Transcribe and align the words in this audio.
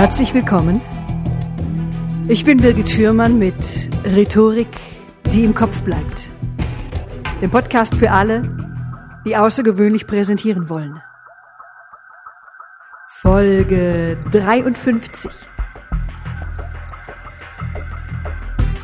Herzlich 0.00 0.32
willkommen. 0.32 0.80
Ich 2.26 2.46
bin 2.46 2.56
Birgit 2.56 2.88
Schürmann 2.88 3.38
mit 3.38 3.90
Rhetorik, 4.02 4.80
die 5.26 5.44
im 5.44 5.54
Kopf 5.54 5.82
bleibt. 5.82 6.30
Dem 7.42 7.50
Podcast 7.50 7.94
für 7.94 8.10
alle, 8.10 8.48
die 9.26 9.36
außergewöhnlich 9.36 10.06
präsentieren 10.06 10.70
wollen. 10.70 11.02
Folge 13.08 14.16
53. 14.30 15.30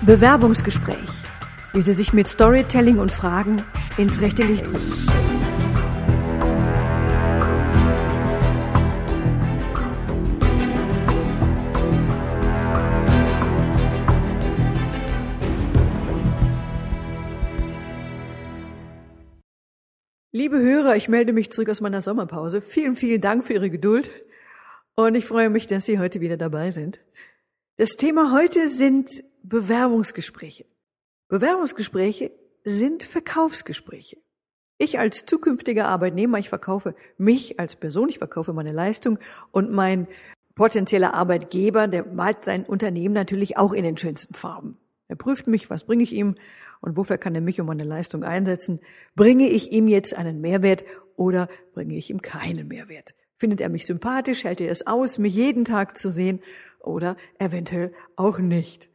Bewerbungsgespräch, 0.03 1.08
wie 1.72 1.80
Sie 1.80 1.94
sich 1.94 2.12
mit 2.12 2.29
Storytelling 2.29 2.98
und 2.98 3.11
Fragen 3.11 3.64
ins 3.96 4.21
rechte 4.21 4.43
Licht 4.43 4.67
rücken. 4.67 5.36
Liebe 20.46 20.63
Hörer, 20.63 20.95
ich 20.95 21.09
melde 21.09 21.32
mich 21.32 21.50
zurück 21.50 21.71
aus 21.71 21.81
meiner 21.81 22.00
Sommerpause. 22.00 22.61
Vielen, 22.61 22.95
vielen 22.95 23.21
Dank 23.21 23.43
für 23.43 23.55
Ihre 23.55 23.68
Geduld 23.68 24.13
und 24.95 25.17
ich 25.17 25.25
freue 25.25 25.50
mich, 25.50 25.67
dass 25.67 25.86
Sie 25.86 25.99
heute 25.99 26.21
wieder 26.21 26.36
dabei 26.36 26.71
sind. 26.71 27.00
Das 27.79 27.96
Thema 27.96 28.31
heute 28.31 28.69
sind 28.69 29.11
Bewerbungsgespräche. 29.43 30.64
Bewerbungsgespräche 31.27 32.31
sind 32.62 33.03
Verkaufsgespräche. 33.03 34.19
Ich 34.78 35.00
als 35.00 35.27
zukünftiger 35.27 35.88
Arbeitnehmer, 35.88 36.38
ich 36.38 36.48
verkaufe 36.48 36.94
mich 37.19 37.58
als 37.58 37.75
Person, 37.75 38.08
ich 38.08 38.19
verkaufe 38.19 38.53
meine 38.53 38.70
Leistung 38.70 39.19
und 39.50 39.72
mein 39.72 40.06
potenzieller 40.55 41.12
Arbeitgeber, 41.12 41.88
der 41.88 42.06
malt 42.06 42.44
sein 42.44 42.64
Unternehmen 42.64 43.14
natürlich 43.14 43.56
auch 43.56 43.72
in 43.72 43.83
den 43.83 43.97
schönsten 43.97 44.34
Farben. 44.34 44.78
Er 45.08 45.16
prüft 45.16 45.48
mich, 45.48 45.70
was 45.70 45.86
bringe 45.86 46.05
ich 46.05 46.12
ihm 46.12 46.36
und 46.80 46.96
wofür 46.96 47.19
kann 47.19 47.34
er 47.34 47.41
mich 47.41 47.60
und 47.60 47.66
meine 47.66 47.84
Leistung 47.84 48.24
einsetzen? 48.24 48.80
Bringe 49.14 49.48
ich 49.48 49.72
ihm 49.72 49.88
jetzt 49.88 50.14
einen 50.14 50.41
Mehrwert 50.41 50.84
oder 51.16 51.48
bringe 51.74 51.96
ich 51.96 52.10
ihm 52.10 52.22
keinen 52.22 52.69
Mehrwert? 52.69 53.14
Findet 53.36 53.60
er 53.60 53.69
mich 53.69 53.86
sympathisch? 53.86 54.44
Hält 54.44 54.60
er 54.60 54.70
es 54.70 54.86
aus, 54.86 55.19
mich 55.19 55.34
jeden 55.34 55.64
Tag 55.64 55.98
zu 55.98 56.10
sehen 56.10 56.41
oder 56.80 57.16
eventuell 57.38 57.92
auch 58.16 58.38
nicht? 58.38 58.88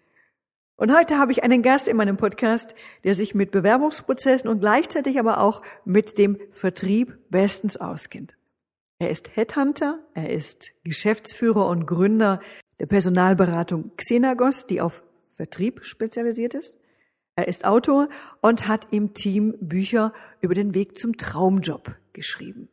Und 0.81 0.91
heute 0.97 1.19
habe 1.19 1.31
ich 1.31 1.43
einen 1.43 1.61
Gast 1.61 1.87
in 1.87 1.95
meinem 1.95 2.17
Podcast, 2.17 2.73
der 3.03 3.13
sich 3.13 3.35
mit 3.35 3.51
Bewerbungsprozessen 3.51 4.49
und 4.49 4.61
gleichzeitig 4.61 5.19
aber 5.19 5.39
auch 5.39 5.61
mit 5.85 6.17
dem 6.17 6.39
Vertrieb 6.49 7.19
bestens 7.29 7.77
auskennt. 7.77 8.35
Er 8.97 9.11
ist 9.11 9.35
Headhunter, 9.35 9.99
er 10.15 10.31
ist 10.31 10.71
Geschäftsführer 10.83 11.67
und 11.67 11.85
Gründer 11.85 12.41
der 12.79 12.87
Personalberatung 12.87 13.91
Xenagos, 13.95 14.65
die 14.65 14.81
auf 14.81 15.03
Vertrieb 15.33 15.83
spezialisiert 15.83 16.55
ist. 16.55 16.80
Er 17.35 17.47
ist 17.47 17.65
Autor 17.65 18.09
und 18.41 18.67
hat 18.67 18.87
im 18.91 19.13
Team 19.13 19.55
Bücher 19.61 20.13
über 20.41 20.53
den 20.53 20.73
Weg 20.73 20.97
zum 20.97 21.17
Traumjob 21.17 21.95
geschrieben. 22.13 22.67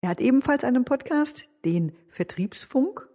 Er 0.00 0.10
hat 0.10 0.20
ebenfalls 0.20 0.64
einen 0.64 0.84
Podcast, 0.84 1.48
den 1.64 1.92
Vertriebsfunk. 2.08 3.08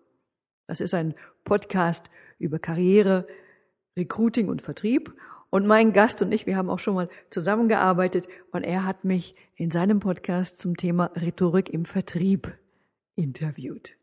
Das 0.68 0.80
ist 0.80 0.94
ein 0.94 1.16
Podcast 1.44 2.10
über 2.38 2.60
Karriere, 2.60 3.28
Recruiting 3.98 4.50
und 4.50 4.62
Vertrieb. 4.62 5.14
Und 5.50 5.66
mein 5.66 5.94
Gast 5.94 6.22
und 6.22 6.32
ich, 6.32 6.46
wir 6.46 6.58
haben 6.58 6.70
auch 6.70 6.80
schon 6.80 6.94
mal 6.94 7.10
zusammengearbeitet 7.32 8.28
und 8.52 8.64
er 8.64 8.86
hat 8.86 9.04
mich 9.04 9.36
in 9.56 9.72
seinem 9.72 10.00
Podcast 10.00 10.60
zum 10.60 10.78
Thema 10.78 11.12
Rhetorik 11.16 11.70
im 11.70 11.86
Vertrieb 11.86 12.58
interviewt. 13.16 13.96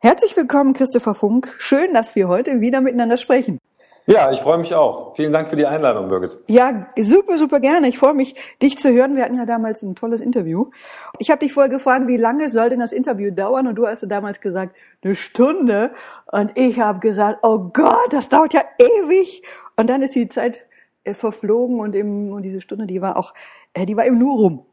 Herzlich 0.00 0.36
willkommen, 0.36 0.72
Christopher 0.72 1.14
Funk. 1.14 1.54
Schön, 1.58 1.92
dass 1.92 2.16
wir 2.16 2.28
heute 2.28 2.60
wieder 2.60 2.80
miteinander 2.80 3.18
sprechen. 3.18 3.58
Ja, 4.06 4.32
ich 4.32 4.40
freue 4.40 4.58
mich 4.58 4.74
auch. 4.74 5.14
Vielen 5.14 5.30
Dank 5.30 5.48
für 5.48 5.56
die 5.56 5.66
Einladung, 5.66 6.08
Birgit. 6.08 6.36
Ja, 6.48 6.84
super, 6.98 7.38
super 7.38 7.60
gerne. 7.60 7.86
Ich 7.86 7.98
freue 7.98 8.14
mich, 8.14 8.34
dich 8.60 8.76
zu 8.76 8.90
hören. 8.92 9.14
Wir 9.14 9.24
hatten 9.24 9.36
ja 9.36 9.46
damals 9.46 9.82
ein 9.82 9.94
tolles 9.94 10.20
Interview. 10.20 10.70
Ich 11.18 11.30
habe 11.30 11.38
dich 11.38 11.52
vorher 11.52 11.70
gefragt, 11.70 12.08
wie 12.08 12.16
lange 12.16 12.48
soll 12.48 12.70
denn 12.70 12.80
das 12.80 12.92
Interview 12.92 13.30
dauern? 13.30 13.68
Und 13.68 13.76
du 13.76 13.86
hast 13.86 14.04
damals 14.10 14.40
gesagt, 14.40 14.74
eine 15.04 15.14
Stunde. 15.14 15.92
Und 16.26 16.50
ich 16.56 16.80
habe 16.80 16.98
gesagt, 16.98 17.38
oh 17.42 17.70
Gott, 17.72 18.12
das 18.12 18.28
dauert 18.28 18.52
ja 18.52 18.62
ewig. 18.78 19.44
Und 19.76 19.88
dann 19.88 20.02
ist 20.02 20.16
die 20.16 20.28
Zeit 20.28 20.60
äh, 21.04 21.14
verflogen 21.14 21.78
und, 21.78 21.94
im, 21.94 22.32
und 22.32 22.42
diese 22.42 22.60
Stunde, 22.60 22.86
die 22.86 23.00
war 23.00 23.16
auch, 23.16 23.32
äh, 23.74 23.86
die 23.86 23.96
war 23.96 24.06
im 24.06 24.18
Nu 24.18 24.32
rum. 24.34 24.66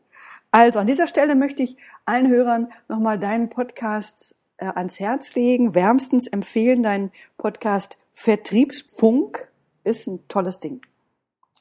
Also 0.52 0.80
an 0.80 0.88
dieser 0.88 1.08
Stelle 1.08 1.36
möchte 1.36 1.62
ich 1.62 1.78
allen 2.06 2.28
Hörern 2.28 2.72
nochmal 2.88 3.20
deinen 3.20 3.50
Podcast 3.50 4.36
äh, 4.58 4.66
ans 4.66 5.00
Herz 5.00 5.36
legen, 5.36 5.76
wärmstens 5.76 6.28
empfehlen, 6.28 6.82
deinen 6.82 7.12
Podcast 7.38 7.98
Vertriebsfunk 8.20 9.48
ist 9.84 10.08
ein 10.08 10.28
tolles 10.28 10.60
Ding. 10.60 10.82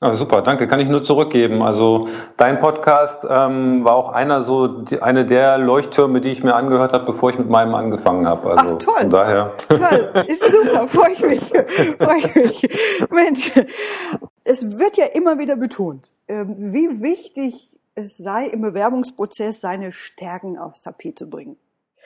Ah, 0.00 0.14
super, 0.14 0.40
danke. 0.40 0.66
Kann 0.66 0.80
ich 0.80 0.88
nur 0.88 1.04
zurückgeben. 1.04 1.62
Also 1.62 2.08
dein 2.38 2.60
Podcast 2.60 3.26
ähm, 3.28 3.84
war 3.84 3.92
auch 3.92 4.08
einer 4.08 4.40
so 4.40 4.66
die, 4.66 5.02
eine 5.02 5.26
der 5.26 5.58
Leuchttürme, 5.58 6.22
die 6.22 6.32
ich 6.32 6.42
mir 6.42 6.54
angehört 6.54 6.94
habe, 6.94 7.04
bevor 7.04 7.28
ich 7.28 7.38
mit 7.38 7.50
meinem 7.50 7.74
angefangen 7.74 8.26
habe. 8.26 8.52
Also 8.52 8.74
Ach, 8.74 8.78
toll. 8.78 9.00
Von 9.02 9.10
daher. 9.10 9.52
Toll, 9.68 10.24
super, 10.48 10.88
freue 10.88 11.12
ich 11.12 11.20
mich. 11.20 11.42
Freue 11.98 12.18
ich 12.18 12.34
mich. 12.34 13.10
Mensch, 13.10 13.52
es 14.44 14.78
wird 14.78 14.96
ja 14.96 15.06
immer 15.06 15.38
wieder 15.38 15.56
betont, 15.56 16.10
ähm, 16.26 16.72
wie 16.72 17.02
wichtig 17.02 17.70
es 17.94 18.16
sei, 18.16 18.46
im 18.46 18.62
Bewerbungsprozess 18.62 19.60
seine 19.60 19.92
Stärken 19.92 20.58
aufs 20.58 20.80
Tapet 20.80 21.18
zu 21.18 21.28
bringen. 21.28 21.58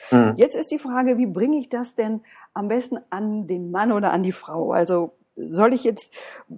Mhm. 0.09 0.33
Jetzt 0.37 0.55
ist 0.55 0.71
die 0.71 0.79
Frage, 0.79 1.17
wie 1.17 1.27
bringe 1.27 1.57
ich 1.57 1.69
das 1.69 1.95
denn 1.95 2.21
am 2.53 2.67
besten 2.67 2.99
an 3.09 3.47
den 3.47 3.71
Mann 3.71 3.91
oder 3.91 4.11
an 4.11 4.23
die 4.23 4.31
Frau? 4.31 4.71
Also 4.71 5.13
soll 5.35 5.73
ich 5.73 5.83
jetzt 5.83 6.11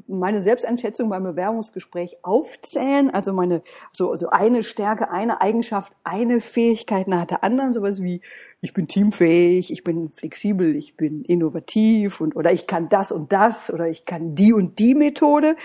meine 0.07 0.41
Selbsteinschätzung 0.41 1.09
beim 1.09 1.23
Bewerbungsgespräch 1.23 2.17
aufzählen? 2.23 3.11
Also 3.11 3.33
meine, 3.33 3.61
so, 3.91 4.15
so 4.15 4.29
eine 4.29 4.63
Stärke, 4.63 5.11
eine 5.11 5.41
Eigenschaft, 5.41 5.93
eine 6.03 6.41
Fähigkeit 6.41 7.07
nach 7.07 7.25
der 7.25 7.43
anderen, 7.43 7.73
sowas 7.73 8.01
wie, 8.01 8.21
ich 8.61 8.73
bin 8.73 8.87
teamfähig, 8.87 9.71
ich 9.71 9.83
bin 9.83 10.11
flexibel, 10.11 10.75
ich 10.75 10.97
bin 10.97 11.23
innovativ 11.23 12.21
und, 12.21 12.35
oder 12.35 12.51
ich 12.51 12.65
kann 12.65 12.89
das 12.89 13.11
und 13.11 13.31
das 13.31 13.71
oder 13.71 13.87
ich 13.87 14.05
kann 14.05 14.35
die 14.35 14.53
und 14.53 14.79
die 14.79 14.95
Methode. 14.95 15.55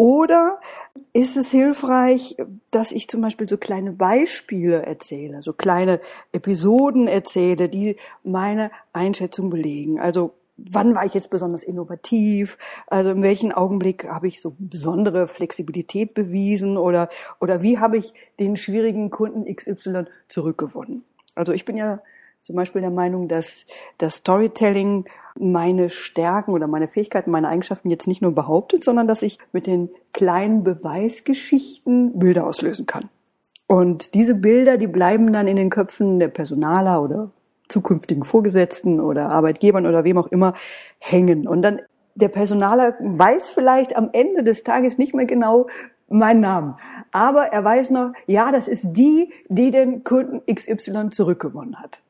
Oder 0.00 0.60
ist 1.12 1.36
es 1.36 1.50
hilfreich, 1.50 2.34
dass 2.70 2.90
ich 2.90 3.06
zum 3.08 3.20
Beispiel 3.20 3.46
so 3.46 3.58
kleine 3.58 3.92
Beispiele 3.92 4.80
erzähle, 4.86 5.42
so 5.42 5.52
kleine 5.52 6.00
Episoden 6.32 7.06
erzähle, 7.06 7.68
die 7.68 7.96
meine 8.24 8.70
Einschätzung 8.94 9.50
belegen? 9.50 10.00
Also 10.00 10.32
wann 10.56 10.94
war 10.94 11.04
ich 11.04 11.12
jetzt 11.12 11.28
besonders 11.28 11.62
innovativ? 11.62 12.56
Also 12.86 13.10
in 13.10 13.22
welchem 13.22 13.52
Augenblick 13.52 14.08
habe 14.08 14.26
ich 14.26 14.40
so 14.40 14.56
besondere 14.58 15.28
Flexibilität 15.28 16.14
bewiesen 16.14 16.78
oder, 16.78 17.10
oder 17.38 17.60
wie 17.60 17.78
habe 17.78 17.98
ich 17.98 18.14
den 18.38 18.56
schwierigen 18.56 19.10
Kunden 19.10 19.54
XY 19.54 20.06
zurückgewonnen? 20.28 21.04
Also 21.34 21.52
ich 21.52 21.66
bin 21.66 21.76
ja 21.76 22.00
zum 22.40 22.56
Beispiel 22.56 22.80
der 22.80 22.90
Meinung, 22.90 23.28
dass 23.28 23.66
das 23.98 24.16
Storytelling 24.16 25.04
meine 25.38 25.90
Stärken 25.90 26.52
oder 26.52 26.66
meine 26.66 26.88
Fähigkeiten, 26.88 27.30
meine 27.30 27.48
Eigenschaften 27.48 27.90
jetzt 27.90 28.06
nicht 28.06 28.22
nur 28.22 28.34
behauptet, 28.34 28.84
sondern 28.84 29.06
dass 29.06 29.22
ich 29.22 29.38
mit 29.52 29.66
den 29.66 29.90
kleinen 30.12 30.64
Beweisgeschichten 30.64 32.18
Bilder 32.18 32.46
auslösen 32.46 32.86
kann. 32.86 33.08
Und 33.66 34.14
diese 34.14 34.34
Bilder, 34.34 34.78
die 34.78 34.88
bleiben 34.88 35.32
dann 35.32 35.46
in 35.46 35.56
den 35.56 35.70
Köpfen 35.70 36.18
der 36.18 36.28
Personaler 36.28 37.02
oder 37.02 37.30
zukünftigen 37.68 38.24
Vorgesetzten 38.24 39.00
oder 39.00 39.30
Arbeitgebern 39.30 39.86
oder 39.86 40.04
wem 40.04 40.18
auch 40.18 40.26
immer 40.26 40.54
hängen. 40.98 41.46
Und 41.46 41.62
dann 41.62 41.80
der 42.16 42.28
Personaler 42.28 42.96
weiß 43.00 43.50
vielleicht 43.50 43.96
am 43.96 44.10
Ende 44.12 44.42
des 44.42 44.64
Tages 44.64 44.98
nicht 44.98 45.14
mehr 45.14 45.26
genau 45.26 45.68
meinen 46.08 46.40
Namen. 46.40 46.74
Aber 47.12 47.46
er 47.46 47.64
weiß 47.64 47.90
noch, 47.90 48.12
ja, 48.26 48.52
das 48.52 48.68
ist 48.68 48.92
die, 48.92 49.32
die 49.48 49.70
den 49.70 50.04
Kunden 50.04 50.42
XY 50.52 51.10
zurückgewonnen 51.10 51.80
hat. 51.80 52.02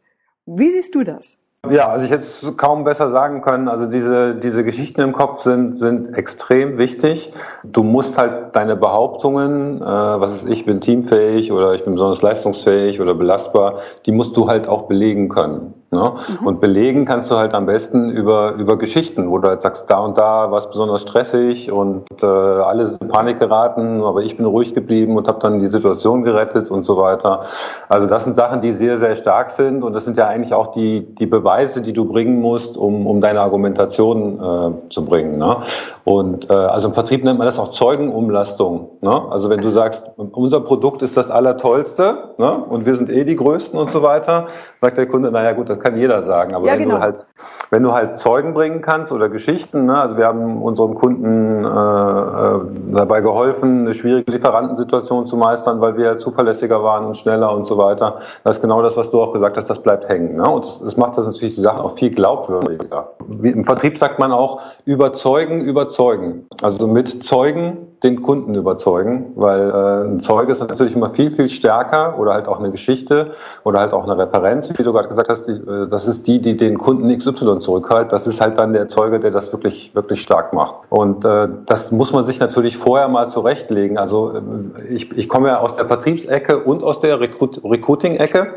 Wie 0.46 0.70
siehst 0.70 0.94
du 0.94 1.04
das? 1.04 1.38
Ja, 1.68 1.88
also 1.88 2.06
ich 2.06 2.10
hätte 2.10 2.22
es 2.22 2.56
kaum 2.56 2.84
besser 2.84 3.10
sagen 3.10 3.42
können. 3.42 3.68
Also 3.68 3.86
diese, 3.86 4.34
diese 4.34 4.64
Geschichten 4.64 5.02
im 5.02 5.12
Kopf 5.12 5.42
sind, 5.42 5.76
sind 5.76 6.16
extrem 6.16 6.78
wichtig. 6.78 7.32
Du 7.64 7.82
musst 7.82 8.16
halt 8.16 8.56
deine 8.56 8.76
Behauptungen, 8.76 9.80
äh, 9.80 9.84
was 9.84 10.36
ist, 10.36 10.48
ich 10.48 10.64
bin 10.64 10.80
teamfähig 10.80 11.52
oder 11.52 11.74
ich 11.74 11.84
bin 11.84 11.94
besonders 11.94 12.22
leistungsfähig 12.22 13.00
oder 13.00 13.14
belastbar, 13.14 13.78
die 14.06 14.12
musst 14.12 14.36
du 14.36 14.48
halt 14.48 14.68
auch 14.68 14.82
belegen 14.88 15.28
können. 15.28 15.74
Ne? 15.92 16.12
Mhm. 16.40 16.46
Und 16.46 16.60
belegen 16.60 17.04
kannst 17.04 17.32
du 17.32 17.36
halt 17.36 17.52
am 17.52 17.66
besten 17.66 18.10
über, 18.10 18.54
über 18.54 18.78
Geschichten, 18.78 19.28
wo 19.28 19.38
du 19.38 19.48
halt 19.48 19.60
sagst, 19.60 19.90
da 19.90 19.98
und 19.98 20.16
da 20.16 20.52
war 20.52 20.58
es 20.58 20.68
besonders 20.68 21.02
stressig 21.02 21.72
und 21.72 22.04
äh, 22.22 22.26
alle 22.26 22.86
sind 22.86 23.02
in 23.02 23.08
Panik 23.08 23.40
geraten, 23.40 24.04
aber 24.04 24.22
ich 24.22 24.36
bin 24.36 24.46
ruhig 24.46 24.72
geblieben 24.72 25.16
und 25.16 25.26
habe 25.26 25.40
dann 25.40 25.58
die 25.58 25.66
Situation 25.66 26.22
gerettet 26.22 26.70
und 26.70 26.84
so 26.84 26.96
weiter. 26.96 27.42
Also 27.88 28.06
das 28.06 28.22
sind 28.22 28.36
Sachen, 28.36 28.60
die 28.60 28.72
sehr, 28.72 28.98
sehr 28.98 29.16
stark 29.16 29.50
sind 29.50 29.82
und 29.82 29.92
das 29.92 30.04
sind 30.04 30.16
ja 30.16 30.28
eigentlich 30.28 30.54
auch 30.54 30.68
die, 30.68 31.12
die 31.12 31.26
Beweise, 31.26 31.82
die 31.82 31.92
du 31.92 32.04
bringen 32.04 32.40
musst, 32.40 32.76
um, 32.76 33.08
um 33.08 33.20
deine 33.20 33.40
Argumentation 33.40 34.38
äh, 34.38 34.90
zu 34.90 35.04
bringen. 35.04 35.38
Ne? 35.38 35.56
Und 36.04 36.50
äh, 36.50 36.52
also 36.52 36.86
im 36.88 36.94
Vertrieb 36.94 37.24
nennt 37.24 37.38
man 37.38 37.46
das 37.46 37.58
auch 37.58 37.68
Zeugenumlastung. 37.68 38.90
Ne? 39.00 39.22
Also 39.30 39.50
wenn 39.50 39.60
du 39.60 39.70
sagst, 39.70 40.08
unser 40.16 40.60
Produkt 40.60 41.02
ist 41.02 41.16
das 41.16 41.30
Allertollste 41.30 42.34
ne? 42.38 42.64
und 42.68 42.86
wir 42.86 42.94
sind 42.94 43.10
eh 43.10 43.24
die 43.24 43.34
Größten 43.34 43.76
und 43.76 43.90
so 43.90 44.04
weiter, 44.04 44.46
sagt 44.80 44.96
der 44.96 45.06
Kunde, 45.06 45.32
naja 45.32 45.52
gut, 45.52 45.68
das 45.68 45.79
kann 45.80 45.96
jeder 45.96 46.22
sagen. 46.22 46.54
Aber 46.54 46.66
Ja, 46.66 46.74
wenn 46.74 46.84
genau. 46.84 46.96
du 46.96 47.00
halt, 47.00 47.26
wenn 47.70 47.82
du 47.82 47.92
halt 47.92 48.18
Zeugen 48.18 48.54
bringen 48.54 48.80
kannst 48.80 49.12
oder 49.12 49.28
Geschichten, 49.28 49.86
ne, 49.86 50.00
also 50.00 50.16
wir 50.16 50.26
haben 50.26 50.62
unserem 50.62 50.94
Kunden 50.94 51.64
äh, 51.64 51.68
äh, 51.68 52.60
dabei 52.94 53.20
geholfen, 53.20 53.80
eine 53.80 53.94
schwierige 53.94 54.30
Lieferantensituation 54.30 55.26
zu 55.26 55.36
meistern, 55.36 55.80
weil 55.80 55.96
wir 55.96 56.18
zuverlässiger 56.18 56.82
waren 56.82 57.06
und 57.06 57.16
schneller 57.16 57.54
und 57.54 57.66
so 57.66 57.78
weiter. 57.78 58.18
Das 58.44 58.56
ist 58.56 58.62
genau 58.62 58.82
das, 58.82 58.96
was 58.96 59.10
du 59.10 59.22
auch 59.22 59.32
gesagt 59.32 59.56
hast, 59.56 59.68
das 59.68 59.82
bleibt 59.82 60.08
hängen. 60.08 60.36
Ne? 60.36 60.48
Und 60.48 60.64
das, 60.64 60.80
das 60.80 60.96
macht 60.96 61.16
das 61.16 61.26
natürlich 61.26 61.54
die 61.54 61.62
Sache 61.62 61.82
auch 61.82 61.96
viel 61.96 62.10
glaubwürdiger. 62.10 63.06
Wie, 63.28 63.50
Im 63.50 63.64
Vertrieb 63.64 63.98
sagt 63.98 64.18
man 64.18 64.32
auch, 64.32 64.60
überzeugen, 64.84 65.60
überzeugen. 65.60 66.46
Also 66.62 66.86
mit 66.86 67.22
Zeugen 67.24 67.90
den 68.02 68.22
Kunden 68.22 68.54
überzeugen, 68.54 69.32
weil 69.36 69.70
äh, 69.70 70.08
ein 70.08 70.20
Zeuge 70.20 70.52
ist 70.52 70.60
natürlich 70.60 70.96
immer 70.96 71.10
viel, 71.10 71.32
viel 71.32 71.48
stärker 71.48 72.18
oder 72.18 72.32
halt 72.32 72.48
auch 72.48 72.58
eine 72.58 72.70
Geschichte 72.70 73.32
oder 73.64 73.80
halt 73.80 73.92
auch 73.92 74.04
eine 74.04 74.16
Referenz, 74.16 74.70
wie 74.74 74.82
du 74.82 74.92
gerade 74.92 75.08
gesagt 75.08 75.28
hast, 75.28 75.46
die, 75.46 75.52
das 75.88 76.06
ist 76.06 76.26
die, 76.26 76.40
die 76.40 76.56
den 76.56 76.78
Kunden 76.78 77.08
XY 77.16 77.58
zurückhält. 77.60 78.12
Das 78.12 78.26
ist 78.26 78.40
halt 78.40 78.58
dann 78.58 78.72
der 78.72 78.88
Zeuge, 78.88 79.20
der 79.20 79.30
das 79.30 79.52
wirklich, 79.52 79.94
wirklich 79.94 80.22
stark 80.22 80.52
macht. 80.52 80.76
Und 80.90 81.24
äh, 81.24 81.48
das 81.66 81.92
muss 81.92 82.12
man 82.12 82.24
sich 82.24 82.40
natürlich 82.40 82.76
vorher 82.76 83.08
mal 83.08 83.28
zurechtlegen. 83.28 83.98
Also 83.98 84.32
äh, 84.34 84.94
ich, 84.94 85.16
ich 85.16 85.28
komme 85.28 85.48
ja 85.48 85.60
aus 85.60 85.76
der 85.76 85.86
Vertriebsecke 85.86 86.58
und 86.58 86.82
aus 86.82 87.00
der 87.00 87.20
Recruit 87.20 87.60
Recruiting-Ecke. 87.64 88.54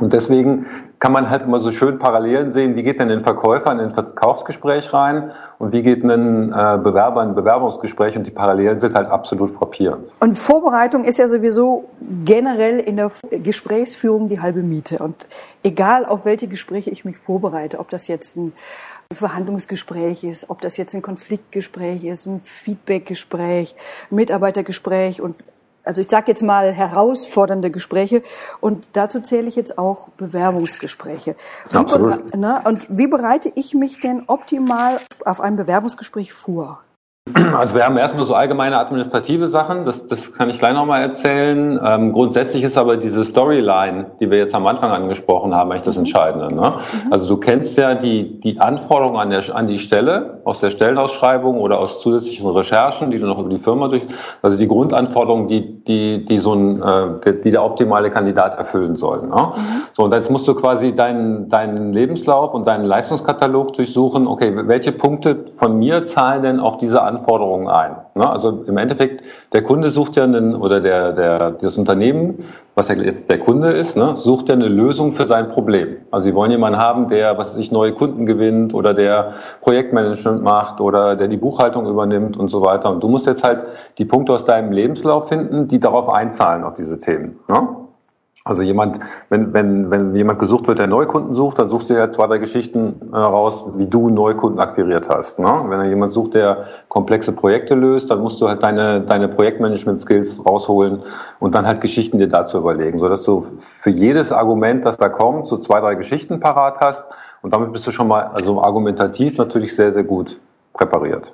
Und 0.00 0.12
deswegen 0.12 0.66
kann 0.98 1.12
man 1.12 1.30
halt 1.30 1.42
immer 1.42 1.58
so 1.58 1.72
schön 1.72 1.98
Parallelen 1.98 2.50
sehen, 2.50 2.76
wie 2.76 2.82
geht 2.82 3.00
denn 3.00 3.10
ein 3.10 3.22
Verkäufer 3.22 3.72
in 3.72 3.80
ein 3.80 3.90
Verkaufsgespräch 3.90 4.92
rein 4.92 5.30
und 5.58 5.72
wie 5.72 5.82
geht 5.82 6.04
ein 6.04 6.52
äh, 6.52 6.78
Bewerber 6.82 7.22
in 7.22 7.30
ein 7.30 7.34
Bewerbungsgespräch 7.34 8.16
und 8.16 8.26
die 8.26 8.30
Parallelen 8.30 8.78
sind 8.78 8.94
halt 8.94 9.08
absolut 9.08 9.52
frappierend. 9.52 10.12
Und 10.20 10.36
Vorbereitung 10.36 11.04
ist 11.04 11.18
ja 11.18 11.28
sowieso 11.28 11.88
generell 12.24 12.78
in 12.78 12.96
der 12.96 13.10
Gesprächsführung 13.30 14.28
die 14.28 14.40
halbe 14.40 14.62
Miete. 14.62 14.98
Und 14.98 15.28
egal 15.62 16.04
auf 16.04 16.26
welche 16.26 16.46
Gespräche 16.46 16.90
ich 16.90 17.06
mich 17.06 17.16
vorbereite, 17.16 17.78
ob 17.78 17.88
das 17.88 18.06
jetzt 18.06 18.36
ein 18.36 18.52
Verhandlungsgespräch 19.14 20.24
ist, 20.24 20.50
ob 20.50 20.60
das 20.60 20.76
jetzt 20.76 20.94
ein 20.94 21.02
Konfliktgespräch 21.02 22.04
ist, 22.04 22.26
ein 22.26 22.40
Feedbackgespräch, 22.42 23.76
Mitarbeitergespräch 24.10 25.22
und 25.22 25.36
also 25.86 26.00
ich 26.00 26.08
sage 26.08 26.30
jetzt 26.32 26.42
mal 26.42 26.72
herausfordernde 26.72 27.70
Gespräche 27.70 28.22
und 28.60 28.88
dazu 28.92 29.20
zähle 29.20 29.48
ich 29.48 29.56
jetzt 29.56 29.78
auch 29.78 30.08
Bewerbungsgespräche. 30.16 31.36
Absolut. 31.72 32.14
bere- 32.14 32.36
ne, 32.36 32.60
und 32.64 32.98
wie 32.98 33.06
bereite 33.06 33.50
ich 33.54 33.74
mich 33.74 34.00
denn 34.00 34.24
optimal 34.26 34.98
auf 35.24 35.40
ein 35.40 35.56
Bewerbungsgespräch 35.56 36.32
vor? 36.32 36.80
Also 37.34 37.74
wir 37.74 37.84
haben 37.84 37.96
erstmal 37.96 38.24
so 38.24 38.34
allgemeine 38.34 38.78
administrative 38.78 39.48
Sachen, 39.48 39.84
das, 39.84 40.06
das 40.06 40.32
kann 40.32 40.48
ich 40.48 40.60
gleich 40.60 40.74
nochmal 40.74 41.02
erzählen. 41.02 41.78
Ähm, 41.84 42.12
grundsätzlich 42.12 42.62
ist 42.62 42.78
aber 42.78 42.98
diese 42.98 43.24
Storyline, 43.24 44.12
die 44.20 44.30
wir 44.30 44.38
jetzt 44.38 44.54
am 44.54 44.64
Anfang 44.68 44.92
angesprochen 44.92 45.52
haben, 45.52 45.72
eigentlich 45.72 45.82
das 45.82 45.96
Entscheidende. 45.96 46.54
Ne? 46.54 46.74
Also 47.10 47.26
du 47.26 47.36
kennst 47.38 47.76
ja 47.78 47.96
die, 47.96 48.38
die 48.38 48.60
Anforderungen 48.60 49.18
an, 49.18 49.30
der, 49.30 49.42
an 49.56 49.66
die 49.66 49.80
Stelle 49.80 50.40
aus 50.44 50.60
der 50.60 50.70
Stellenausschreibung 50.70 51.58
oder 51.58 51.80
aus 51.80 52.00
zusätzlichen 52.00 52.48
Recherchen, 52.48 53.10
die 53.10 53.18
du 53.18 53.26
noch 53.26 53.40
über 53.40 53.48
die 53.48 53.58
Firma 53.58 53.88
durch, 53.88 54.02
also 54.42 54.56
die 54.56 54.68
Grundanforderungen, 54.68 55.48
die, 55.48 55.82
die, 55.82 56.24
die 56.24 56.38
so 56.38 56.54
ein, 56.54 56.80
äh, 56.80 57.42
die 57.42 57.50
der 57.50 57.64
optimale 57.64 58.10
Kandidat 58.10 58.56
erfüllen 58.56 58.96
soll. 58.98 59.26
Ne? 59.26 59.52
So, 59.94 60.04
und 60.04 60.14
jetzt 60.14 60.30
musst 60.30 60.46
du 60.46 60.54
quasi 60.54 60.94
deinen, 60.94 61.48
deinen 61.48 61.92
Lebenslauf 61.92 62.54
und 62.54 62.68
deinen 62.68 62.84
Leistungskatalog 62.84 63.72
durchsuchen, 63.72 64.28
okay, 64.28 64.52
welche 64.68 64.92
Punkte 64.92 65.46
von 65.56 65.76
mir 65.76 66.06
zahlen 66.06 66.42
denn 66.42 66.60
auf 66.60 66.76
diese 66.76 67.02
Anforderungen 67.02 67.15
ein? 67.68 67.96
Ne? 68.14 68.28
Also 68.28 68.64
im 68.66 68.76
Endeffekt, 68.76 69.22
der 69.52 69.62
Kunde 69.62 69.88
sucht 69.88 70.16
ja 70.16 70.24
einen, 70.24 70.54
oder 70.54 70.80
der, 70.80 71.12
der, 71.12 71.50
das 71.52 71.76
Unternehmen, 71.76 72.44
was 72.74 72.88
ja 72.88 72.94
jetzt 72.94 73.30
der 73.30 73.38
Kunde 73.38 73.70
ist, 73.70 73.96
ne, 73.96 74.16
sucht 74.16 74.48
ja 74.48 74.54
eine 74.54 74.68
Lösung 74.68 75.12
für 75.12 75.26
sein 75.26 75.48
Problem. 75.48 75.96
Also 76.10 76.26
sie 76.26 76.34
wollen 76.34 76.50
jemanden 76.50 76.78
haben, 76.78 77.08
der, 77.08 77.38
was 77.38 77.52
weiß 77.52 77.58
ich, 77.58 77.72
neue 77.72 77.92
Kunden 77.92 78.26
gewinnt 78.26 78.74
oder 78.74 78.94
der 78.94 79.32
Projektmanagement 79.62 80.42
macht 80.42 80.80
oder 80.80 81.16
der 81.16 81.28
die 81.28 81.36
Buchhaltung 81.36 81.86
übernimmt 81.86 82.36
und 82.36 82.48
so 82.48 82.62
weiter. 82.62 82.90
Und 82.90 83.02
du 83.02 83.08
musst 83.08 83.26
jetzt 83.26 83.44
halt 83.44 83.64
die 83.98 84.04
Punkte 84.04 84.32
aus 84.32 84.44
deinem 84.44 84.72
Lebenslauf 84.72 85.28
finden, 85.28 85.68
die 85.68 85.78
darauf 85.78 86.08
einzahlen, 86.08 86.64
auf 86.64 86.74
diese 86.74 86.98
Themen. 86.98 87.38
Ne? 87.48 87.85
Also 88.46 88.62
jemand, 88.62 89.00
wenn, 89.28 89.52
wenn, 89.54 89.90
wenn 89.90 90.14
jemand 90.14 90.38
gesucht 90.38 90.68
wird, 90.68 90.78
der 90.78 90.86
Neukunden 90.86 91.34
sucht, 91.34 91.58
dann 91.58 91.68
suchst 91.68 91.90
du 91.90 91.94
ja 91.94 92.08
zwei, 92.12 92.28
drei 92.28 92.38
Geschichten 92.38 93.00
äh, 93.12 93.16
raus, 93.16 93.64
wie 93.74 93.88
du 93.88 94.08
Neukunden 94.08 94.60
akquiriert 94.60 95.08
hast. 95.08 95.40
Ne? 95.40 95.64
Wenn 95.66 95.80
er 95.80 95.88
jemand 95.88 96.12
sucht, 96.12 96.34
der 96.34 96.66
komplexe 96.86 97.32
Projekte 97.32 97.74
löst, 97.74 98.08
dann 98.08 98.20
musst 98.20 98.40
du 98.40 98.46
halt 98.46 98.62
deine, 98.62 99.00
deine 99.00 99.28
Projektmanagement-Skills 99.28 100.46
rausholen 100.46 101.02
und 101.40 101.56
dann 101.56 101.66
halt 101.66 101.80
Geschichten 101.80 102.18
dir 102.18 102.28
dazu 102.28 102.58
überlegen, 102.58 103.00
sodass 103.00 103.24
du 103.24 103.44
für 103.58 103.90
jedes 103.90 104.30
Argument, 104.30 104.84
das 104.84 104.96
da 104.96 105.08
kommt, 105.08 105.48
so 105.48 105.56
zwei, 105.56 105.80
drei 105.80 105.96
Geschichten 105.96 106.38
parat 106.38 106.78
hast 106.78 107.04
und 107.42 107.52
damit 107.52 107.72
bist 107.72 107.84
du 107.88 107.90
schon 107.90 108.06
mal, 108.06 108.26
also 108.26 108.62
argumentativ 108.62 109.38
natürlich 109.38 109.74
sehr, 109.74 109.92
sehr 109.92 110.04
gut 110.04 110.38
präpariert. 110.72 111.32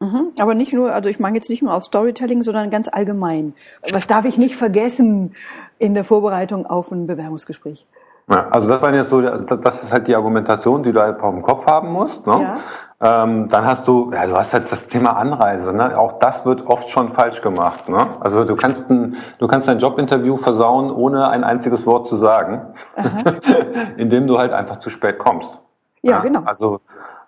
Mhm, 0.00 0.32
aber 0.38 0.54
nicht 0.54 0.72
nur, 0.72 0.92
also 0.92 1.10
ich 1.10 1.20
meine 1.20 1.36
jetzt 1.36 1.50
nicht 1.50 1.62
nur 1.62 1.74
auf 1.74 1.84
Storytelling, 1.84 2.42
sondern 2.42 2.70
ganz 2.70 2.88
allgemein. 2.88 3.54
Was 3.92 4.06
darf 4.06 4.24
ich 4.24 4.38
nicht 4.38 4.56
vergessen 4.56 5.34
in 5.78 5.92
der 5.92 6.04
Vorbereitung 6.04 6.66
auf 6.66 6.90
ein 6.90 7.06
Bewerbungsgespräch? 7.06 7.86
Ja, 8.30 8.46
also 8.50 8.68
das 8.68 8.80
war 8.80 8.94
jetzt 8.94 9.10
so, 9.10 9.20
das 9.20 9.82
ist 9.82 9.92
halt 9.92 10.06
die 10.06 10.14
Argumentation, 10.14 10.84
die 10.84 10.92
du 10.92 11.00
halt 11.00 11.20
auf 11.20 11.30
dem 11.30 11.42
Kopf 11.42 11.66
haben 11.66 11.90
musst. 11.90 12.28
Ne? 12.28 12.56
Ja. 13.00 13.24
Ähm, 13.24 13.48
dann 13.48 13.66
hast 13.66 13.88
du, 13.88 14.12
ja, 14.12 14.24
du 14.24 14.36
hast 14.36 14.54
halt 14.54 14.70
das 14.70 14.86
Thema 14.86 15.16
Anreise. 15.16 15.72
Ne? 15.72 15.98
Auch 15.98 16.12
das 16.12 16.46
wird 16.46 16.64
oft 16.66 16.88
schon 16.90 17.08
falsch 17.08 17.42
gemacht. 17.42 17.88
Ne? 17.88 18.06
Also 18.20 18.44
du 18.44 18.54
kannst 18.54 18.88
ein, 18.88 19.16
du 19.38 19.48
kannst 19.48 19.68
ein 19.68 19.80
Jobinterview 19.80 20.36
versauen, 20.36 20.92
ohne 20.92 21.28
ein 21.28 21.42
einziges 21.42 21.86
Wort 21.86 22.06
zu 22.06 22.14
sagen, 22.14 22.72
indem 23.96 24.28
du 24.28 24.38
halt 24.38 24.52
einfach 24.52 24.76
zu 24.76 24.90
spät 24.90 25.18
kommst. 25.18 25.58
Ja, 26.02 26.12
ja 26.12 26.18
genau. 26.20 26.42
Also 26.44 26.80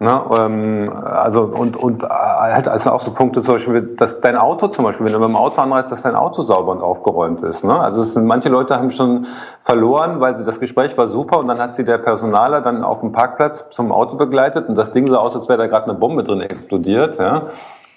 Ne, 0.03 0.21
ähm, 0.37 0.93
also 0.93 1.45
und 1.45 1.77
und 1.77 2.03
halt 2.03 2.67
also 2.67 2.91
auch 2.91 2.99
so 2.99 3.13
Punkte 3.13 3.41
zum 3.41 3.55
Beispiel, 3.55 3.95
dass 3.97 4.21
dein 4.21 4.37
Auto 4.37 4.67
zum 4.67 4.85
Beispiel, 4.85 5.07
wenn 5.07 5.13
du 5.13 5.21
mit 5.21 5.29
dem 5.29 5.37
Auto 5.37 5.61
anreist, 5.61 5.93
dass 5.93 6.03
dein 6.03 6.17
Auto 6.17 6.43
sauber 6.43 6.73
und 6.73 6.83
aufgeräumt 6.83 7.45
ist. 7.45 7.63
Ne? 7.63 7.79
Also 7.79 8.03
es 8.03 8.15
sind 8.15 8.27
manche 8.27 8.49
Leute 8.49 8.75
haben 8.75 8.91
schon 8.91 9.29
verloren, 9.61 10.19
weil 10.19 10.37
sie 10.37 10.43
das 10.43 10.59
Gespräch 10.59 10.99
war 10.99 11.07
super 11.07 11.39
und 11.39 11.47
dann 11.47 11.61
hat 11.61 11.77
sie 11.77 11.85
der 11.85 11.99
Personaler 11.99 12.63
dann 12.63 12.83
auf 12.83 12.99
dem 12.99 13.13
Parkplatz 13.13 13.71
zum 13.71 13.93
Auto 13.93 14.17
begleitet 14.17 14.69
und 14.69 14.77
das 14.77 14.91
Ding 14.91 15.07
sah 15.07 15.19
aus, 15.19 15.37
als 15.37 15.49
wäre 15.49 15.59
da 15.59 15.69
gerade 15.69 15.85
eine 15.85 15.95
Bombe 15.95 16.25
drin 16.25 16.41
explodiert. 16.41 17.21
Ja? 17.21 17.43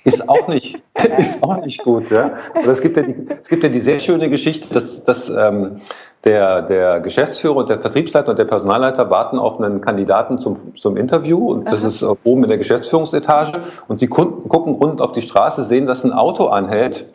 Ist 0.05 0.29
auch 0.29 0.47
nicht, 0.47 0.81
ist 1.17 1.41
auch 1.43 1.65
nicht 1.65 1.83
gut. 1.83 2.11
Ja? 2.11 2.29
Aber 2.53 2.71
es 2.71 2.81
gibt 2.81 2.95
ja 2.95 3.03
die, 3.03 3.25
es 3.41 3.49
gibt 3.49 3.63
ja 3.63 3.69
die 3.69 3.79
sehr 3.79 3.99
schöne 3.99 4.29
Geschichte, 4.29 4.71
dass, 4.71 5.03
dass 5.03 5.29
ähm, 5.29 5.81
der, 6.23 6.61
der 6.61 6.99
Geschäftsführer 6.99 7.55
und 7.55 7.69
der 7.69 7.81
Vertriebsleiter 7.81 8.29
und 8.29 8.37
der 8.37 8.45
Personalleiter 8.45 9.09
warten 9.09 9.39
auf 9.39 9.59
einen 9.59 9.81
Kandidaten 9.81 10.39
zum, 10.39 10.75
zum 10.75 10.95
Interview 10.95 11.51
und 11.51 11.65
das 11.65 11.81
Aha. 11.81 11.87
ist 11.87 12.03
oben 12.23 12.43
in 12.43 12.49
der 12.49 12.59
Geschäftsführungsetage 12.59 13.63
und 13.87 13.99
sie 13.99 14.07
gucken, 14.07 14.47
gucken 14.47 14.75
rund 14.75 15.01
auf 15.01 15.11
die 15.11 15.23
Straße, 15.23 15.63
sehen, 15.63 15.87
dass 15.87 16.03
ein 16.03 16.13
Auto 16.13 16.47
anhält 16.47 17.07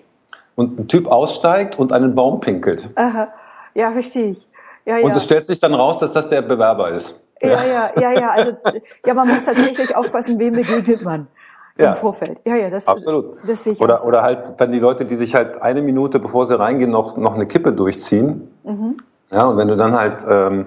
und 0.56 0.80
ein 0.80 0.88
Typ 0.88 1.06
aussteigt 1.06 1.78
und 1.78 1.92
einen 1.92 2.16
Baum 2.16 2.40
pinkelt. 2.40 2.90
Aha. 2.97 3.28
Ja, 3.75 3.92
verstehe 3.92 4.32
ich. 4.32 4.49
Ja, 4.85 4.99
und 4.99 5.14
es 5.14 5.25
stellt 5.25 5.47
sich 5.47 5.61
dann 5.61 5.75
raus, 5.75 6.00
dass 6.00 6.12
das 6.12 6.28
der 6.28 6.42
Bewerber 6.42 6.88
ist. 6.90 7.20
Ja, 7.40 7.64
ja, 7.64 7.90
ja, 8.00 8.12
ja. 8.12 8.30
Also, 8.30 8.52
ja, 9.06 9.14
man 9.14 9.28
muss 9.28 9.44
tatsächlich 9.44 9.94
aufpassen, 9.94 10.40
wem 10.40 10.54
begegnet 10.54 11.04
man 11.04 11.28
ja. 11.82 11.90
im 11.90 11.96
Vorfeld. 11.96 12.38
Ja, 12.46 12.56
ja, 12.56 12.70
das, 12.70 12.87
absolut. 12.87 13.37
Das 13.46 13.64
sehe 13.64 13.75
ich 13.75 13.80
oder, 13.80 13.96
auch 13.96 14.02
so. 14.02 14.08
oder 14.08 14.22
halt 14.22 14.38
dann 14.58 14.72
die 14.72 14.78
Leute, 14.78 15.04
die 15.04 15.16
sich 15.16 15.34
halt 15.34 15.60
eine 15.62 15.82
Minute 15.82 16.18
bevor 16.18 16.46
sie 16.46 16.58
reingehen 16.58 16.90
noch 16.90 17.16
noch 17.16 17.34
eine 17.34 17.46
Kippe 17.46 17.72
durchziehen. 17.72 18.49
Mhm. 18.64 18.99
Ja, 19.32 19.46
und 19.46 19.56
wenn 19.56 19.68
du 19.68 19.76
dann 19.76 19.96
halt 19.96 20.25
ähm, 20.28 20.66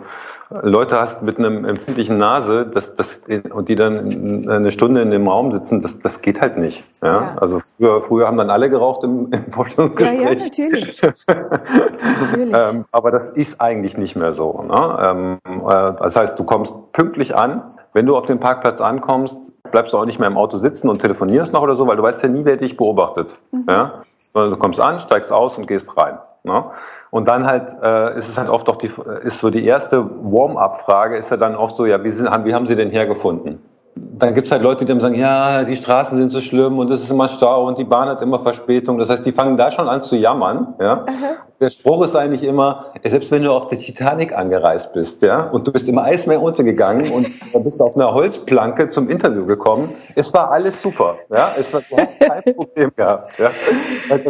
Leute 0.62 1.00
hast 1.00 1.24
mit 1.24 1.40
einem 1.40 1.66
empfindlichen 1.66 2.18
Nase, 2.18 2.68
das, 2.68 2.96
das, 2.96 3.20
und 3.52 3.70
die 3.70 3.76
dann 3.76 4.48
eine 4.48 4.72
Stunde 4.72 5.02
in 5.02 5.10
dem 5.10 5.28
Raum 5.28 5.52
sitzen, 5.52 5.82
das, 5.82 6.00
das 6.00 6.22
geht 6.22 6.42
halt 6.42 6.58
nicht. 6.58 6.84
Ja? 7.02 7.08
ja. 7.08 7.36
Also 7.40 7.60
früher, 7.60 8.02
früher 8.02 8.28
haben 8.28 8.38
dann 8.38 8.50
alle 8.50 8.70
geraucht 8.70 9.04
im, 9.04 9.32
im 9.32 9.52
Vorstellungsgespräch. 9.52 10.22
Ja, 10.22 10.30
ja, 10.30 10.36
natürlich. 10.36 11.02
natürlich. 11.02 12.56
ähm, 12.56 12.86
aber 12.92 13.12
das 13.12 13.30
ist 13.30 13.60
eigentlich 13.60 13.98
nicht 13.98 14.16
mehr 14.16 14.34
so. 14.34 14.62
Ne? 14.62 14.98
Ähm, 15.02 15.40
äh, 15.46 15.94
das 16.00 16.16
heißt, 16.16 16.40
du 16.40 16.44
kommst 16.44 16.76
pünktlich 16.92 17.36
an. 17.36 17.64
Wenn 17.94 18.06
du 18.06 18.18
auf 18.18 18.26
den 18.26 18.40
Parkplatz 18.40 18.82
ankommst, 18.82 19.54
bleibst 19.72 19.94
du 19.94 19.98
auch 19.98 20.06
nicht 20.06 20.20
mehr 20.20 20.28
im 20.28 20.38
Auto 20.38 20.58
sitzen 20.58 20.90
und 20.90 21.00
telefonierst 21.00 21.54
noch 21.54 21.62
oder 21.62 21.76
so, 21.76 21.88
weil 21.88 21.96
du 21.96 22.04
weißt 22.04 22.24
ja 22.24 22.30
nie, 22.30 22.44
wer 22.46 22.58
dich 22.58 22.76
beobachtet. 22.76 23.36
Mhm. 23.52 23.66
Ja? 23.70 24.04
Sondern 24.32 24.52
du 24.52 24.58
kommst 24.58 24.80
an, 24.80 25.00
steigst 25.00 25.32
aus 25.32 25.58
und 25.58 25.68
gehst 25.68 25.96
rein. 25.96 26.18
Ne? 26.44 26.66
Und 27.12 27.28
dann 27.28 27.46
halt 27.46 27.76
äh, 27.82 28.18
ist 28.18 28.30
es 28.30 28.38
halt 28.38 28.50
oft 28.50 28.68
auch 28.68 28.78
die 28.78 28.92
ist 29.24 29.40
so 29.40 29.50
die 29.52 29.64
erste 29.64 30.04
Warm-up-Frage 30.04 31.18
ist 31.18 31.30
ja 31.30 31.38
dann 31.38 31.56
oft 31.56 31.78
so 31.78 31.86
ja 31.86 32.04
wie 32.04 32.10
sind 32.10 32.30
haben 32.30 32.46
wie 32.46 32.54
haben 32.54 32.66
Sie 32.66 32.76
denn 32.76 32.90
hergefunden? 32.90 33.60
dann 33.96 34.34
gibt's 34.34 34.52
halt 34.52 34.62
Leute, 34.62 34.86
die 34.86 34.92
dann 34.92 35.02
sagen, 35.02 35.16
ja, 35.16 35.64
die 35.64 35.76
Straßen 35.76 36.18
sind 36.18 36.32
so 36.32 36.42
schlimm 36.42 36.80
und 36.80 36.92
es 36.92 37.04
ist 37.04 37.12
immer 37.12 37.28
Stau 37.28 37.68
und 37.68 37.78
die 37.78 37.84
Bahn 37.84 38.10
hat 38.10 38.22
immer 38.22 38.40
Verspätung. 38.40 38.98
Das 38.98 39.10
heißt, 39.10 39.26
die 39.26 39.32
fangen 39.32 39.58
da 39.58 39.72
schon 39.72 39.88
an 39.88 40.02
zu 40.02 40.16
jammern. 40.16 40.74
Ja? 40.80 41.06
Der 41.60 41.70
Spruch 41.70 42.04
ist 42.04 42.16
eigentlich 42.16 42.44
immer, 42.44 42.94
selbst 43.04 43.32
wenn 43.32 43.44
du 43.44 43.52
auf 43.52 43.68
der 43.68 43.80
Titanic 43.80 44.34
angereist 44.34 44.94
bist, 44.94 45.22
ja, 45.22 45.44
und 45.44 45.68
du 45.68 45.72
bist 45.72 45.88
im 45.88 45.98
Eismeer 45.98 46.42
untergegangen 46.42 47.12
und 47.12 47.28
du 47.54 47.60
bist 47.60 47.82
auf 47.82 47.96
einer 47.96 48.14
Holzplanke 48.14 48.88
zum 48.88 49.10
Interview 49.10 49.46
gekommen, 49.46 49.94
es 50.16 50.34
war 50.34 50.52
alles 50.52 50.82
super. 50.82 51.18
Ja? 51.30 51.54
Es 51.58 51.74
war, 51.74 51.82
du 51.90 51.98
hast 51.98 52.20
kein 52.20 52.42
Problem 52.56 52.92
gehabt. 52.96 53.38
Ja? 53.38 53.52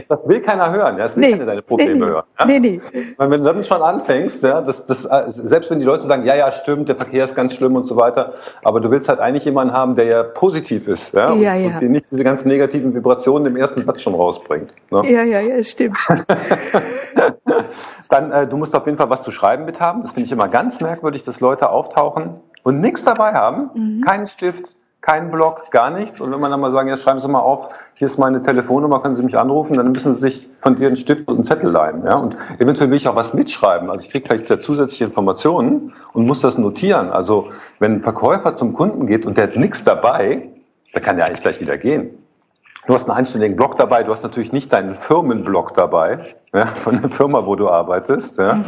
Das, 0.08 0.28
will 0.28 0.42
keiner 0.42 0.72
hören. 0.72 0.98
Ja? 0.98 1.06
Das 1.06 1.16
will 1.16 1.26
nee, 1.26 1.32
keiner 1.32 1.46
deine 1.46 1.62
Probleme 1.62 1.94
nee, 1.94 2.06
hören. 2.06 2.24
Ja? 2.40 2.46
Nee, 2.46 2.60
nee. 2.60 2.82
Weil 3.18 3.32
wenn 3.32 3.44
du 3.44 3.54
dann 3.54 3.64
schon 3.64 3.82
anfängst, 3.82 4.44
ja, 4.44 4.62
das, 4.62 4.86
das, 4.86 5.04
selbst 5.28 5.72
wenn 5.72 5.80
die 5.80 5.86
Leute 5.86 6.06
sagen, 6.06 6.26
ja, 6.26 6.36
ja, 6.36 6.52
stimmt, 6.52 6.90
der 6.90 6.96
Verkehr 6.96 7.24
ist 7.24 7.36
ganz 7.36 7.56
schlimm 7.56 7.76
und 7.76 7.88
so 7.88 7.96
weiter, 7.96 8.34
aber 8.64 8.80
du 8.80 8.92
willst 8.92 9.10
halt 9.10 9.20
eigentlich 9.20 9.46
jemanden 9.46 9.74
haben, 9.74 9.96
der 9.96 10.06
ja 10.06 10.24
positiv 10.24 10.88
ist, 10.88 11.14
ja, 11.14 11.32
und, 11.32 11.42
ja. 11.42 11.54
und 11.54 11.80
die 11.82 11.90
nicht 11.90 12.06
diese 12.12 12.24
ganzen 12.24 12.48
negativen 12.48 12.94
Vibrationen 12.94 13.48
im 13.48 13.58
ersten 13.58 13.82
Satz 13.82 14.02
schon 14.02 14.16
rausbringt. 14.16 14.72
Ne? 14.92 15.02
Ja, 15.10 15.24
ja, 15.24 15.40
ja, 15.40 15.64
stimmt. 15.64 15.98
Dann, 18.10 18.32
äh, 18.32 18.48
du 18.48 18.58
musst 18.58 18.76
auf 18.76 18.86
jeden 18.86 18.98
Fall 18.98 19.10
was 19.10 19.22
zu 19.22 19.32
schreiben 19.32 19.66
mit 19.66 19.80
haben. 19.80 20.04
Das 20.04 20.12
finde 20.12 20.26
ich 20.26 20.32
immer 20.32 20.48
ganz 20.48 20.82
merkwürdig, 20.82 21.24
dass 21.24 21.40
Leute 21.40 21.70
auftauchen 21.70 22.40
und 22.64 22.80
nichts 22.80 23.04
dabei 23.04 23.34
haben, 23.34 23.70
mhm. 23.74 24.02
keinen 24.02 24.28
Stift, 24.28 24.76
keinen 25.02 25.32
Blog, 25.32 25.70
gar 25.72 25.90
nichts. 25.90 26.22
Und 26.22 26.32
wenn 26.32 26.40
man 26.40 26.50
dann 26.50 26.62
mal 26.62 26.72
sagen, 26.72 26.88
ja, 26.88 26.96
schreiben 26.96 27.20
Sie 27.20 27.28
mal 27.28 27.42
auf, 27.42 27.78
hier 27.94 28.08
ist 28.08 28.18
meine 28.18 28.42
Telefonnummer, 28.42 29.02
können 29.02 29.18
Sie 29.18 29.24
mich 29.24 29.38
anrufen, 29.38 29.76
dann 29.76 29.92
müssen 29.92 30.16
Sie 30.16 30.22
sich 30.22 30.48
von 30.62 30.78
dir 30.78 30.88
einen 30.88 30.96
Stift 30.96 31.28
und 31.28 31.36
einen 31.36 31.44
Zettel 31.44 31.70
leihen. 31.70 32.06
Ja? 32.06 32.16
Und 32.16 32.38
eventuell 32.60 32.90
will 32.90 32.98
ich 32.98 33.08
auch 33.10 33.16
was 33.18 33.34
mitschreiben. 33.34 33.90
Also 33.92 34.06
ich 34.06 34.12
kriege 34.14 34.26
vielleicht 34.26 34.64
zusätzliche 34.64 35.04
Informationen 35.04 35.94
und 36.14 36.26
muss 36.26 36.40
das 36.40 36.58
notieren. 36.58 37.10
Also 37.10 37.50
wenn 37.80 37.96
ein 37.96 38.00
Verkäufer 38.00 38.56
zum 38.56 38.74
Kunden 38.74 39.06
geht 39.06 39.26
und 39.26 39.38
der 39.38 39.48
hat 39.48 39.58
nichts 39.58 39.84
dabei, 39.84 40.50
der 40.94 41.02
kann 41.02 41.18
ja 41.18 41.26
eigentlich 41.26 41.42
gleich 41.42 41.60
wieder 41.60 41.78
gehen. 41.78 42.23
Du 42.86 42.94
hast 42.94 43.10
einen 43.10 43.18
einständigen 43.18 43.56
Blog 43.56 43.78
dabei, 43.78 44.04
du 44.04 44.12
hast 44.12 44.24
natürlich 44.24 44.52
nicht 44.52 44.74
deinen 44.74 44.96
Firmenblog 44.96 45.74
dabei, 45.74 46.36
ja, 46.54 46.66
von 46.66 47.02
der 47.02 47.10
Firma, 47.10 47.46
wo 47.46 47.56
du 47.56 47.70
arbeitest. 47.70 48.38
Ja. 48.38 48.56
Mhm. 48.56 48.66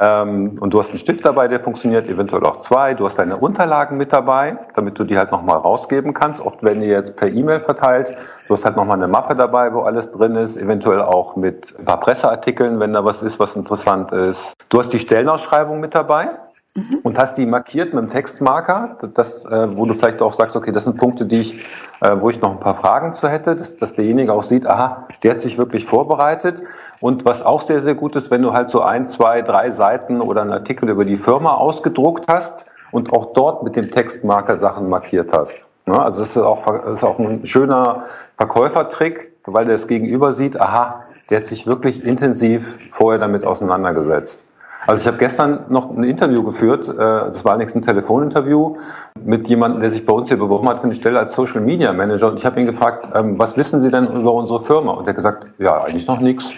Ähm, 0.00 0.56
und 0.60 0.74
du 0.74 0.78
hast 0.80 0.88
einen 0.90 0.98
Stift 0.98 1.24
dabei, 1.24 1.46
der 1.46 1.60
funktioniert, 1.60 2.08
eventuell 2.08 2.44
auch 2.44 2.60
zwei. 2.60 2.94
Du 2.94 3.06
hast 3.06 3.18
deine 3.18 3.36
Unterlagen 3.36 3.96
mit 3.96 4.12
dabei, 4.12 4.58
damit 4.74 4.98
du 4.98 5.04
die 5.04 5.16
halt 5.16 5.30
nochmal 5.30 5.58
rausgeben 5.58 6.14
kannst. 6.14 6.40
Oft 6.40 6.62
werden 6.64 6.80
die 6.80 6.88
jetzt 6.88 7.14
per 7.16 7.28
E-Mail 7.28 7.60
verteilt. 7.60 8.16
Du 8.48 8.54
hast 8.54 8.64
halt 8.64 8.76
nochmal 8.76 8.96
eine 8.96 9.08
Mappe 9.08 9.36
dabei, 9.36 9.72
wo 9.72 9.82
alles 9.82 10.10
drin 10.10 10.34
ist, 10.34 10.56
eventuell 10.56 11.00
auch 11.00 11.36
mit 11.36 11.74
ein 11.78 11.84
paar 11.84 12.00
Presseartikeln, 12.00 12.80
wenn 12.80 12.92
da 12.92 13.04
was 13.04 13.22
ist, 13.22 13.38
was 13.38 13.54
interessant 13.54 14.10
ist. 14.10 14.54
Du 14.68 14.80
hast 14.80 14.92
die 14.92 14.98
Stellenausschreibung 14.98 15.78
mit 15.80 15.94
dabei. 15.94 16.28
Mhm. 16.76 17.00
Und 17.04 17.18
hast 17.18 17.38
die 17.38 17.46
markiert 17.46 17.94
mit 17.94 18.02
einem 18.02 18.10
Textmarker, 18.10 18.98
das, 19.14 19.44
äh, 19.44 19.76
wo 19.76 19.86
du 19.86 19.94
vielleicht 19.94 20.20
auch 20.20 20.32
sagst, 20.32 20.56
okay, 20.56 20.72
das 20.72 20.84
sind 20.84 20.98
Punkte, 20.98 21.24
die 21.24 21.40
ich, 21.40 21.64
äh, 22.00 22.16
wo 22.18 22.30
ich 22.30 22.40
noch 22.40 22.50
ein 22.50 22.58
paar 22.58 22.74
Fragen 22.74 23.14
zu 23.14 23.28
hätte, 23.28 23.54
dass, 23.54 23.76
dass 23.76 23.94
derjenige 23.94 24.32
auch 24.32 24.42
sieht, 24.42 24.66
aha, 24.66 25.06
der 25.22 25.32
hat 25.32 25.40
sich 25.40 25.56
wirklich 25.56 25.84
vorbereitet. 25.84 26.62
Und 27.00 27.24
was 27.24 27.42
auch 27.42 27.62
sehr, 27.62 27.80
sehr 27.80 27.94
gut 27.94 28.16
ist, 28.16 28.30
wenn 28.30 28.42
du 28.42 28.52
halt 28.52 28.70
so 28.70 28.80
ein, 28.82 29.08
zwei, 29.08 29.42
drei 29.42 29.70
Seiten 29.70 30.20
oder 30.20 30.42
einen 30.42 30.52
Artikel 30.52 30.88
über 30.88 31.04
die 31.04 31.16
Firma 31.16 31.54
ausgedruckt 31.54 32.26
hast 32.28 32.66
und 32.92 33.12
auch 33.12 33.32
dort 33.32 33.62
mit 33.62 33.76
dem 33.76 33.90
Textmarker 33.90 34.56
Sachen 34.56 34.88
markiert 34.88 35.32
hast. 35.32 35.68
Ja, 35.86 36.02
also 36.02 36.20
das 36.20 36.30
ist, 36.30 36.38
auch, 36.38 36.64
das 36.64 37.00
ist 37.00 37.04
auch 37.04 37.18
ein 37.18 37.44
schöner 37.44 38.04
Verkäufertrick, 38.38 39.32
weil 39.44 39.66
der 39.66 39.76
das 39.76 39.86
Gegenüber 39.86 40.32
sieht, 40.32 40.58
aha, 40.58 41.00
der 41.28 41.40
hat 41.40 41.46
sich 41.46 41.66
wirklich 41.66 42.06
intensiv 42.06 42.90
vorher 42.90 43.18
damit 43.18 43.44
auseinandergesetzt. 43.44 44.46
Also 44.86 45.00
ich 45.00 45.06
habe 45.06 45.16
gestern 45.16 45.66
noch 45.70 45.90
ein 45.90 46.04
Interview 46.04 46.42
geführt, 46.42 46.88
äh, 46.88 46.94
das 46.96 47.44
war 47.44 47.52
allerdings 47.52 47.74
ein 47.74 47.82
Telefoninterview 47.82 48.74
mit 49.22 49.48
jemandem, 49.48 49.80
der 49.80 49.90
sich 49.90 50.04
bei 50.04 50.12
uns 50.12 50.28
hier 50.28 50.38
beworben 50.38 50.68
hat 50.68 50.78
für 50.78 50.84
eine 50.84 50.94
Stelle 50.94 51.18
als 51.18 51.34
Social 51.34 51.62
Media 51.62 51.92
Manager. 51.92 52.28
Und 52.28 52.38
ich 52.38 52.46
habe 52.46 52.60
ihn 52.60 52.66
gefragt, 52.66 53.08
ähm, 53.14 53.38
was 53.38 53.56
wissen 53.56 53.80
Sie 53.80 53.90
denn 53.90 54.06
über 54.06 54.32
unsere 54.32 54.60
Firma? 54.60 54.92
Und 54.92 55.04
er 55.06 55.08
hat 55.10 55.16
gesagt, 55.16 55.52
ja, 55.58 55.82
eigentlich 55.82 56.06
noch 56.06 56.20
nichts. 56.20 56.50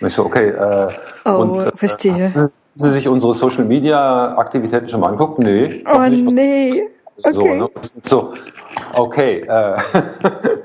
Ich 0.00 0.14
so, 0.14 0.24
okay. 0.24 0.48
Äh, 0.48 0.88
oh, 1.24 1.30
und, 1.30 1.66
äh, 1.66 1.72
verstehe. 1.74 2.32
Haben 2.34 2.50
Sie 2.74 2.90
sich 2.90 3.08
unsere 3.08 3.34
Social 3.34 3.64
Media 3.64 4.36
Aktivitäten 4.36 4.88
schon 4.88 5.00
mal 5.00 5.08
anguckt? 5.08 5.40
Nee. 5.40 5.84
Oh 5.92 5.98
nee. 6.08 6.82
Okay. 7.24 7.32
So, 7.32 7.44
ne? 7.44 7.70
so, 8.04 8.34
okay. 8.96 9.40
Äh, 9.40 9.76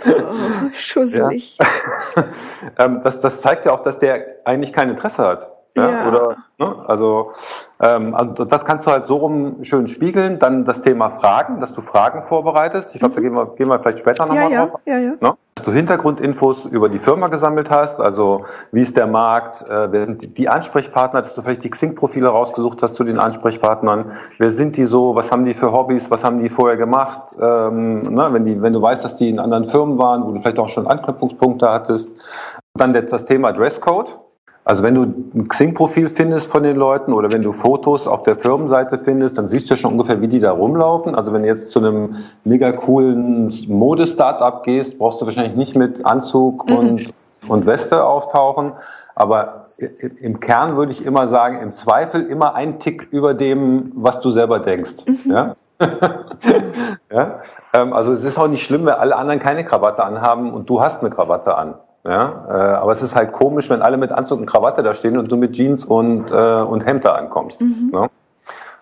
oh, 0.07 0.69
schusselig. 0.73 1.57
Ja. 2.15 2.23
ähm, 2.85 3.01
das, 3.03 3.19
das 3.19 3.41
zeigt 3.41 3.65
ja 3.65 3.71
auch, 3.71 3.79
dass 3.79 3.97
der 3.97 4.45
eigentlich 4.45 4.71
kein 4.71 4.89
Interesse 4.89 5.23
hat. 5.23 5.51
Ja, 5.75 5.89
ja. 5.89 6.07
Oder, 6.07 6.37
ne? 6.59 6.83
also, 6.87 7.31
ähm, 7.79 8.13
also 8.13 8.45
das 8.45 8.63
kannst 8.63 8.85
du 8.85 8.91
halt 8.91 9.07
so 9.07 9.15
rum 9.15 9.63
schön 9.63 9.87
spiegeln. 9.87 10.37
Dann 10.37 10.65
das 10.65 10.81
Thema 10.81 11.09
Fragen, 11.09 11.59
dass 11.59 11.73
du 11.73 11.81
Fragen 11.81 12.21
vorbereitest. 12.21 12.93
Ich 12.93 12.99
glaube, 12.99 13.13
mhm. 13.13 13.15
da 13.15 13.21
gehen 13.21 13.33
wir, 13.33 13.45
gehen 13.55 13.67
wir 13.69 13.79
vielleicht 13.79 13.99
später 13.99 14.25
nochmal 14.25 14.51
ja, 14.51 14.65
drauf. 14.65 14.79
Ja, 14.85 14.97
ja. 14.99 15.13
Ne? 15.19 15.33
Dass 15.55 15.65
du 15.65 15.71
Hintergrundinfos 15.71 16.65
über 16.65 16.89
die 16.89 16.97
Firma 16.99 17.27
gesammelt 17.27 17.69
hast, 17.69 17.99
also 17.99 18.43
wie 18.71 18.81
ist 18.81 18.97
der 18.97 19.07
Markt, 19.07 19.67
äh, 19.69 19.91
wer 19.91 20.05
sind 20.05 20.21
die, 20.21 20.33
die 20.33 20.49
Ansprechpartner, 20.49 21.21
dass 21.21 21.35
du 21.35 21.41
vielleicht 21.41 21.63
die 21.63 21.69
Xing-Profile 21.69 22.27
rausgesucht 22.27 22.81
hast 22.81 22.95
zu 22.95 23.03
den 23.03 23.19
Ansprechpartnern, 23.19 24.11
wer 24.39 24.51
sind 24.51 24.77
die 24.77 24.85
so, 24.85 25.15
was 25.15 25.31
haben 25.31 25.45
die 25.45 25.53
für 25.53 25.71
Hobbys, 25.71 26.09
was 26.09 26.23
haben 26.23 26.41
die 26.41 26.49
vorher 26.49 26.77
gemacht, 26.77 27.35
ähm, 27.39 27.95
ne? 28.01 28.29
wenn, 28.31 28.45
die, 28.45 28.61
wenn 28.63 28.73
du 28.73 28.81
weißt, 28.81 29.03
dass 29.03 29.15
die 29.15 29.29
in 29.29 29.39
anderen 29.39 29.69
Firmen 29.69 29.99
waren, 29.99 30.23
wo 30.23 30.31
du 30.31 30.41
vielleicht 30.41 30.59
auch 30.59 30.69
schon 30.69 30.87
Anknüpfungspunkte 30.87 31.69
hattest. 31.69 32.09
Dann 32.75 32.95
jetzt 32.95 33.13
das 33.13 33.25
Thema 33.25 33.51
Dresscode. 33.53 34.17
Also 34.65 34.84
wenn 34.84 34.96
du 34.96 35.03
ein 35.03 35.48
Xing-Profil 35.50 36.10
findest 36.10 36.50
von 36.50 36.63
den 36.63 36.77
Leuten 36.77 37.13
oder 37.13 37.32
wenn 37.34 37.41
du 37.41 37.51
Fotos 37.51 38.08
auf 38.08 38.24
der 38.24 38.38
Firmenseite 38.38 38.98
findest, 38.98 39.38
dann 39.38 39.50
siehst 39.50 39.70
du 39.70 39.75
schon 39.75 39.91
ungefähr, 39.91 40.22
wie 40.22 40.29
die 40.29 40.39
da 40.39 40.51
rumlaufen. 40.51 41.15
Also 41.15 41.34
wenn 41.34 41.43
du 41.43 41.50
jetzt 41.50 41.72
zu 41.72 41.79
einem 41.79 42.15
mega 42.46 42.72
coolen 42.72 43.51
Mode-Startup 43.67 44.63
gehst, 44.63 44.98
brauchst 44.98 45.22
du 45.22 45.25
wahrscheinlich 45.25 45.55
nicht 45.55 45.75
mit 45.75 46.05
Anzug 46.05 46.70
mhm. 46.70 46.77
und, 46.77 47.13
und 47.50 47.65
Weste 47.65 48.05
auftauchen. 48.05 48.72
Aber 49.15 49.65
im 50.22 50.39
Kern 50.39 50.77
würde 50.77 50.91
ich 50.93 51.05
immer 51.05 51.27
sagen, 51.27 51.60
im 51.60 51.74
Zweifel 51.74 52.25
immer 52.25 52.55
ein 52.55 52.79
Tick 52.79 53.10
über 53.12 53.34
dem, 53.34 53.91
was 53.96 54.22
du 54.22 54.29
selber 54.29 54.60
denkst. 54.60 55.05
Mhm. 55.05 55.32
Ja? 55.32 55.55
ja? 57.12 57.36
Ähm, 57.74 57.91
also 57.91 58.13
es 58.13 58.24
ist 58.24 58.38
auch 58.38 58.48
nicht 58.48 58.63
schlimm, 58.63 58.86
wenn 58.86 58.93
alle 58.93 59.17
anderen 59.17 59.39
keine 59.39 59.65
Krawatte 59.65 60.05
anhaben 60.05 60.51
und 60.51 60.70
du 60.70 60.82
hast 60.82 61.01
eine 61.01 61.10
Krawatte 61.10 61.58
an. 61.58 61.75
Ja, 62.05 62.45
äh, 62.50 62.51
aber 62.51 62.91
es 62.91 63.01
ist 63.01 63.15
halt 63.15 63.31
komisch, 63.31 63.69
wenn 63.69 63.81
alle 63.81 63.98
mit 63.98 64.12
Anzug 64.12 64.39
und 64.39 64.45
Krawatte 64.45 64.83
da 64.83 64.93
stehen 64.93 65.17
und 65.17 65.31
du 65.31 65.38
mit 65.38 65.53
Jeans 65.53 65.86
und, 65.86 66.31
äh, 66.31 66.36
und 66.36 66.86
Hemd 66.86 67.05
da 67.05 67.13
ankommst. 67.13 67.62
Mhm. 67.62 67.91
Ne? 67.93 68.10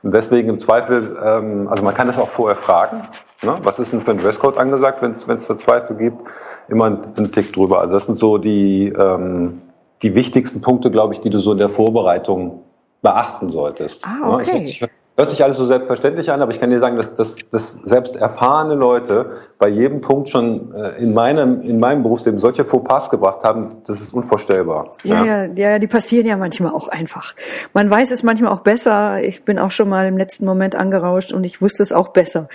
Und 0.03 0.13
deswegen 0.13 0.49
im 0.49 0.57
Zweifel, 0.57 1.19
ähm, 1.23 1.67
also 1.67 1.83
man 1.83 1.93
kann 1.93 2.07
das 2.07 2.17
auch 2.17 2.27
vorher 2.27 2.55
fragen, 2.55 3.03
ne? 3.43 3.55
was 3.61 3.77
ist 3.77 3.93
denn 3.93 4.01
für 4.01 4.11
ein 4.11 4.17
Dresscode 4.17 4.57
angesagt, 4.57 5.03
wenn 5.03 5.37
es 5.37 5.47
da 5.47 5.55
Zweifel 5.55 5.95
gibt, 5.95 6.27
immer 6.67 6.85
einen 6.85 7.31
Tick 7.31 7.53
drüber. 7.53 7.81
Also 7.81 7.93
das 7.93 8.05
sind 8.07 8.17
so 8.17 8.39
die, 8.39 8.87
ähm, 8.87 9.61
die 10.01 10.15
wichtigsten 10.15 10.61
Punkte, 10.61 10.89
glaube 10.89 11.13
ich, 11.13 11.21
die 11.21 11.29
du 11.29 11.37
so 11.37 11.51
in 11.51 11.59
der 11.59 11.69
Vorbereitung 11.69 12.63
beachten 13.03 13.49
solltest. 13.49 14.03
Ah, 14.05 14.29
ne? 14.29 14.33
okay. 14.33 14.77
Ne? 14.81 14.89
Hört 15.17 15.29
sich 15.29 15.43
alles 15.43 15.57
so 15.57 15.65
selbstverständlich 15.65 16.31
an, 16.31 16.41
aber 16.41 16.51
ich 16.51 16.59
kann 16.59 16.69
dir 16.69 16.79
sagen, 16.79 16.95
dass, 16.95 17.15
dass, 17.15 17.35
dass 17.49 17.73
selbst 17.83 18.15
erfahrene 18.15 18.75
Leute 18.75 19.31
bei 19.59 19.67
jedem 19.67 19.99
Punkt 19.99 20.29
schon 20.29 20.73
äh, 20.73 21.01
in 21.01 21.13
meinem, 21.13 21.61
in 21.61 21.79
meinem 21.79 22.01
Berufsleben 22.01 22.39
solche 22.39 22.63
Fauxpas 22.63 23.09
gebracht 23.09 23.43
haben, 23.43 23.81
das 23.85 23.99
ist 23.99 24.13
unvorstellbar. 24.13 24.93
Ja, 25.03 25.25
ja, 25.25 25.45
ja, 25.45 25.79
die 25.79 25.87
passieren 25.87 26.25
ja 26.25 26.37
manchmal 26.37 26.71
auch 26.73 26.87
einfach. 26.87 27.35
Man 27.73 27.89
weiß 27.89 28.11
es 28.11 28.23
manchmal 28.23 28.53
auch 28.53 28.61
besser. 28.61 29.21
Ich 29.21 29.43
bin 29.43 29.59
auch 29.59 29.71
schon 29.71 29.89
mal 29.89 30.07
im 30.07 30.17
letzten 30.17 30.45
Moment 30.45 30.75
angerauscht 30.75 31.33
und 31.33 31.43
ich 31.43 31.61
wusste 31.61 31.83
es 31.83 31.91
auch 31.91 32.09
besser. 32.09 32.47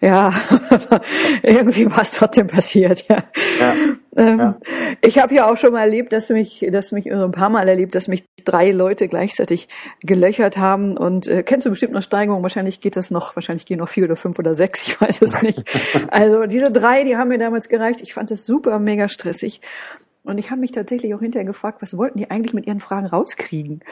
Ja, 0.00 0.32
irgendwie 1.42 1.90
war 1.90 2.02
es 2.02 2.12
trotzdem 2.12 2.46
passiert, 2.46 3.08
ja. 3.08 3.24
ja. 3.58 3.74
Ähm, 4.16 4.38
ja. 4.38 4.54
Ich 5.00 5.18
habe 5.18 5.34
ja 5.34 5.50
auch 5.50 5.56
schon 5.56 5.72
mal 5.72 5.80
erlebt, 5.80 6.12
dass 6.12 6.28
mich, 6.28 6.66
dass 6.70 6.92
mich 6.92 7.04
so 7.04 7.24
ein 7.24 7.32
paar 7.32 7.48
Mal 7.48 7.68
erlebt, 7.68 7.94
dass 7.94 8.06
mich 8.08 8.24
drei 8.44 8.70
Leute 8.70 9.08
gleichzeitig 9.08 9.68
gelöchert 10.00 10.58
haben. 10.58 10.96
Und 10.96 11.26
äh, 11.26 11.42
kennst 11.42 11.66
du 11.66 11.70
bestimmt 11.70 11.92
noch 11.92 12.02
Steigerung? 12.02 12.42
Wahrscheinlich 12.42 12.80
geht 12.80 12.96
das 12.96 13.10
noch, 13.10 13.36
wahrscheinlich 13.36 13.66
gehen 13.66 13.78
noch 13.78 13.88
vier 13.88 14.04
oder 14.04 14.16
fünf 14.16 14.38
oder 14.38 14.54
sechs, 14.54 14.86
ich 14.86 15.00
weiß 15.00 15.22
es 15.22 15.42
nicht. 15.42 15.62
also 16.10 16.46
diese 16.46 16.70
drei, 16.70 17.04
die 17.04 17.16
haben 17.16 17.28
mir 17.28 17.38
damals 17.38 17.68
gereicht. 17.68 18.00
Ich 18.00 18.14
fand 18.14 18.30
das 18.30 18.46
super, 18.46 18.78
mega 18.78 19.08
stressig. 19.08 19.60
Und 20.24 20.38
ich 20.38 20.50
habe 20.50 20.60
mich 20.60 20.70
tatsächlich 20.70 21.14
auch 21.14 21.20
hinterher 21.20 21.46
gefragt, 21.46 21.82
was 21.82 21.96
wollten 21.96 22.18
die 22.18 22.30
eigentlich 22.30 22.54
mit 22.54 22.66
ihren 22.66 22.78
Fragen 22.78 23.06
rauskriegen? 23.06 23.82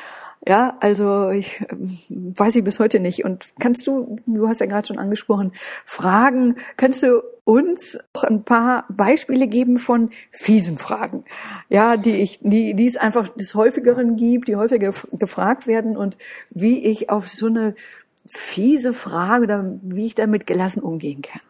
Ja, 0.46 0.76
also 0.80 1.30
ich 1.30 1.60
ähm, 1.70 1.98
weiß 2.36 2.56
ich 2.56 2.64
bis 2.64 2.78
heute 2.78 3.00
nicht. 3.00 3.24
Und 3.24 3.48
kannst 3.58 3.86
du, 3.86 4.16
du 4.26 4.48
hast 4.48 4.60
ja 4.60 4.66
gerade 4.66 4.86
schon 4.86 4.98
angesprochen, 4.98 5.52
Fragen, 5.84 6.56
kannst 6.76 7.02
du 7.02 7.22
uns 7.44 7.98
auch 8.12 8.22
ein 8.22 8.44
paar 8.44 8.84
Beispiele 8.88 9.48
geben 9.48 9.78
von 9.78 10.10
fiesen 10.30 10.78
Fragen? 10.78 11.24
Ja, 11.68 11.96
die 11.96 12.22
ich, 12.22 12.38
die, 12.40 12.74
die 12.74 12.86
es 12.86 12.96
einfach 12.96 13.28
des 13.28 13.54
häufigeren 13.56 14.16
gibt, 14.16 14.46
die 14.46 14.56
häufiger 14.56 14.94
gefragt 15.12 15.66
werden 15.66 15.96
und 15.96 16.16
wie 16.50 16.86
ich 16.86 17.10
auf 17.10 17.28
so 17.28 17.46
eine 17.46 17.74
fiese 18.26 18.92
Frage 18.92 19.44
oder 19.44 19.78
wie 19.82 20.06
ich 20.06 20.14
damit 20.14 20.46
gelassen 20.46 20.82
umgehen 20.82 21.22
kann. 21.22 21.40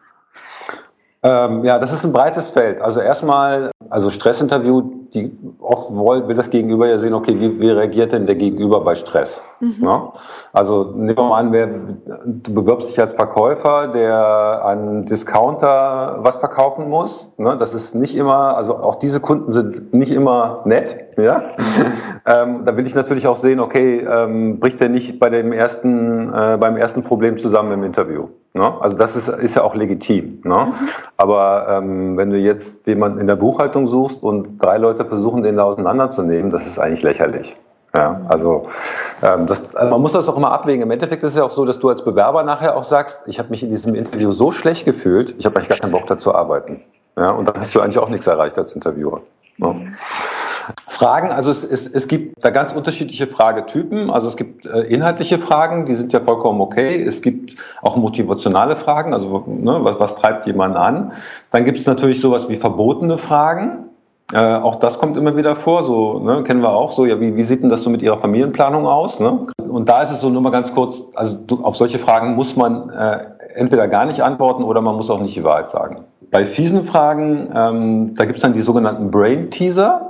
Ähm, 1.22 1.64
ja, 1.64 1.78
das 1.78 1.92
ist 1.92 2.04
ein 2.04 2.12
breites 2.12 2.48
Feld. 2.48 2.80
Also 2.80 3.00
erstmal, 3.00 3.70
also 3.90 4.10
Stressinterview, 4.10 4.80
die 5.12 5.36
oft 5.60 5.90
will 5.90 6.34
das 6.34 6.48
Gegenüber 6.48 6.88
ja 6.88 6.96
sehen, 6.96 7.12
okay, 7.12 7.38
wie, 7.38 7.60
wie 7.60 7.68
reagiert 7.68 8.12
denn 8.12 8.26
der 8.26 8.36
Gegenüber 8.36 8.80
bei 8.82 8.94
Stress? 8.94 9.42
Mhm. 9.60 9.74
Ne? 9.80 10.02
Also 10.54 10.92
nehmen 10.96 11.18
wir 11.18 11.24
mal 11.24 11.38
an, 11.38 11.52
wer, 11.52 11.66
du 11.66 12.54
bewirbst 12.54 12.88
dich 12.88 13.00
als 13.00 13.12
Verkäufer, 13.12 13.88
der 13.88 14.64
an 14.64 15.04
Discounter 15.04 16.18
was 16.20 16.36
verkaufen 16.36 16.88
muss. 16.88 17.28
Ne? 17.36 17.54
Das 17.58 17.74
ist 17.74 17.94
nicht 17.94 18.16
immer, 18.16 18.56
also 18.56 18.78
auch 18.78 18.94
diese 18.94 19.20
Kunden 19.20 19.52
sind 19.52 19.92
nicht 19.92 20.12
immer 20.12 20.62
nett. 20.64 21.18
Ja? 21.18 21.42
ähm, 22.26 22.64
da 22.64 22.78
will 22.78 22.86
ich 22.86 22.94
natürlich 22.94 23.26
auch 23.26 23.36
sehen, 23.36 23.60
okay, 23.60 24.06
ähm, 24.10 24.58
bricht 24.58 24.80
er 24.80 24.88
nicht 24.88 25.20
bei 25.20 25.28
dem 25.28 25.52
ersten, 25.52 26.32
äh, 26.32 26.56
beim 26.58 26.78
ersten 26.78 27.02
Problem 27.02 27.36
zusammen 27.36 27.72
im 27.72 27.82
Interview. 27.82 28.28
Ne? 28.60 28.74
Also 28.78 28.94
das 28.94 29.16
ist, 29.16 29.28
ist 29.28 29.56
ja 29.56 29.62
auch 29.62 29.74
legitim. 29.74 30.42
Ne? 30.44 30.66
Mhm. 30.66 30.88
Aber 31.16 31.66
ähm, 31.70 32.18
wenn 32.18 32.28
du 32.28 32.36
jetzt 32.36 32.86
jemanden 32.86 33.18
in 33.18 33.26
der 33.26 33.36
Buchhaltung 33.36 33.86
suchst 33.86 34.22
und 34.22 34.58
drei 34.58 34.76
Leute 34.76 35.06
versuchen, 35.06 35.42
den 35.42 35.56
da 35.56 35.62
auseinanderzunehmen, 35.62 36.50
das 36.50 36.66
ist 36.66 36.78
eigentlich 36.78 37.02
lächerlich. 37.02 37.56
Ja, 37.96 38.20
also, 38.28 38.66
ähm, 39.22 39.46
das, 39.46 39.74
also 39.74 39.90
man 39.90 40.02
muss 40.02 40.12
das 40.12 40.28
auch 40.28 40.36
immer 40.36 40.52
abwägen. 40.52 40.82
Im 40.82 40.90
Endeffekt 40.90 41.24
ist 41.24 41.32
es 41.32 41.38
ja 41.38 41.44
auch 41.44 41.50
so, 41.50 41.64
dass 41.64 41.78
du 41.78 41.88
als 41.88 42.04
Bewerber 42.04 42.42
nachher 42.42 42.76
auch 42.76 42.84
sagst, 42.84 43.22
ich 43.26 43.38
habe 43.38 43.48
mich 43.48 43.62
in 43.62 43.70
diesem 43.70 43.94
Interview 43.94 44.30
so 44.30 44.50
schlecht 44.50 44.84
gefühlt, 44.84 45.34
ich 45.38 45.46
habe 45.46 45.56
eigentlich 45.56 45.70
gar 45.70 45.78
keinen 45.78 45.92
Bock 45.92 46.06
dazu 46.06 46.34
arbeiten. 46.34 46.82
Ja, 47.16 47.30
und 47.30 47.48
dann 47.48 47.58
hast 47.58 47.74
du 47.74 47.80
eigentlich 47.80 47.98
auch 47.98 48.10
nichts 48.10 48.26
erreicht 48.26 48.58
als 48.58 48.72
Interviewer. 48.72 49.22
Ja. 49.56 49.74
Fragen, 50.86 51.30
also 51.30 51.50
es, 51.50 51.64
es, 51.64 51.86
es 51.86 52.08
gibt 52.08 52.44
da 52.44 52.50
ganz 52.50 52.72
unterschiedliche 52.72 53.26
Fragetypen. 53.26 54.10
Also 54.10 54.28
es 54.28 54.36
gibt 54.36 54.66
äh, 54.66 54.80
inhaltliche 54.82 55.38
Fragen, 55.38 55.84
die 55.86 55.94
sind 55.94 56.12
ja 56.12 56.20
vollkommen 56.20 56.60
okay. 56.60 57.02
Es 57.02 57.22
gibt 57.22 57.56
auch 57.82 57.96
motivationale 57.96 58.76
Fragen, 58.76 59.14
also 59.14 59.44
ne, 59.46 59.78
was, 59.82 59.98
was 59.98 60.16
treibt 60.16 60.46
jemanden 60.46 60.76
an. 60.76 61.12
Dann 61.50 61.64
gibt 61.64 61.78
es 61.78 61.86
natürlich 61.86 62.20
sowas 62.20 62.48
wie 62.48 62.56
verbotene 62.56 63.18
Fragen. 63.18 63.90
Äh, 64.32 64.56
auch 64.56 64.76
das 64.76 64.98
kommt 64.98 65.16
immer 65.16 65.36
wieder 65.36 65.56
vor, 65.56 65.82
so 65.82 66.20
ne, 66.20 66.42
kennen 66.44 66.62
wir 66.62 66.70
auch 66.70 66.92
so, 66.92 67.04
ja, 67.04 67.20
wie, 67.20 67.36
wie 67.36 67.42
sieht 67.42 67.62
denn 67.62 67.70
das 67.70 67.82
so 67.82 67.90
mit 67.90 68.02
Ihrer 68.02 68.18
Familienplanung 68.18 68.86
aus? 68.86 69.18
Ne? 69.18 69.46
Und 69.68 69.88
da 69.88 70.02
ist 70.02 70.10
es 70.10 70.20
so 70.20 70.30
nur 70.30 70.42
mal 70.42 70.50
ganz 70.50 70.74
kurz, 70.74 71.04
also 71.14 71.38
du, 71.38 71.64
auf 71.64 71.76
solche 71.76 71.98
Fragen 71.98 72.36
muss 72.36 72.56
man 72.56 72.90
äh, 72.90 73.24
entweder 73.54 73.88
gar 73.88 74.04
nicht 74.04 74.22
antworten 74.22 74.62
oder 74.62 74.80
man 74.80 74.96
muss 74.96 75.10
auch 75.10 75.20
nicht 75.20 75.34
die 75.34 75.44
Wahrheit 75.44 75.68
sagen. 75.70 76.04
Bei 76.30 76.44
fiesen 76.44 76.84
Fragen, 76.84 77.50
ähm, 77.54 78.14
da 78.14 78.24
gibt 78.24 78.36
es 78.36 78.42
dann 78.42 78.52
die 78.52 78.60
sogenannten 78.60 79.10
Brain 79.10 79.50
Teaser. 79.50 80.09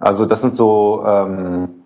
Also 0.00 0.26
das 0.26 0.40
sind 0.40 0.54
so 0.54 1.04
ähm, 1.06 1.78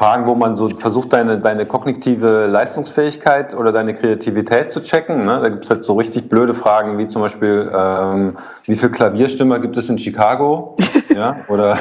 Fragen, 0.00 0.24
wo 0.24 0.34
man 0.34 0.56
so 0.56 0.70
versucht, 0.70 1.12
deine, 1.12 1.40
deine 1.40 1.66
kognitive 1.66 2.46
Leistungsfähigkeit 2.46 3.54
oder 3.54 3.70
deine 3.70 3.92
Kreativität 3.92 4.72
zu 4.72 4.82
checken. 4.82 5.20
Ne? 5.20 5.40
Da 5.42 5.50
gibt 5.50 5.64
es 5.64 5.70
halt 5.70 5.84
so 5.84 5.92
richtig 5.92 6.30
blöde 6.30 6.54
Fragen, 6.54 6.96
wie 6.96 7.06
zum 7.06 7.20
Beispiel, 7.20 7.70
ähm, 7.70 8.36
wie 8.64 8.76
viel 8.76 8.88
Klavierstimmer 8.88 9.58
gibt 9.58 9.76
es 9.76 9.90
in 9.90 9.98
Chicago? 9.98 10.76
ja? 11.14 11.44
Oder, 11.48 11.76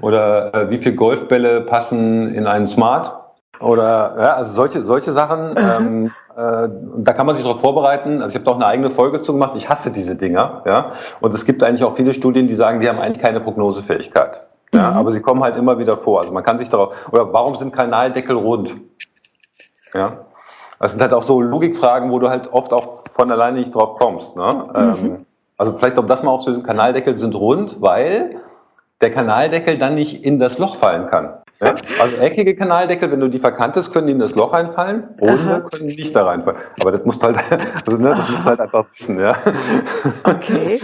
oder 0.00 0.54
äh, 0.54 0.70
wie 0.70 0.78
viel 0.78 0.94
Golfbälle 0.94 1.60
passen 1.60 2.34
in 2.34 2.46
einen 2.46 2.66
Smart? 2.66 3.14
Oder 3.60 4.14
ja, 4.16 4.32
also 4.36 4.52
solche, 4.52 4.86
solche 4.86 5.12
Sachen. 5.12 5.54
Ähm, 5.58 6.06
äh, 6.38 6.68
da 6.98 7.12
kann 7.12 7.26
man 7.26 7.34
sich 7.34 7.44
darauf 7.44 7.60
vorbereiten. 7.60 8.22
Also 8.22 8.28
ich 8.28 8.34
habe 8.36 8.44
da 8.44 8.52
auch 8.52 8.56
eine 8.56 8.66
eigene 8.66 8.88
Folge 8.88 9.20
zu 9.20 9.34
gemacht. 9.34 9.52
Ich 9.56 9.68
hasse 9.68 9.90
diese 9.90 10.16
Dinger. 10.16 10.62
Ja? 10.64 10.92
Und 11.20 11.34
es 11.34 11.44
gibt 11.44 11.62
eigentlich 11.62 11.84
auch 11.84 11.96
viele 11.96 12.14
Studien, 12.14 12.48
die 12.48 12.54
sagen, 12.54 12.80
die 12.80 12.88
haben 12.88 12.98
eigentlich 12.98 13.20
keine 13.20 13.40
Prognosefähigkeit. 13.40 14.47
Ja, 14.72 14.90
mhm. 14.90 14.96
aber 14.98 15.10
sie 15.10 15.20
kommen 15.20 15.42
halt 15.42 15.56
immer 15.56 15.78
wieder 15.78 15.96
vor. 15.96 16.20
Also 16.20 16.32
man 16.32 16.42
kann 16.42 16.58
sich 16.58 16.68
darauf, 16.68 17.12
oder 17.12 17.32
warum 17.32 17.56
sind 17.56 17.72
Kanaldeckel 17.72 18.36
rund? 18.36 18.74
Ja. 19.94 20.24
Das 20.78 20.92
sind 20.92 21.00
halt 21.00 21.12
auch 21.12 21.22
so 21.22 21.40
Logikfragen, 21.40 22.10
wo 22.12 22.18
du 22.18 22.28
halt 22.28 22.52
oft 22.52 22.72
auch 22.72 23.04
von 23.10 23.30
alleine 23.32 23.58
nicht 23.58 23.74
drauf 23.74 23.96
kommst. 23.96 24.36
Ne? 24.36 24.64
Mhm. 24.72 24.76
Ähm, 24.76 25.16
also 25.56 25.76
vielleicht 25.76 25.98
um 25.98 26.06
das 26.06 26.22
mal 26.22 26.30
aufzulösen, 26.30 26.62
Kanaldeckel 26.62 27.16
sind 27.16 27.34
rund, 27.34 27.82
weil 27.82 28.40
der 29.00 29.10
Kanaldeckel 29.10 29.78
dann 29.78 29.94
nicht 29.94 30.24
in 30.24 30.38
das 30.38 30.58
Loch 30.58 30.76
fallen 30.76 31.08
kann. 31.08 31.34
Ja? 31.60 31.74
Also 32.00 32.16
eckige 32.18 32.54
Kanaldeckel, 32.54 33.10
wenn 33.10 33.18
du 33.18 33.28
die 33.28 33.40
verkantest, 33.40 33.92
können 33.92 34.06
die 34.06 34.12
in 34.12 34.20
das 34.20 34.36
Loch 34.36 34.52
reinfallen, 34.52 35.08
runde 35.20 35.64
können 35.70 35.88
die 35.88 35.96
nicht 35.96 36.14
da 36.14 36.24
reinfallen. 36.24 36.60
Aber 36.80 36.92
das 36.92 37.04
musst 37.04 37.20
du 37.20 37.26
halt, 37.26 37.38
also, 37.86 38.00
ne, 38.00 38.10
das 38.10 38.28
musst 38.28 38.40
du 38.40 38.44
halt 38.44 38.60
einfach 38.60 38.86
wissen, 38.92 39.18
ja. 39.18 39.36
Okay. 40.22 40.78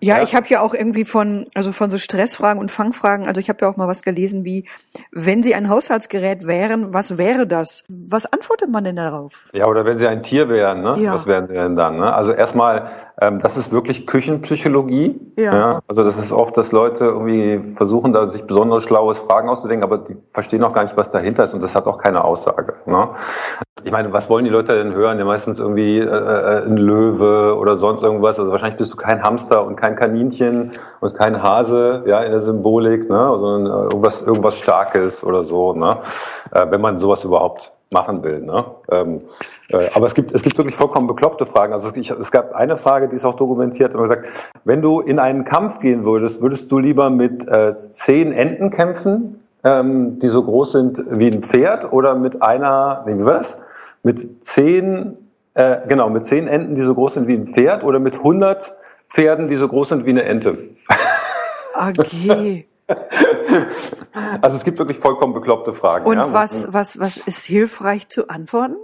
Ja, 0.00 0.18
ja. 0.18 0.22
ich 0.22 0.34
habe 0.34 0.46
ja 0.48 0.60
auch 0.60 0.74
irgendwie 0.74 1.06
von, 1.06 1.46
also 1.54 1.72
von 1.72 1.88
so 1.88 1.96
Stressfragen 1.96 2.60
und 2.60 2.70
Fangfragen, 2.70 3.26
also 3.26 3.40
ich 3.40 3.48
habe 3.48 3.60
ja 3.62 3.70
auch 3.70 3.76
mal 3.76 3.88
was 3.88 4.02
gelesen 4.02 4.44
wie, 4.44 4.66
wenn 5.12 5.42
Sie 5.42 5.54
ein 5.54 5.70
Haushaltsgerät 5.70 6.46
wären, 6.46 6.92
was 6.92 7.16
wäre 7.16 7.46
das? 7.46 7.84
Was 7.88 8.26
antwortet 8.26 8.70
man 8.70 8.84
denn 8.84 8.96
darauf? 8.96 9.32
Ja, 9.54 9.66
oder 9.66 9.86
wenn 9.86 9.98
Sie 9.98 10.06
ein 10.06 10.22
Tier 10.22 10.50
wären, 10.50 10.82
ne? 10.82 10.96
Ja. 10.98 11.14
Was 11.14 11.26
wären 11.26 11.48
Sie 11.48 11.54
denn 11.54 11.74
dann? 11.74 11.96
Ne? 11.96 12.12
Also 12.12 12.32
erstmal, 12.32 12.90
ähm, 13.20 13.38
das 13.38 13.56
ist 13.56 13.72
wirklich 13.72 14.06
Küchenpsychologie. 14.06 15.18
Ja. 15.36 15.54
ja. 15.54 15.82
Also 15.88 16.04
das 16.04 16.18
ist 16.18 16.32
oft, 16.32 16.56
dass 16.58 16.70
Leute 16.70 17.04
irgendwie 17.06 17.74
versuchen, 17.74 18.12
da 18.12 18.28
sich 18.28 18.44
besonders 18.44 18.82
schlaues 18.82 19.20
Fragen 19.20 19.48
auszudenken, 19.48 19.84
aber 19.84 19.98
die 19.98 20.17
verstehen 20.32 20.64
auch 20.64 20.72
gar 20.72 20.82
nicht, 20.82 20.96
was 20.96 21.10
dahinter 21.10 21.44
ist 21.44 21.54
und 21.54 21.62
das 21.62 21.74
hat 21.74 21.86
auch 21.86 21.98
keine 21.98 22.24
Aussage. 22.24 22.74
Ne? 22.86 23.08
Ich 23.84 23.92
meine, 23.92 24.12
was 24.12 24.28
wollen 24.28 24.44
die 24.44 24.50
Leute 24.50 24.74
denn 24.74 24.92
hören? 24.92 25.18
Ja, 25.18 25.24
meistens 25.24 25.58
irgendwie 25.58 25.98
äh, 25.98 26.04
äh, 26.04 26.66
ein 26.66 26.76
Löwe 26.76 27.56
oder 27.56 27.78
sonst 27.78 28.02
irgendwas. 28.02 28.38
Also 28.38 28.50
wahrscheinlich 28.50 28.78
bist 28.78 28.92
du 28.92 28.96
kein 28.96 29.22
Hamster 29.22 29.64
und 29.64 29.76
kein 29.76 29.96
Kaninchen 29.96 30.72
und 31.00 31.14
kein 31.14 31.42
Hase, 31.42 32.02
ja, 32.06 32.20
in 32.20 32.32
der 32.32 32.40
Symbolik, 32.40 33.08
ne? 33.08 33.36
sondern 33.38 33.66
äh, 33.66 33.84
irgendwas, 33.84 34.22
irgendwas 34.22 34.56
Starkes 34.58 35.22
oder 35.22 35.44
so, 35.44 35.72
ne? 35.74 35.98
Äh, 36.52 36.66
wenn 36.70 36.80
man 36.80 36.98
sowas 36.98 37.24
überhaupt 37.24 37.72
machen 37.90 38.22
will. 38.22 38.40
Ne? 38.40 38.64
Ähm, 38.90 39.22
äh, 39.70 39.88
aber 39.94 40.06
es 40.06 40.14
gibt, 40.14 40.32
es 40.32 40.42
gibt 40.42 40.58
wirklich 40.58 40.76
vollkommen 40.76 41.06
bekloppte 41.06 41.46
Fragen. 41.46 41.72
Also 41.72 41.90
ich, 41.94 42.10
es 42.10 42.30
gab 42.30 42.54
eine 42.54 42.76
Frage, 42.76 43.08
die 43.08 43.16
ist 43.16 43.24
auch 43.24 43.36
dokumentiert, 43.36 43.94
und 43.94 44.02
gesagt, 44.02 44.26
wenn 44.64 44.82
du 44.82 45.00
in 45.00 45.18
einen 45.18 45.44
Kampf 45.44 45.78
gehen 45.78 46.04
würdest, 46.04 46.42
würdest 46.42 46.70
du 46.70 46.78
lieber 46.78 47.10
mit 47.10 47.46
äh, 47.48 47.76
zehn 47.76 48.32
Enten 48.32 48.70
kämpfen 48.70 49.40
ähm, 49.64 50.18
die 50.18 50.28
so 50.28 50.42
groß 50.42 50.72
sind 50.72 51.02
wie 51.10 51.28
ein 51.28 51.42
Pferd 51.42 51.92
oder 51.92 52.14
mit 52.14 52.42
einer, 52.42 53.04
nee, 53.06 53.16
wie 53.18 53.24
war 53.24 53.34
das? 53.34 53.58
Mit 54.02 54.44
zehn, 54.44 55.16
äh, 55.54 55.78
genau, 55.88 56.08
mit 56.10 56.26
zehn 56.26 56.46
Enten, 56.46 56.74
die 56.74 56.80
so 56.80 56.94
groß 56.94 57.14
sind 57.14 57.28
wie 57.28 57.34
ein 57.34 57.46
Pferd 57.46 57.84
oder 57.84 57.98
mit 57.98 58.16
100 58.18 58.72
Pferden, 59.08 59.48
die 59.48 59.56
so 59.56 59.68
groß 59.68 59.90
sind 59.90 60.06
wie 60.06 60.10
eine 60.10 60.24
Ente. 60.24 60.58
Okay. 61.80 62.66
Also 64.40 64.56
es 64.56 64.64
gibt 64.64 64.78
wirklich 64.78 64.98
vollkommen 64.98 65.34
bekloppte 65.34 65.72
Fragen. 65.72 66.06
Und 66.06 66.16
ja. 66.16 66.32
was, 66.32 66.72
was, 66.72 66.98
was 66.98 67.18
ist 67.18 67.44
hilfreich 67.44 68.08
zu 68.08 68.28
antworten? 68.28 68.76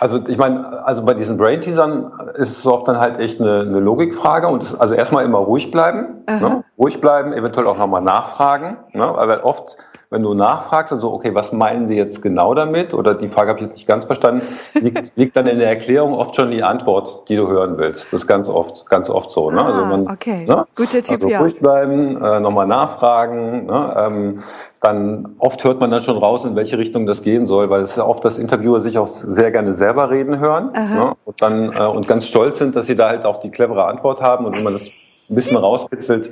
Also 0.00 0.20
ich 0.26 0.38
meine, 0.38 0.84
also 0.84 1.04
bei 1.04 1.14
diesen 1.14 1.36
Brain-Teasern 1.36 2.12
ist 2.34 2.58
es 2.58 2.66
oft 2.66 2.88
dann 2.88 2.98
halt 2.98 3.20
echt 3.20 3.40
eine, 3.40 3.60
eine 3.60 3.78
Logikfrage 3.78 4.48
und 4.48 4.62
das, 4.62 4.78
also 4.78 4.94
erstmal 4.94 5.24
immer 5.24 5.38
ruhig 5.38 5.70
bleiben, 5.70 6.24
ne? 6.26 6.64
ruhig 6.76 7.00
bleiben, 7.00 7.32
eventuell 7.32 7.68
auch 7.68 7.78
nochmal 7.78 8.02
nachfragen, 8.02 8.76
ne? 8.92 9.12
weil 9.14 9.38
oft 9.40 9.76
wenn 10.14 10.22
du 10.22 10.32
nachfragst, 10.32 10.92
also 10.92 11.12
okay, 11.12 11.34
was 11.34 11.52
meinen 11.52 11.88
Sie 11.88 11.96
jetzt 11.96 12.22
genau 12.22 12.54
damit? 12.54 12.94
Oder 12.94 13.14
die 13.14 13.28
Frage 13.28 13.48
habe 13.48 13.58
ich 13.58 13.66
jetzt 13.66 13.74
nicht 13.74 13.88
ganz 13.88 14.04
verstanden, 14.04 14.42
liegt, 14.74 15.12
liegt 15.16 15.36
dann 15.36 15.48
in 15.48 15.58
der 15.58 15.68
Erklärung 15.68 16.14
oft 16.14 16.36
schon 16.36 16.52
die 16.52 16.62
Antwort, 16.62 17.28
die 17.28 17.34
du 17.34 17.48
hören 17.48 17.78
willst. 17.78 18.12
Das 18.12 18.22
ist 18.22 18.26
ganz 18.28 18.48
oft, 18.48 18.88
ganz 18.88 19.10
oft 19.10 19.32
so. 19.32 19.50
Ne? 19.50 19.60
Also 19.60 19.80
ah, 19.80 19.82
also 19.82 19.96
man, 19.96 20.14
okay, 20.14 20.46
ne? 20.46 20.66
guter 20.76 21.02
Tipp, 21.02 21.10
also 21.10 21.26
ruhig 21.26 21.58
bleiben, 21.58 22.22
äh, 22.22 22.38
nochmal 22.38 22.68
nachfragen. 22.68 23.66
Ne? 23.66 23.94
Ähm, 23.96 24.38
dann 24.84 25.34
oft 25.38 25.64
hört 25.64 25.80
man 25.80 25.90
dann 25.90 26.02
schon 26.02 26.18
raus, 26.18 26.44
in 26.44 26.56
welche 26.56 26.78
Richtung 26.78 27.06
das 27.06 27.22
gehen 27.22 27.46
soll, 27.46 27.70
weil 27.70 27.80
es 27.80 27.92
ist 27.92 27.96
ja 27.96 28.06
oft, 28.06 28.24
dass 28.24 28.38
Interviewer 28.38 28.80
sich 28.80 28.98
auch 28.98 29.06
sehr 29.06 29.50
gerne 29.50 29.74
selber 29.74 30.10
reden 30.10 30.38
hören 30.38 30.72
ne? 30.72 31.16
und 31.24 31.40
dann 31.40 31.72
äh, 31.72 31.82
und 31.82 32.06
ganz 32.06 32.26
stolz 32.26 32.58
sind, 32.58 32.76
dass 32.76 32.86
sie 32.86 32.96
da 32.96 33.08
halt 33.08 33.24
auch 33.24 33.38
die 33.38 33.50
clevere 33.50 33.86
Antwort 33.86 34.20
haben 34.20 34.44
und 34.44 34.56
wenn 34.56 34.62
man 34.62 34.74
das 34.74 34.86
ein 34.86 35.34
bisschen 35.34 35.56
rauspitzelt, 35.56 36.30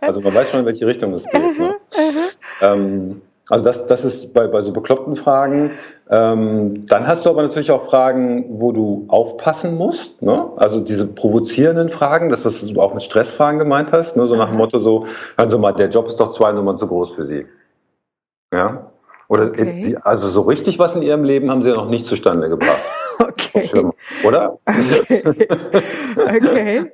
also 0.00 0.20
man 0.20 0.34
weiß 0.34 0.50
schon, 0.50 0.60
in 0.60 0.66
welche 0.66 0.86
Richtung 0.86 1.14
es 1.14 1.24
geht. 1.24 1.58
Ne? 1.58 1.76
Ähm, 2.60 3.22
also 3.50 3.64
das, 3.64 3.86
das 3.86 4.04
ist 4.04 4.32
bei, 4.34 4.46
bei 4.46 4.62
so 4.62 4.72
bekloppten 4.72 5.16
Fragen. 5.16 5.72
Ähm, 6.08 6.86
dann 6.86 7.06
hast 7.06 7.26
du 7.26 7.30
aber 7.30 7.42
natürlich 7.42 7.70
auch 7.70 7.84
Fragen, 7.84 8.60
wo 8.60 8.72
du 8.72 9.04
aufpassen 9.08 9.76
musst. 9.76 10.22
Ne? 10.22 10.48
Also 10.56 10.80
diese 10.80 11.06
provozierenden 11.06 11.88
Fragen, 11.88 12.30
das, 12.30 12.44
was 12.44 12.64
du 12.64 12.80
auch 12.80 12.94
mit 12.94 13.02
Stressfragen 13.02 13.58
gemeint 13.58 13.92
hast, 13.92 14.16
ne? 14.16 14.26
so 14.26 14.36
nach 14.36 14.48
dem 14.48 14.58
Motto 14.58 14.78
so, 14.78 15.06
hören 15.36 15.50
Sie 15.50 15.58
mal, 15.58 15.72
der 15.72 15.88
Job 15.88 16.06
ist 16.06 16.16
doch 16.16 16.30
zwei 16.30 16.52
Nummern 16.52 16.78
zu 16.78 16.86
groß 16.86 17.12
für 17.12 17.24
Sie. 17.24 17.46
Ja? 18.52 18.92
Oder 19.28 19.46
okay. 19.46 19.96
also 20.02 20.28
so 20.28 20.42
richtig 20.42 20.78
was 20.78 20.94
in 20.94 21.02
Ihrem 21.02 21.24
Leben 21.24 21.50
haben 21.50 21.62
Sie 21.62 21.70
ja 21.70 21.74
noch 21.74 21.88
nicht 21.88 22.06
zustande 22.06 22.48
gebracht. 22.48 22.80
Okay. 23.18 23.68
Oder? 24.24 24.58
Okay. 24.66 25.24
okay. 26.16 26.92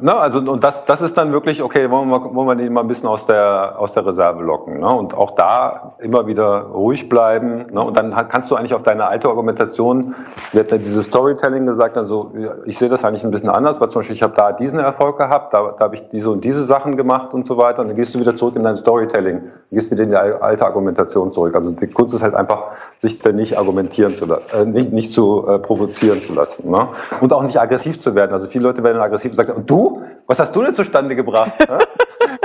Ne, 0.00 0.14
also 0.14 0.40
und 0.40 0.62
das, 0.62 0.84
das 0.84 1.00
ist 1.00 1.16
dann 1.16 1.32
wirklich, 1.32 1.62
okay, 1.62 1.90
wollen 1.90 2.08
wir, 2.08 2.34
wollen 2.34 2.46
wir 2.46 2.54
den 2.54 2.72
mal 2.72 2.82
ein 2.82 2.88
bisschen 2.88 3.08
aus 3.08 3.26
der, 3.26 3.74
aus 3.78 3.92
der 3.92 4.06
Reserve 4.06 4.42
locken. 4.42 4.80
Ne? 4.80 4.88
Und 4.88 5.14
auch 5.14 5.32
da 5.32 5.90
immer 5.98 6.26
wieder 6.26 6.70
ruhig 6.72 7.08
bleiben. 7.08 7.66
Ne? 7.72 7.80
Und 7.80 7.96
dann 7.96 8.14
kannst 8.28 8.50
du 8.50 8.56
eigentlich 8.56 8.74
auf 8.74 8.82
deine 8.82 9.06
alte 9.06 9.28
Argumentation, 9.28 10.14
wir 10.52 10.60
hatten 10.60 10.74
ja 10.74 10.78
dieses 10.78 11.06
Storytelling 11.06 11.66
gesagt, 11.66 11.96
also 11.96 12.32
ich 12.66 12.78
sehe 12.78 12.88
das 12.88 13.04
eigentlich 13.04 13.24
ein 13.24 13.30
bisschen 13.30 13.48
anders, 13.48 13.80
weil 13.80 13.88
zum 13.88 14.00
Beispiel 14.00 14.14
ich 14.14 14.22
habe 14.22 14.34
da 14.36 14.52
diesen 14.52 14.78
Erfolg 14.78 15.18
gehabt, 15.18 15.54
da, 15.54 15.74
da 15.78 15.84
habe 15.84 15.94
ich 15.94 16.08
diese 16.10 16.30
und 16.30 16.44
diese 16.44 16.64
Sachen 16.66 16.96
gemacht 16.96 17.32
und 17.32 17.46
so 17.46 17.56
weiter. 17.56 17.80
Und 17.80 17.88
dann 17.88 17.96
gehst 17.96 18.14
du 18.14 18.20
wieder 18.20 18.36
zurück 18.36 18.56
in 18.56 18.64
dein 18.64 18.76
Storytelling, 18.76 19.42
gehst 19.70 19.90
wieder 19.90 20.04
in 20.04 20.10
die 20.10 20.16
alte 20.16 20.66
Argumentation 20.66 21.32
zurück. 21.32 21.54
Also 21.54 21.72
die 21.72 21.86
Kunst 21.86 22.14
ist 22.14 22.22
halt 22.22 22.34
einfach, 22.34 22.72
sich 22.98 23.18
da 23.18 23.32
nicht 23.32 23.58
argumentieren 23.58 24.14
zu 24.14 24.26
lassen, 24.26 24.54
äh, 24.54 24.64
nicht, 24.66 24.92
nicht 24.92 25.12
zu 25.12 25.46
äh, 25.48 25.58
provozieren 25.58 26.22
zu 26.22 26.34
lassen. 26.34 26.70
Ne? 26.70 26.88
Und 27.20 27.32
auch 27.32 27.42
nicht 27.42 27.58
aggressiv 27.58 27.98
zu 27.98 28.14
werden. 28.14 28.32
Also 28.32 28.46
viele 28.46 28.64
Leute 28.64 28.82
werden 28.82 29.00
aggressiv 29.00 29.32
und 29.32 29.36
sagen, 29.36 29.64
du 29.66 29.77
du? 29.78 30.02
Was 30.26 30.40
hast 30.40 30.54
du 30.54 30.62
denn 30.62 30.74
zustande 30.74 31.14
gebracht? 31.16 31.52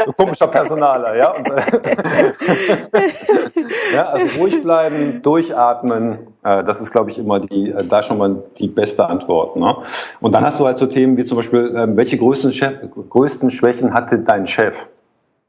du 0.06 0.14
komischer 0.14 0.48
Personaler, 0.48 1.16
ja? 1.16 1.32
Und, 1.32 1.48
ja? 3.94 4.10
Also 4.10 4.40
ruhig 4.40 4.62
bleiben, 4.62 5.22
durchatmen, 5.22 6.28
äh, 6.44 6.64
das 6.64 6.80
ist, 6.82 6.92
glaube 6.92 7.10
ich, 7.12 7.20
immer 7.20 7.40
die, 7.40 7.72
äh, 7.72 7.86
da 7.86 8.04
schon 8.04 8.18
mal 8.18 8.44
die 8.60 8.68
beste 8.68 9.06
Antwort. 9.06 9.56
Ne? 9.56 9.76
Und 10.22 10.34
dann 10.34 10.46
hast 10.46 10.60
du 10.60 10.66
halt 10.66 10.78
so 10.78 10.86
Themen 10.86 11.18
wie 11.18 11.26
zum 11.26 11.38
Beispiel, 11.38 11.74
ähm, 11.76 11.98
welche 11.98 12.18
größten, 12.18 12.52
Chef, 12.52 12.74
größten 13.10 13.50
Schwächen 13.50 13.94
hatte 13.94 14.20
dein 14.20 14.48
Chef? 14.48 14.88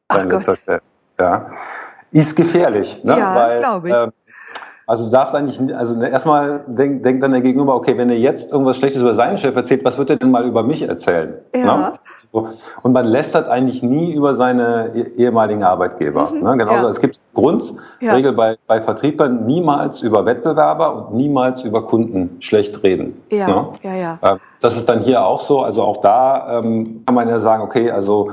Dein 0.08 0.26
Ach 0.26 0.44
Gott. 0.44 0.44
Chef, 0.44 0.80
ja. 1.18 1.50
Ist 2.10 2.36
gefährlich, 2.36 3.02
ne? 3.02 3.18
Ja, 3.18 3.56
glaube 3.56 3.88
ich. 3.88 3.94
Also 4.86 5.06
du 5.06 5.10
darfst 5.10 5.34
eigentlich, 5.34 5.58
also 5.74 5.96
ne, 5.96 6.10
erstmal 6.10 6.60
denkt 6.66 7.04
denk 7.06 7.20
dann 7.20 7.30
der 7.30 7.40
Gegenüber, 7.40 7.74
okay, 7.74 7.96
wenn 7.96 8.10
er 8.10 8.18
jetzt 8.18 8.52
irgendwas 8.52 8.76
Schlechtes 8.76 9.00
über 9.00 9.14
seinen 9.14 9.38
Chef 9.38 9.56
erzählt, 9.56 9.84
was 9.84 9.96
wird 9.96 10.10
er 10.10 10.16
denn 10.16 10.30
mal 10.30 10.44
über 10.44 10.62
mich 10.62 10.82
erzählen? 10.86 11.34
Ja. 11.54 11.76
Ne? 11.76 11.92
Und 12.82 12.92
man 12.92 13.06
lästert 13.06 13.48
eigentlich 13.48 13.82
nie 13.82 14.12
über 14.12 14.34
seine 14.34 14.90
e-, 14.94 15.22
ehemaligen 15.22 15.62
Arbeitgeber. 15.62 16.30
Mhm. 16.30 16.42
Ne? 16.42 16.56
Genauso, 16.58 16.86
ja. 16.86 16.90
es 16.90 17.00
gibt 17.00 17.20
Grundregel 17.32 18.24
ja. 18.24 18.30
bei, 18.32 18.56
bei 18.66 18.80
Vertriebern, 18.82 19.46
niemals 19.46 20.02
über 20.02 20.26
Wettbewerber 20.26 20.96
und 21.08 21.14
niemals 21.14 21.62
über 21.62 21.86
Kunden 21.86 22.36
schlecht 22.40 22.82
reden. 22.82 23.22
Ja, 23.30 23.48
ne? 23.48 23.68
ja, 23.82 23.94
ja. 23.94 24.18
Ähm, 24.22 24.38
das 24.60 24.76
ist 24.76 24.88
dann 24.88 25.00
hier 25.00 25.24
auch 25.24 25.40
so. 25.40 25.60
Also 25.60 25.82
auch 25.82 25.98
da 25.98 26.58
ähm, 26.58 27.02
kann 27.06 27.14
man 27.14 27.28
ja 27.28 27.38
sagen, 27.38 27.62
okay, 27.62 27.90
also 27.90 28.30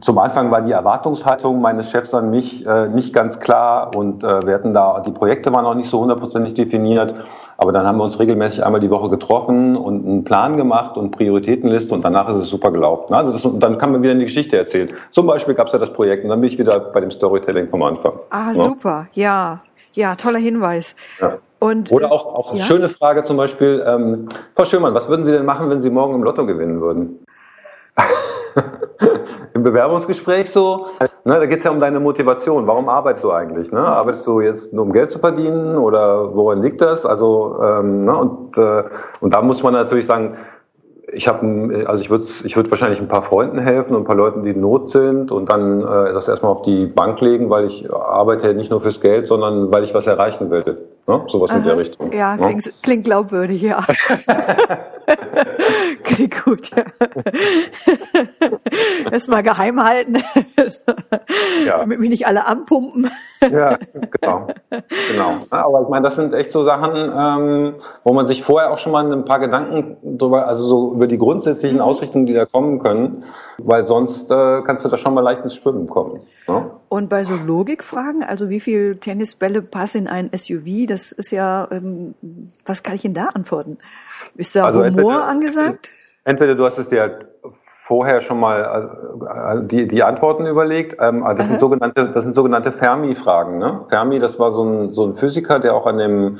zum 0.00 0.18
Anfang 0.18 0.52
war 0.52 0.62
die 0.62 0.70
Erwartungshaltung 0.70 1.60
meines 1.60 1.90
Chefs 1.90 2.14
an 2.14 2.30
mich 2.30 2.64
äh, 2.64 2.88
nicht 2.88 3.12
ganz 3.12 3.40
klar 3.40 3.90
und 3.96 4.22
äh, 4.22 4.46
wir 4.46 4.54
hatten 4.54 4.72
da, 4.72 5.00
die 5.00 5.10
Projekte 5.10 5.52
waren 5.52 5.64
noch 5.64 5.74
nicht 5.74 5.90
so 5.90 6.00
hundertprozentig 6.00 6.54
definiert, 6.54 7.14
aber 7.56 7.72
dann 7.72 7.84
haben 7.84 7.98
wir 7.98 8.04
uns 8.04 8.20
regelmäßig 8.20 8.64
einmal 8.64 8.80
die 8.80 8.90
Woche 8.90 9.10
getroffen 9.10 9.76
und 9.76 10.06
einen 10.06 10.22
Plan 10.22 10.56
gemacht 10.56 10.96
und 10.96 11.10
Prioritätenliste 11.10 11.92
und 11.92 12.04
danach 12.04 12.28
ist 12.28 12.36
es 12.36 12.48
super 12.48 12.70
gelaufen. 12.70 13.12
Also 13.14 13.32
das, 13.32 13.48
dann 13.58 13.78
kann 13.78 13.90
man 13.90 14.02
wieder 14.02 14.12
eine 14.12 14.24
Geschichte 14.24 14.56
erzählen. 14.56 14.92
Zum 15.10 15.26
Beispiel 15.26 15.54
gab 15.54 15.66
es 15.66 15.72
ja 15.72 15.80
das 15.80 15.92
Projekt 15.92 16.22
und 16.22 16.30
dann 16.30 16.40
bin 16.40 16.48
ich 16.48 16.58
wieder 16.58 16.78
bei 16.78 17.00
dem 17.00 17.10
Storytelling 17.10 17.68
vom 17.68 17.82
Anfang. 17.82 18.12
Ah, 18.30 18.52
ja. 18.52 18.54
super, 18.54 19.08
ja, 19.14 19.60
ja, 19.92 20.14
toller 20.14 20.38
Hinweis. 20.38 20.94
Ja. 21.20 21.38
Und, 21.60 21.90
Oder 21.90 22.12
auch, 22.12 22.32
auch 22.32 22.54
ja? 22.54 22.62
schöne 22.62 22.88
Frage 22.88 23.24
zum 23.24 23.36
Beispiel, 23.36 23.82
ähm, 23.84 24.28
Frau 24.54 24.64
Schömann, 24.64 24.94
was 24.94 25.08
würden 25.08 25.26
Sie 25.26 25.32
denn 25.32 25.44
machen, 25.44 25.68
wenn 25.70 25.82
Sie 25.82 25.90
morgen 25.90 26.14
im 26.14 26.22
Lotto 26.22 26.46
gewinnen 26.46 26.80
würden? 26.80 27.18
Im 29.54 29.62
Bewerbungsgespräch 29.62 30.50
so, 30.50 30.86
ne, 31.24 31.40
da 31.40 31.46
geht 31.46 31.58
es 31.58 31.64
ja 31.64 31.70
um 31.70 31.80
deine 31.80 32.00
Motivation. 32.00 32.66
Warum 32.66 32.88
arbeitest 32.88 33.24
du 33.24 33.32
eigentlich? 33.32 33.72
Ne? 33.72 33.80
Arbeitest 33.80 34.26
du 34.26 34.40
jetzt 34.40 34.72
nur 34.72 34.84
um 34.84 34.92
Geld 34.92 35.10
zu 35.10 35.18
verdienen 35.18 35.76
oder 35.76 36.34
woran 36.34 36.62
liegt 36.62 36.80
das? 36.80 37.04
Also 37.06 37.58
ähm, 37.62 38.00
ne, 38.02 38.16
und, 38.16 38.58
äh, 38.58 38.84
und 39.20 39.34
da 39.34 39.42
muss 39.42 39.62
man 39.62 39.72
natürlich 39.72 40.06
sagen, 40.06 40.36
ich 41.12 41.26
habe, 41.26 41.86
also 41.86 42.02
ich 42.02 42.10
würde 42.10 42.26
ich 42.44 42.56
würd 42.56 42.70
wahrscheinlich 42.70 43.00
ein 43.00 43.08
paar 43.08 43.22
Freunden 43.22 43.58
helfen 43.58 43.94
und 43.94 44.02
ein 44.02 44.06
paar 44.06 44.16
Leuten, 44.16 44.42
die 44.42 44.50
in 44.50 44.60
Not 44.60 44.90
sind 44.90 45.32
und 45.32 45.50
dann 45.50 45.80
äh, 45.80 46.12
das 46.12 46.28
erstmal 46.28 46.52
auf 46.52 46.62
die 46.62 46.86
Bank 46.86 47.20
legen, 47.20 47.48
weil 47.50 47.64
ich 47.64 47.90
arbeite 47.92 48.54
nicht 48.54 48.70
nur 48.70 48.80
fürs 48.80 49.00
Geld, 49.00 49.26
sondern 49.26 49.72
weil 49.72 49.84
ich 49.84 49.94
was 49.94 50.06
erreichen 50.06 50.50
will. 50.50 50.64
Ne? 51.06 51.22
Sowas 51.26 51.50
Aha. 51.50 51.58
in 51.58 51.64
der 51.64 51.78
Richtung. 51.78 52.12
Ja, 52.12 52.36
ne? 52.36 52.42
klingt, 52.42 52.72
klingt 52.82 53.04
glaubwürdig, 53.04 53.62
ja. 53.62 53.84
klingt 56.04 56.44
gut, 56.44 56.70
ja. 56.70 56.84
Erstmal 59.10 59.42
geheim 59.42 59.82
halten, 59.82 60.22
ja. 61.64 61.78
damit 61.78 62.00
mich 62.00 62.10
nicht 62.10 62.26
alle 62.26 62.46
anpumpen. 62.46 63.10
ja, 63.40 63.78
genau. 64.20 64.48
genau. 65.10 65.36
Aber 65.50 65.82
ich 65.82 65.88
meine, 65.88 66.04
das 66.04 66.16
sind 66.16 66.32
echt 66.32 66.52
so 66.52 66.64
Sachen, 66.64 67.12
ähm, 67.16 67.74
wo 68.04 68.12
man 68.12 68.26
sich 68.26 68.42
vorher 68.42 68.70
auch 68.70 68.78
schon 68.78 68.92
mal 68.92 69.10
ein 69.10 69.24
paar 69.24 69.38
Gedanken 69.38 70.18
drüber, 70.18 70.46
also 70.46 70.64
so 70.64 70.92
über 70.94 71.06
die 71.06 71.18
grundsätzlichen 71.18 71.78
mhm. 71.78 71.84
Ausrichtungen, 71.84 72.26
die 72.26 72.34
da 72.34 72.46
kommen 72.46 72.78
können, 72.78 73.24
weil 73.58 73.86
sonst 73.86 74.30
äh, 74.30 74.62
kannst 74.62 74.84
du 74.84 74.88
da 74.88 74.96
schon 74.96 75.14
mal 75.14 75.20
leicht 75.20 75.42
ins 75.42 75.54
Schwimmen 75.54 75.86
kommen. 75.86 76.20
Ne? 76.48 76.70
Und 76.88 77.10
bei 77.10 77.24
so 77.24 77.34
Logikfragen, 77.34 78.22
also 78.22 78.48
wie 78.48 78.60
viel 78.60 78.96
Tennisbälle 78.96 79.60
passen 79.60 80.02
in 80.02 80.08
ein 80.08 80.30
SUV, 80.34 80.86
das 80.88 81.12
ist 81.12 81.30
ja, 81.30 81.68
ähm, 81.70 82.14
was 82.64 82.82
kann 82.82 82.94
ich 82.94 83.04
Ihnen 83.04 83.14
da 83.14 83.26
antworten? 83.34 83.76
Ist 84.36 84.56
da 84.56 84.64
also 84.64 84.84
Humor 84.84 84.97
entweder, 85.02 85.26
angesagt? 85.26 85.88
Entweder 86.24 86.54
du 86.54 86.64
hast 86.64 86.78
es 86.78 86.88
dir 86.88 87.18
vorher 87.88 88.20
schon 88.20 88.38
mal 88.38 88.90
äh, 89.22 89.66
die, 89.66 89.88
die 89.88 90.02
Antworten 90.02 90.44
überlegt. 90.46 90.96
Ähm, 91.00 91.24
das 91.24 91.40
Aha. 91.40 91.42
sind 91.44 91.60
sogenannte, 91.60 92.10
das 92.12 92.22
sind 92.22 92.34
sogenannte 92.34 92.70
Fermi-Fragen. 92.70 93.58
Ne? 93.58 93.80
Fermi, 93.88 94.18
das 94.18 94.38
war 94.38 94.52
so 94.52 94.62
ein, 94.62 94.92
so 94.92 95.06
ein 95.06 95.16
Physiker, 95.16 95.58
der 95.58 95.74
auch 95.74 95.86
an 95.86 95.96
dem 95.96 96.38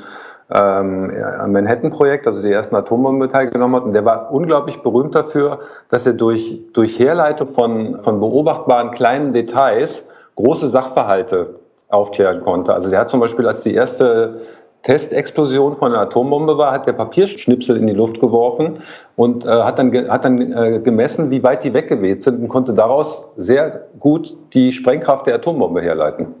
ähm, 0.51 1.11
Manhattan-Projekt, 1.51 2.27
also 2.27 2.43
die 2.43 2.51
ersten 2.51 2.75
Atombomben 2.75 3.31
teilgenommen 3.31 3.77
hat. 3.77 3.83
Und 3.83 3.93
der 3.93 4.05
war 4.05 4.31
unglaublich 4.31 4.83
berühmt 4.83 5.15
dafür, 5.15 5.59
dass 5.89 6.05
er 6.05 6.13
durch, 6.13 6.59
durch 6.73 6.99
Herleitung 6.99 7.47
von, 7.47 8.03
von 8.03 8.19
beobachtbaren 8.19 8.91
kleinen 8.91 9.33
Details 9.33 10.05
große 10.35 10.69
Sachverhalte 10.69 11.55
aufklären 11.89 12.41
konnte. 12.41 12.73
Also 12.73 12.91
der 12.91 12.99
hat 12.99 13.09
zum 13.09 13.19
Beispiel, 13.19 13.47
als 13.47 13.63
die 13.63 13.73
erste 13.73 14.41
Testexplosion 14.83 15.75
von 15.75 15.93
einer 15.93 16.03
Atombombe 16.03 16.57
war, 16.57 16.71
hat 16.71 16.87
der 16.87 16.93
Papierschnipsel 16.93 17.77
in 17.77 17.87
die 17.87 17.93
Luft 17.93 18.19
geworfen 18.19 18.79
und 19.15 19.45
äh, 19.45 19.49
hat 19.49 19.77
dann, 19.77 19.93
hat 20.09 20.23
dann 20.23 20.53
äh, 20.53 20.79
gemessen, 20.79 21.31
wie 21.31 21.43
weit 21.43 21.63
die 21.63 21.73
weggeweht 21.73 22.23
sind 22.23 22.41
und 22.41 22.47
konnte 22.47 22.73
daraus 22.73 23.23
sehr 23.35 23.87
gut 23.99 24.37
die 24.53 24.71
Sprengkraft 24.71 25.27
der 25.27 25.35
Atombombe 25.35 25.81
herleiten. 25.81 26.33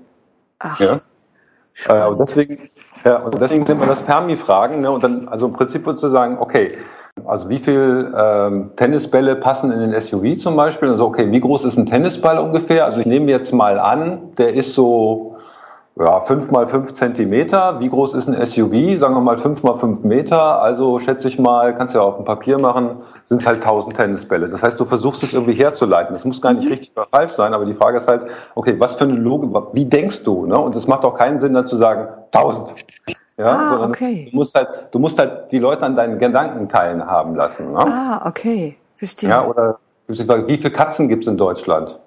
Ach. 0.59 0.79
Ja? 0.79 0.97
Äh, 1.87 2.07
und 2.07 2.19
deswegen, 2.19 2.69
ja, 3.03 3.17
und 3.17 3.39
deswegen 3.39 3.65
sind 3.65 3.79
wir 3.79 3.87
das 3.87 4.01
Fermi-Fragen. 4.01 4.81
Ne? 4.81 4.91
Und 4.91 5.03
dann, 5.03 5.27
also 5.27 5.47
im 5.47 5.53
Prinzip 5.53 5.85
würdest 5.85 6.03
du 6.03 6.09
sagen, 6.09 6.37
okay, 6.39 6.69
also 7.25 7.49
wie 7.49 7.57
viel 7.57 8.13
ähm, 8.17 8.71
Tennisbälle 8.75 9.35
passen 9.35 9.71
in 9.71 9.79
den 9.79 9.99
SUV 9.99 10.37
zum 10.37 10.55
Beispiel? 10.55 10.89
Also 10.89 11.05
okay, 11.05 11.31
wie 11.31 11.39
groß 11.39 11.65
ist 11.65 11.77
ein 11.77 11.85
Tennisball 11.85 12.37
ungefähr? 12.39 12.85
Also 12.85 13.01
ich 13.01 13.05
nehme 13.05 13.29
jetzt 13.29 13.53
mal 13.53 13.79
an, 13.79 14.33
der 14.37 14.53
ist 14.53 14.73
so 14.73 15.28
ja, 15.97 16.21
fünf 16.21 16.49
mal 16.49 16.65
fünf 16.67 16.93
Zentimeter. 16.93 17.81
Wie 17.81 17.89
groß 17.89 18.13
ist 18.13 18.29
ein 18.29 18.45
SUV? 18.45 18.97
Sagen 18.97 19.15
wir 19.15 19.21
mal 19.21 19.37
fünf 19.37 19.63
mal 19.63 19.75
fünf 19.75 20.03
Meter. 20.03 20.61
Also 20.61 20.99
schätze 20.99 21.27
ich 21.27 21.37
mal, 21.39 21.75
kannst 21.75 21.93
du 21.93 21.99
ja 21.99 22.05
auf 22.05 22.15
dem 22.15 22.25
Papier 22.25 22.59
machen, 22.59 23.01
sind 23.25 23.41
es 23.41 23.47
halt 23.47 23.63
tausend 23.63 23.97
Tennisbälle. 23.97 24.47
Das 24.47 24.63
heißt, 24.63 24.79
du 24.79 24.85
versuchst 24.85 25.23
es 25.23 25.33
irgendwie 25.33 25.53
herzuleiten. 25.53 26.13
Das 26.13 26.23
muss 26.23 26.41
gar 26.41 26.53
nicht 26.53 26.65
mhm. 26.65 26.71
richtig 26.71 26.95
oder 26.95 27.05
falsch 27.07 27.33
sein, 27.33 27.53
aber 27.53 27.65
die 27.65 27.73
Frage 27.73 27.97
ist 27.97 28.07
halt, 28.07 28.25
okay, 28.55 28.79
was 28.79 28.95
für 28.95 29.03
eine 29.03 29.13
Logik, 29.13 29.49
wie 29.73 29.85
denkst 29.85 30.23
du? 30.23 30.45
Ne? 30.45 30.57
Und 30.57 30.75
es 30.75 30.87
macht 30.87 31.03
auch 31.03 31.15
keinen 31.15 31.41
Sinn, 31.41 31.53
dann 31.53 31.67
zu 31.67 31.75
sagen, 31.75 32.07
tausend. 32.31 32.73
Ja, 33.37 33.51
ah, 33.51 33.69
sondern 33.69 33.91
okay. 33.91 34.27
du 34.31 34.37
musst 34.37 34.53
halt, 34.55 34.67
du 34.91 34.99
musst 34.99 35.17
halt 35.17 35.51
die 35.51 35.59
Leute 35.59 35.85
an 35.85 35.95
deinen 35.95 36.19
Gedanken 36.19 36.67
teilhaben 36.67 37.35
lassen. 37.35 37.71
Ne? 37.71 37.79
Ah, 37.79 38.27
okay. 38.27 38.77
Verstehe. 38.95 39.29
Ja, 39.29 39.45
oder 39.45 39.79
wie 40.07 40.57
viele 40.57 40.71
Katzen 40.71 41.07
gibt 41.07 41.23
es 41.23 41.29
in 41.29 41.37
Deutschland? 41.37 41.99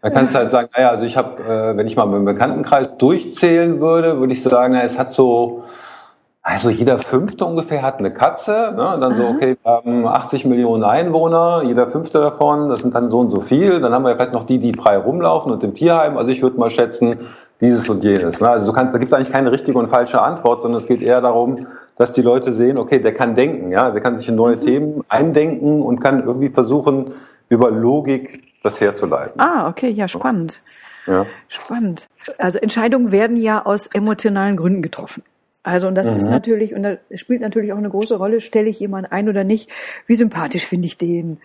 Dann 0.00 0.12
kannst 0.12 0.34
du 0.34 0.38
halt 0.38 0.50
sagen, 0.50 0.68
naja, 0.76 0.90
also 0.90 1.04
ich 1.04 1.16
habe, 1.16 1.42
äh, 1.42 1.76
wenn 1.76 1.86
ich 1.86 1.96
mal 1.96 2.06
dem 2.06 2.24
Bekanntenkreis 2.24 2.96
durchzählen 2.98 3.80
würde, 3.80 4.20
würde 4.20 4.32
ich 4.32 4.42
sagen, 4.42 4.74
na, 4.74 4.82
es 4.82 4.98
hat 4.98 5.12
so, 5.12 5.64
also 6.42 6.70
jeder 6.70 6.98
Fünfte 6.98 7.44
ungefähr 7.44 7.82
hat 7.82 7.98
eine 7.98 8.12
Katze. 8.12 8.72
Ne? 8.76 8.94
Und 8.94 9.00
dann 9.00 9.12
Aha. 9.12 9.16
so, 9.16 9.28
okay, 9.28 9.56
wir 9.60 9.70
haben 9.70 10.06
80 10.06 10.44
Millionen 10.44 10.84
Einwohner, 10.84 11.62
jeder 11.64 11.88
Fünfte 11.88 12.20
davon, 12.20 12.68
das 12.68 12.80
sind 12.80 12.94
dann 12.94 13.10
so 13.10 13.18
und 13.18 13.30
so 13.30 13.40
viel. 13.40 13.80
Dann 13.80 13.92
haben 13.92 14.04
wir 14.04 14.10
ja 14.10 14.16
vielleicht 14.16 14.32
noch 14.32 14.44
die, 14.44 14.58
die 14.58 14.72
frei 14.72 14.96
rumlaufen 14.98 15.52
und 15.52 15.64
im 15.64 15.74
Tierheim. 15.74 16.16
Also 16.16 16.30
ich 16.30 16.42
würde 16.42 16.58
mal 16.58 16.70
schätzen, 16.70 17.10
dieses 17.60 17.88
und 17.88 18.04
jenes. 18.04 18.40
Ne? 18.40 18.48
Also 18.48 18.66
du 18.66 18.72
kannst, 18.72 18.94
da 18.94 18.98
gibt 18.98 19.10
es 19.10 19.12
eigentlich 19.12 19.32
keine 19.32 19.50
richtige 19.50 19.78
und 19.78 19.88
falsche 19.88 20.22
Antwort, 20.22 20.62
sondern 20.62 20.80
es 20.80 20.86
geht 20.86 21.02
eher 21.02 21.20
darum, 21.20 21.66
dass 21.96 22.12
die 22.12 22.22
Leute 22.22 22.52
sehen, 22.52 22.78
okay, 22.78 23.00
der 23.00 23.14
kann 23.14 23.34
denken, 23.34 23.72
ja, 23.72 23.90
der 23.90 24.00
kann 24.00 24.16
sich 24.16 24.28
in 24.28 24.36
neue 24.36 24.56
mhm. 24.56 24.60
Themen 24.60 25.04
eindenken 25.08 25.82
und 25.82 26.00
kann 26.00 26.22
irgendwie 26.22 26.48
versuchen, 26.48 27.06
über 27.48 27.70
Logik 27.70 28.47
das 28.68 28.80
herzuleiten. 28.80 29.40
Ah, 29.40 29.68
okay, 29.68 29.90
ja, 29.90 30.08
spannend. 30.08 30.60
Ja. 31.06 31.26
Spannend. 31.48 32.06
Also 32.38 32.58
Entscheidungen 32.58 33.12
werden 33.12 33.36
ja 33.36 33.64
aus 33.64 33.86
emotionalen 33.86 34.56
Gründen 34.56 34.82
getroffen. 34.82 35.22
Also 35.62 35.88
und 35.88 35.94
das 35.94 36.08
mhm. 36.08 36.16
ist 36.16 36.26
natürlich 36.26 36.74
und 36.74 36.82
da 36.82 36.96
spielt 37.14 37.40
natürlich 37.40 37.72
auch 37.72 37.78
eine 37.78 37.90
große 37.90 38.16
Rolle, 38.16 38.40
stelle 38.40 38.68
ich 38.68 38.80
jemanden 38.80 39.10
ein 39.10 39.28
oder 39.28 39.44
nicht, 39.44 39.70
wie 40.06 40.14
sympathisch 40.14 40.66
finde 40.66 40.86
ich 40.86 40.96
den 40.96 41.38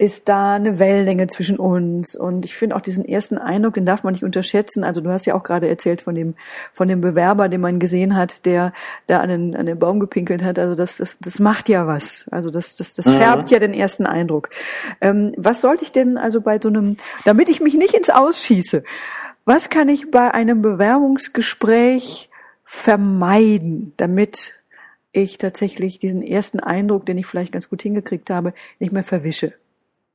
ist 0.00 0.28
da 0.28 0.54
eine 0.54 0.78
Wellenlänge 0.78 1.26
zwischen 1.26 1.58
uns. 1.58 2.14
Und 2.14 2.44
ich 2.44 2.56
finde 2.56 2.76
auch 2.76 2.80
diesen 2.80 3.04
ersten 3.04 3.36
Eindruck, 3.36 3.74
den 3.74 3.84
darf 3.84 4.04
man 4.04 4.12
nicht 4.12 4.22
unterschätzen. 4.22 4.84
Also 4.84 5.00
du 5.00 5.10
hast 5.10 5.26
ja 5.26 5.34
auch 5.34 5.42
gerade 5.42 5.68
erzählt 5.68 6.00
von 6.00 6.14
dem, 6.14 6.36
von 6.72 6.86
dem 6.86 7.00
Bewerber, 7.00 7.48
den 7.48 7.60
man 7.60 7.80
gesehen 7.80 8.14
hat, 8.14 8.46
der 8.46 8.72
da 9.08 9.18
an 9.18 9.28
den, 9.28 9.56
an 9.56 9.66
den 9.66 9.76
Baum 9.76 9.98
gepinkelt 9.98 10.44
hat. 10.44 10.60
Also 10.60 10.76
das, 10.76 10.98
das, 10.98 11.18
das 11.20 11.40
macht 11.40 11.68
ja 11.68 11.88
was. 11.88 12.28
Also 12.30 12.50
das, 12.50 12.76
das, 12.76 12.94
das 12.94 13.06
mhm. 13.06 13.14
färbt 13.14 13.50
ja 13.50 13.58
den 13.58 13.74
ersten 13.74 14.06
Eindruck. 14.06 14.50
Ähm, 15.00 15.32
was 15.36 15.60
sollte 15.60 15.82
ich 15.82 15.90
denn 15.90 16.16
also 16.16 16.40
bei 16.40 16.60
so 16.62 16.68
einem, 16.68 16.96
damit 17.24 17.48
ich 17.48 17.60
mich 17.60 17.74
nicht 17.74 17.94
ins 17.94 18.08
Ausschieße, 18.08 18.84
was 19.44 19.68
kann 19.68 19.88
ich 19.88 20.12
bei 20.12 20.30
einem 20.32 20.62
Bewerbungsgespräch 20.62 22.30
vermeiden, 22.64 23.94
damit 23.96 24.54
ich 25.10 25.38
tatsächlich 25.38 25.98
diesen 25.98 26.22
ersten 26.22 26.60
Eindruck, 26.60 27.04
den 27.06 27.18
ich 27.18 27.26
vielleicht 27.26 27.52
ganz 27.52 27.68
gut 27.68 27.82
hingekriegt 27.82 28.30
habe, 28.30 28.52
nicht 28.78 28.92
mehr 28.92 29.02
verwische? 29.02 29.54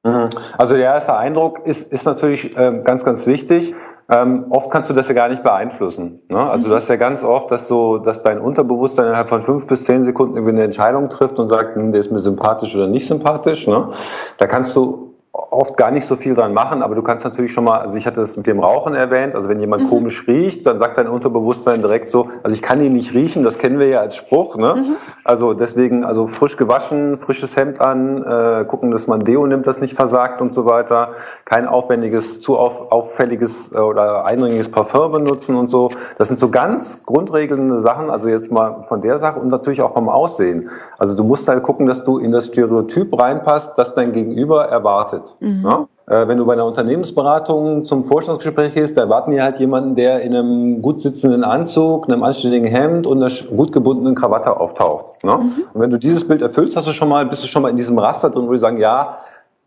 Mhm. 0.04 0.30
Also 0.58 0.76
der 0.76 0.86
erste 0.86 1.16
Eindruck 1.16 1.66
ist, 1.66 1.92
ist 1.92 2.06
natürlich 2.06 2.56
ähm, 2.58 2.84
ganz, 2.84 3.04
ganz 3.04 3.26
wichtig. 3.26 3.74
Ähm, 4.10 4.48
oft 4.50 4.70
kannst 4.70 4.90
du 4.90 4.94
das 4.94 5.08
ja 5.08 5.14
gar 5.14 5.30
nicht 5.30 5.44
beeinflussen. 5.44 6.20
Ne? 6.28 6.38
Also 6.38 6.66
mhm. 6.66 6.72
du 6.72 6.76
hast 6.76 6.90
ja 6.90 6.98
ganz 6.98 7.24
oft, 7.24 7.50
dass 7.52 7.70
so, 7.70 7.98
dass 7.98 8.22
dein 8.22 8.40
Unterbewusstsein 8.40 9.08
innerhalb 9.08 9.30
von 9.30 9.42
fünf 9.42 9.66
bis 9.66 9.86
zehn 9.86 10.04
Sekunden 10.04 10.36
irgendwie 10.36 10.56
eine 10.56 10.64
Entscheidung 10.64 11.10
trifft 11.10 11.40
und 11.40 11.50
sagt, 11.50 11.76
hm, 11.76 11.94
der 11.94 12.02
ist 12.02 12.12
mir 12.12 12.20
sympathisch 12.20 12.76
oder 12.76 12.88
nicht 12.88 13.08
sympathisch. 13.08 13.66
Ne? 13.66 13.90
Da 14.38 14.48
kannst 14.48 14.76
du 14.76 15.13
oft 15.34 15.78
gar 15.78 15.90
nicht 15.90 16.06
so 16.06 16.16
viel 16.16 16.36
dran 16.36 16.54
machen, 16.54 16.84
aber 16.84 16.94
du 16.94 17.02
kannst 17.02 17.26
natürlich 17.26 17.54
schon 17.54 17.64
mal, 17.64 17.80
also 17.80 17.98
ich 17.98 18.06
hatte 18.06 18.22
es 18.22 18.38
mit 18.38 18.46
dem 18.46 18.60
Rauchen 18.60 18.94
erwähnt, 18.94 19.34
also 19.34 19.50
wenn 19.50 19.60
jemand 19.60 19.84
mhm. 19.84 19.90
komisch 19.90 20.28
riecht, 20.28 20.68
dann 20.68 20.78
sagt 20.78 21.00
dein 21.00 21.08
Unterbewusstsein 21.08 21.82
direkt 21.82 22.08
so, 22.08 22.28
also 22.44 22.54
ich 22.54 22.62
kann 22.62 22.80
ihn 22.82 22.94
nicht 22.94 23.16
riechen, 23.16 23.42
das 23.42 23.58
kennen 23.58 23.80
wir 23.80 23.88
ja 23.88 24.00
als 24.00 24.16
Spruch, 24.16 24.58
ne? 24.58 24.76
Mhm. 24.76 24.96
Also 25.24 25.56
deswegen, 25.56 26.04
also 26.04 26.28
frisch 26.28 26.56
gewaschen, 26.56 27.18
frisches 27.18 27.56
Hemd 27.58 27.82
an, 27.82 28.22
äh, 28.22 28.66
gucken, 28.66 28.92
dass 28.92 29.08
man 29.08 29.22
Deo 29.22 29.48
nimmt, 29.48 29.66
das 29.66 29.82
nicht 29.82 29.96
versagt 29.96 30.40
und 30.40 30.54
so 30.54 30.68
weiter, 30.68 31.14
kein 31.46 31.68
aufwendiges, 31.68 32.42
zu 32.42 32.58
auf, 32.58 32.92
auffälliges 32.92 33.72
äh, 33.74 33.80
oder 33.80 34.26
eindringliches 34.26 34.70
Parfum 34.70 35.14
benutzen 35.14 35.56
und 35.56 35.72
so. 35.72 35.90
Das 36.20 36.28
sind 36.28 36.40
so 36.40 36.52
ganz 36.52 37.04
grundregelnde 37.08 37.80
Sachen, 37.80 38.12
also 38.12 38.30
jetzt 38.30 38.52
mal 38.52 38.84
von 38.84 39.02
der 39.02 39.18
Sache 39.18 39.40
und 39.40 39.48
natürlich 39.48 39.82
auch 39.82 39.94
vom 39.94 40.10
Aussehen. 40.10 40.70
Also 41.00 41.16
du 41.16 41.24
musst 41.24 41.48
halt 41.48 41.64
gucken, 41.64 41.88
dass 41.88 42.04
du 42.04 42.20
in 42.20 42.32
das 42.32 42.48
Stereotyp 42.48 43.18
reinpasst, 43.18 43.72
das 43.78 43.96
dein 43.96 44.12
Gegenüber 44.12 44.66
erwartet. 44.66 45.23
Mhm. 45.40 45.64
Ja? 45.64 45.88
Äh, 46.06 46.28
wenn 46.28 46.38
du 46.38 46.46
bei 46.46 46.54
einer 46.54 46.66
Unternehmensberatung 46.66 47.86
zum 47.86 48.04
Vorstandsgespräch 48.04 48.74
gehst, 48.74 48.98
da 48.98 49.02
erwarten 49.02 49.32
die 49.32 49.42
halt 49.42 49.60
jemanden, 49.60 49.96
der 49.96 50.22
in 50.22 50.36
einem 50.36 50.82
gut 50.82 51.02
sitzenden 51.02 51.44
Anzug, 51.44 52.10
einem 52.10 52.24
anständigen 52.24 52.68
Hemd 52.68 53.08
und 53.08 53.24
einer 53.24 53.34
gut 53.56 53.72
gebundenen 53.72 54.16
Krawatte 54.16 54.60
auftaucht. 54.60 55.24
Ne? 55.24 55.38
Mhm. 55.38 55.52
Und 55.74 55.82
wenn 55.82 55.90
du 55.90 55.98
dieses 55.98 56.28
Bild 56.28 56.42
erfüllst, 56.42 56.76
hast 56.76 56.88
du 56.88 56.92
schon 56.92 57.10
mal, 57.10 57.26
bist 57.26 57.44
du 57.44 57.48
schon 57.48 57.62
mal 57.62 57.70
in 57.70 57.78
diesem 57.78 57.98
Raster 57.98 58.30
drin, 58.30 58.48
wo 58.48 58.54
die 58.54 58.60
sagen, 58.60 58.80
ja, 58.80 59.20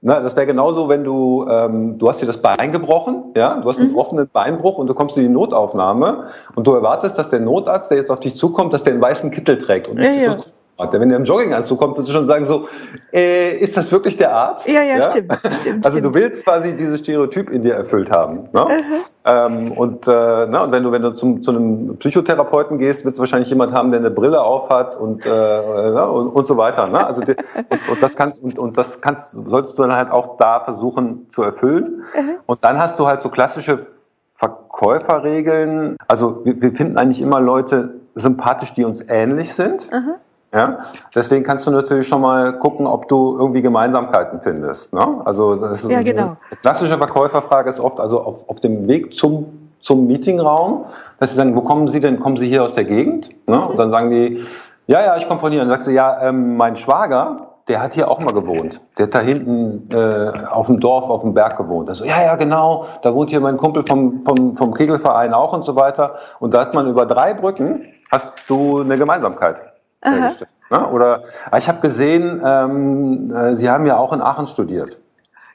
na, 0.02 0.20
das 0.20 0.36
wäre 0.36 0.46
genauso, 0.46 0.88
wenn 0.88 1.04
du, 1.04 1.46
ähm, 1.48 1.98
du 1.98 2.08
hast 2.08 2.20
dir 2.20 2.26
das 2.26 2.36
Bein 2.36 2.70
gebrochen, 2.70 3.32
ja, 3.34 3.56
du 3.56 3.68
hast 3.68 3.80
einen 3.80 3.92
mhm. 3.92 3.98
offenen 3.98 4.28
Beinbruch 4.28 4.78
und 4.78 4.88
du 4.88 4.94
kommst 4.94 5.16
in 5.16 5.26
die 5.26 5.34
Notaufnahme 5.34 6.26
und 6.54 6.66
du 6.66 6.74
erwartest, 6.74 7.16
dass 7.18 7.30
der 7.30 7.40
Notarzt, 7.40 7.90
der 7.90 7.96
jetzt 7.98 8.10
auf 8.10 8.20
dich 8.20 8.36
zukommt, 8.36 8.74
dass 8.74 8.84
der 8.84 8.92
einen 8.92 9.02
weißen 9.02 9.30
Kittel 9.30 9.58
trägt 9.58 9.88
und 9.88 9.96
nicht 9.96 10.20
ja, 10.20 10.32
ja. 10.32 10.36
Wenn 10.78 11.08
der 11.08 11.18
im 11.18 11.24
Jogginganzug 11.24 11.78
kommt, 11.78 11.96
wirst 11.96 12.08
du 12.08 12.12
schon 12.12 12.26
sagen 12.26 12.44
so, 12.44 12.68
äh, 13.10 13.56
ist 13.56 13.76
das 13.78 13.90
wirklich 13.92 14.18
der 14.18 14.34
Arzt? 14.34 14.68
Ja, 14.68 14.82
ja, 14.82 14.98
ja? 14.98 15.10
stimmt, 15.10 15.32
stimmt. 15.60 15.86
Also 15.86 16.00
du 16.00 16.12
willst 16.12 16.44
quasi 16.44 16.76
dieses 16.76 17.00
Stereotyp 17.00 17.48
in 17.50 17.62
dir 17.62 17.74
erfüllt 17.74 18.10
haben. 18.10 18.48
Ne? 18.52 18.76
Ähm, 19.24 19.72
und, 19.72 20.06
äh, 20.06 20.10
na, 20.10 20.64
und 20.64 20.72
wenn 20.72 20.82
du 20.82 20.92
wenn 20.92 21.00
du 21.00 21.12
zum, 21.12 21.42
zu 21.42 21.50
einem 21.50 21.96
Psychotherapeuten 21.96 22.78
gehst, 22.78 23.04
wird 23.04 23.14
es 23.14 23.20
wahrscheinlich 23.20 23.48
jemand 23.48 23.72
haben, 23.72 23.90
der 23.90 24.00
eine 24.00 24.10
Brille 24.10 24.42
aufhat 24.42 24.96
und, 24.96 25.24
äh, 25.24 25.30
ne? 25.30 26.10
und, 26.10 26.28
und 26.28 26.46
so 26.46 26.58
weiter. 26.58 26.88
Ne? 26.88 27.06
Also 27.06 27.22
die, 27.22 27.34
und, 27.70 27.88
und 27.88 28.02
das 28.02 28.14
kannst 28.14 28.42
und, 28.42 28.58
und 28.58 28.76
das 28.76 29.00
kannst 29.00 29.32
sollst 29.32 29.78
du 29.78 29.82
dann 29.82 29.92
halt 29.92 30.10
auch 30.10 30.36
da 30.36 30.60
versuchen 30.60 31.30
zu 31.30 31.42
erfüllen. 31.42 32.02
Mhm. 32.14 32.34
Und 32.44 32.62
dann 32.64 32.78
hast 32.78 32.98
du 32.98 33.06
halt 33.06 33.22
so 33.22 33.30
klassische 33.30 33.86
Verkäuferregeln. 34.34 35.96
Also 36.06 36.44
wir, 36.44 36.60
wir 36.60 36.72
finden 36.72 36.98
eigentlich 36.98 37.22
immer 37.22 37.40
Leute 37.40 37.94
sympathisch, 38.14 38.72
die 38.72 38.84
uns 38.84 39.04
ähnlich 39.08 39.54
sind. 39.54 39.90
Mhm. 39.90 40.14
Ja? 40.56 40.78
Deswegen 41.14 41.44
kannst 41.44 41.66
du 41.66 41.70
natürlich 41.70 42.08
schon 42.08 42.22
mal 42.22 42.58
gucken, 42.58 42.86
ob 42.86 43.08
du 43.08 43.36
irgendwie 43.38 43.60
Gemeinsamkeiten 43.60 44.40
findest. 44.40 44.94
Ne? 44.94 45.20
Also 45.26 45.54
das 45.56 45.84
ist 45.84 45.90
ja, 45.90 46.00
genau. 46.00 46.22
eine 46.22 46.36
klassische 46.62 46.96
Verkäuferfrage 46.96 47.68
ist 47.68 47.78
oft 47.78 48.00
also 48.00 48.22
auf, 48.22 48.48
auf 48.48 48.60
dem 48.60 48.88
Weg 48.88 49.12
zum, 49.12 49.70
zum 49.80 50.06
Meetingraum, 50.06 50.86
dass 51.20 51.30
sie 51.30 51.36
sagen, 51.36 51.54
wo 51.54 51.60
kommen 51.60 51.88
Sie 51.88 52.00
denn? 52.00 52.20
Kommen 52.20 52.38
Sie 52.38 52.48
hier 52.48 52.64
aus 52.64 52.74
der 52.74 52.84
Gegend? 52.84 53.30
Ne? 53.46 53.60
Und 53.60 53.76
dann 53.76 53.90
sagen 53.90 54.10
die, 54.10 54.46
ja, 54.86 55.04
ja, 55.04 55.16
ich 55.18 55.28
komme 55.28 55.40
von 55.40 55.52
hier. 55.52 55.60
Und 55.60 55.68
dann 55.68 55.76
sagst 55.76 55.88
du, 55.88 55.92
ja, 55.92 56.22
ähm, 56.22 56.56
mein 56.56 56.74
Schwager, 56.76 57.48
der 57.68 57.82
hat 57.82 57.92
hier 57.92 58.10
auch 58.10 58.22
mal 58.22 58.32
gewohnt. 58.32 58.80
Der 58.96 59.06
hat 59.06 59.14
da 59.14 59.20
hinten 59.20 59.90
äh, 59.92 60.32
auf 60.48 60.68
dem 60.68 60.80
Dorf, 60.80 61.10
auf 61.10 61.20
dem 61.20 61.34
Berg 61.34 61.58
gewohnt. 61.58 61.90
Also, 61.90 62.06
ja, 62.06 62.22
ja, 62.22 62.36
genau, 62.36 62.86
da 63.02 63.12
wohnt 63.12 63.28
hier 63.28 63.40
mein 63.40 63.58
Kumpel 63.58 63.82
vom, 63.86 64.22
vom, 64.22 64.54
vom 64.54 64.72
Kegelverein 64.72 65.34
auch 65.34 65.52
und 65.52 65.66
so 65.66 65.76
weiter. 65.76 66.14
Und 66.38 66.54
da 66.54 66.60
hat 66.60 66.74
man 66.74 66.86
über 66.86 67.04
drei 67.04 67.34
Brücken, 67.34 67.84
hast 68.10 68.48
du 68.48 68.80
eine 68.80 68.96
Gemeinsamkeit 68.96 69.60
hergestellt. 70.02 70.50
Ne? 70.70 70.88
Oder 70.88 71.22
ah, 71.50 71.58
ich 71.58 71.68
habe 71.68 71.80
gesehen, 71.80 72.42
ähm, 72.44 73.32
äh, 73.34 73.54
Sie 73.54 73.70
haben 73.70 73.86
ja 73.86 73.96
auch 73.96 74.12
in 74.12 74.20
Aachen 74.20 74.46
studiert. 74.46 74.98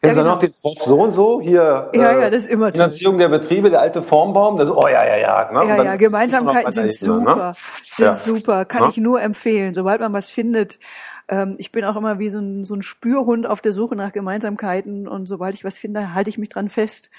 Kennen 0.01 0.15
ja, 0.15 0.23
genau. 0.23 0.33
noch 0.33 0.39
den 0.39 0.51
Prof 0.51 0.79
so 0.79 0.99
und 0.99 1.11
so 1.11 1.41
hier? 1.41 1.91
Ja, 1.93 2.11
äh, 2.11 2.21
ja, 2.21 2.29
das 2.31 2.43
ist 2.43 2.49
immer 2.49 2.71
Finanzierung 2.71 3.19
der 3.19 3.29
Betriebe, 3.29 3.69
der 3.69 3.81
alte 3.81 4.01
Formbaum. 4.01 4.57
Das, 4.57 4.71
oh 4.71 4.87
ja, 4.87 5.05
ja, 5.05 5.17
ja. 5.17 5.51
Ne? 5.51 5.67
Ja, 5.67 5.83
ja, 5.83 5.95
Gemeinsamkeiten 5.95 6.71
sind 6.71 6.95
super, 6.95 7.35
ne? 7.35 7.53
sind 7.83 8.05
ja. 8.05 8.15
super. 8.15 8.65
Kann 8.65 8.83
ne? 8.83 8.89
ich 8.89 8.97
nur 8.97 9.21
empfehlen, 9.21 9.75
sobald 9.75 10.01
man 10.01 10.11
was 10.11 10.31
findet. 10.31 10.79
Ähm, 11.27 11.53
ich 11.59 11.71
bin 11.71 11.85
auch 11.85 11.95
immer 11.95 12.17
wie 12.17 12.29
so 12.29 12.39
ein, 12.39 12.65
so 12.65 12.73
ein 12.73 12.81
Spürhund 12.81 13.45
auf 13.45 13.61
der 13.61 13.73
Suche 13.73 13.95
nach 13.95 14.11
Gemeinsamkeiten 14.11 15.07
und 15.07 15.27
sobald 15.27 15.53
ich 15.53 15.63
was 15.63 15.77
finde, 15.77 16.15
halte 16.15 16.31
ich 16.31 16.39
mich 16.39 16.49
dran 16.49 16.67
fest. 16.67 17.11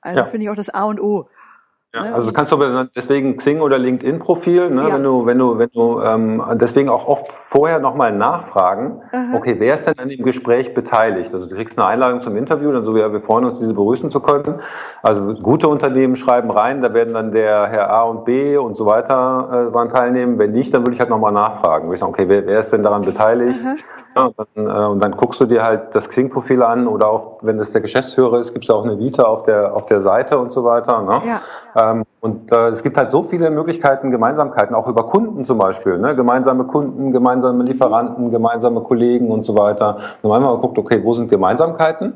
Also 0.00 0.20
ja. 0.20 0.26
finde 0.26 0.44
ich 0.44 0.50
auch 0.50 0.56
das 0.56 0.70
A 0.70 0.84
und 0.84 1.00
O. 1.00 1.28
Ja, 1.94 2.02
ne? 2.02 2.14
also 2.14 2.32
kannst 2.32 2.52
du 2.52 2.88
deswegen 2.94 3.38
Xing 3.38 3.62
oder 3.62 3.78
LinkedIn 3.78 4.18
Profil, 4.18 4.68
ne, 4.68 4.88
ja. 4.88 4.94
wenn 4.94 5.02
du, 5.02 5.24
wenn 5.24 5.38
du, 5.38 5.58
wenn 5.58 5.70
du 5.72 6.02
ähm, 6.02 6.42
deswegen 6.60 6.90
auch 6.90 7.08
oft 7.08 7.32
vorher 7.32 7.80
nochmal 7.80 8.12
nachfragen, 8.12 9.00
Aha. 9.10 9.34
okay, 9.34 9.56
wer 9.58 9.72
ist 9.72 9.86
denn 9.86 9.98
an 9.98 10.10
dem 10.10 10.22
Gespräch 10.22 10.74
beteiligt? 10.74 11.32
Also 11.32 11.48
du 11.48 11.56
kriegst 11.56 11.78
eine 11.78 11.88
Einladung 11.88 12.20
zum 12.20 12.36
Interview, 12.36 12.70
dann 12.72 12.84
so 12.84 12.94
wie 12.94 12.98
wir 12.98 13.20
freuen 13.22 13.46
uns, 13.46 13.58
diese 13.58 13.72
begrüßen 13.72 14.10
zu 14.10 14.20
können. 14.20 14.60
Also 15.02 15.34
gute 15.36 15.68
Unternehmen 15.68 16.16
schreiben 16.16 16.50
rein, 16.50 16.82
da 16.82 16.92
werden 16.92 17.14
dann 17.14 17.32
der 17.32 17.68
Herr 17.68 17.88
A 17.88 18.02
und 18.02 18.26
B 18.26 18.58
und 18.58 18.76
so 18.76 18.84
weiter 18.84 19.68
äh, 19.68 19.72
daran 19.72 19.88
teilnehmen. 19.88 20.38
Wenn 20.38 20.52
nicht, 20.52 20.74
dann 20.74 20.82
würde 20.82 20.92
ich 20.92 21.00
halt 21.00 21.08
nochmal 21.08 21.32
nachfragen. 21.32 21.84
Würde 21.84 21.94
ich 21.94 22.00
sagen, 22.00 22.12
okay, 22.12 22.28
wer, 22.28 22.44
wer 22.44 22.60
ist 22.60 22.70
denn 22.70 22.82
daran 22.82 23.00
beteiligt? 23.00 23.62
Ja, 24.14 24.26
und, 24.26 24.34
dann, 24.38 24.66
äh, 24.66 24.86
und 24.88 25.02
dann 25.02 25.12
guckst 25.12 25.40
du 25.40 25.46
dir 25.46 25.62
halt 25.62 25.94
das 25.94 26.08
Xing-Profil 26.10 26.62
an 26.62 26.86
oder 26.86 27.08
auch, 27.08 27.38
wenn 27.42 27.58
es 27.58 27.72
der 27.72 27.80
Geschäftsführer 27.80 28.40
ist, 28.40 28.52
gibt 28.52 28.64
es 28.64 28.68
ja 28.68 28.74
auch 28.74 28.84
eine 28.84 28.98
Vita 28.98 29.22
auf 29.22 29.44
der 29.44 29.74
auf 29.74 29.86
der 29.86 30.00
Seite 30.00 30.38
und 30.38 30.52
so 30.52 30.64
weiter. 30.64 31.00
Ne? 31.02 31.22
Ja. 31.26 31.40
Ähm, 31.78 32.04
und 32.20 32.50
äh, 32.50 32.68
es 32.68 32.82
gibt 32.82 32.96
halt 32.96 33.10
so 33.10 33.22
viele 33.22 33.50
Möglichkeiten, 33.50 34.10
Gemeinsamkeiten, 34.10 34.74
auch 34.74 34.88
über 34.88 35.06
Kunden 35.06 35.44
zum 35.44 35.58
Beispiel, 35.58 35.98
ne? 35.98 36.16
gemeinsame 36.16 36.64
Kunden, 36.64 37.12
gemeinsame 37.12 37.64
Lieferanten, 37.64 38.30
gemeinsame 38.30 38.80
Kollegen 38.80 39.30
und 39.30 39.44
so 39.44 39.56
weiter. 39.56 39.98
Dann 40.22 40.32
haben 40.32 40.42
wir 40.42 40.56
geguckt, 40.56 40.78
okay, 40.78 41.00
wo 41.04 41.14
sind 41.14 41.30
Gemeinsamkeiten? 41.30 42.14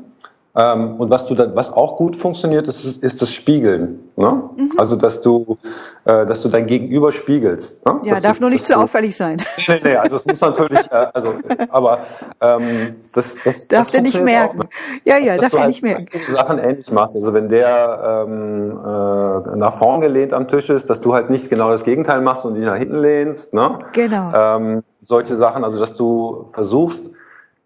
Ähm, 0.55 0.97
und 0.99 1.09
was 1.09 1.25
du 1.25 1.33
dann, 1.33 1.55
was 1.55 1.73
auch 1.73 1.97
gut 1.97 2.15
funktioniert, 2.15 2.67
ist, 2.67 3.03
ist 3.03 3.21
das 3.23 3.33
Spiegeln. 3.33 4.11
Ne? 4.15 4.49
Mhm. 4.55 4.71
Also 4.77 4.95
dass 4.95 5.21
du, 5.21 5.57
äh, 6.05 6.27
dass 6.27 6.43
du 6.43 6.49
dein 6.49 6.67
Gegenüber 6.67 7.11
spiegelst. 7.11 7.83
Ne? 7.85 8.01
Ja, 8.03 8.13
dass 8.13 8.21
darf 8.21 8.37
du, 8.37 8.41
nur 8.41 8.49
nicht 8.51 8.63
zu 8.63 8.77
auffällig 8.77 9.15
sein. 9.15 9.41
Nee, 9.67 9.79
nee, 9.83 9.95
also 9.95 10.17
es 10.17 10.25
muss 10.27 10.41
natürlich, 10.41 10.91
äh, 10.91 11.07
also, 11.11 11.33
aber 11.69 12.05
ähm, 12.39 12.95
das, 13.13 13.35
das 13.43 13.67
darf 13.67 13.89
das 13.89 14.01
nicht 14.01 14.21
merken. 14.21 14.61
Auch, 14.61 15.05
ja, 15.05 15.17
ja, 15.17 15.37
darf 15.37 15.53
er 15.53 15.59
halt 15.61 15.69
nicht 15.69 15.81
merken. 15.81 16.05
Sachen 16.19 16.59
ähnlich 16.59 16.91
machst. 16.91 17.15
Also 17.15 17.33
wenn 17.33 17.49
der 17.49 18.25
ähm, 18.27 18.71
äh, 18.77 19.55
nach 19.55 19.73
vorn 19.73 20.01
gelehnt 20.01 20.33
am 20.33 20.47
Tisch 20.47 20.69
ist, 20.69 20.87
dass 20.87 21.01
du 21.01 21.15
halt 21.15 21.31
nicht 21.31 21.49
genau 21.49 21.69
das 21.69 21.83
Gegenteil 21.83 22.21
machst 22.21 22.45
und 22.45 22.53
dich 22.53 22.65
nach 22.65 22.77
hinten 22.77 22.99
lehnst. 22.99 23.53
Ne? 23.55 23.79
Genau. 23.93 24.31
Ähm, 24.35 24.83
solche 25.07 25.35
Sachen, 25.37 25.63
also 25.63 25.79
dass 25.79 25.95
du 25.95 26.49
versuchst 26.53 27.11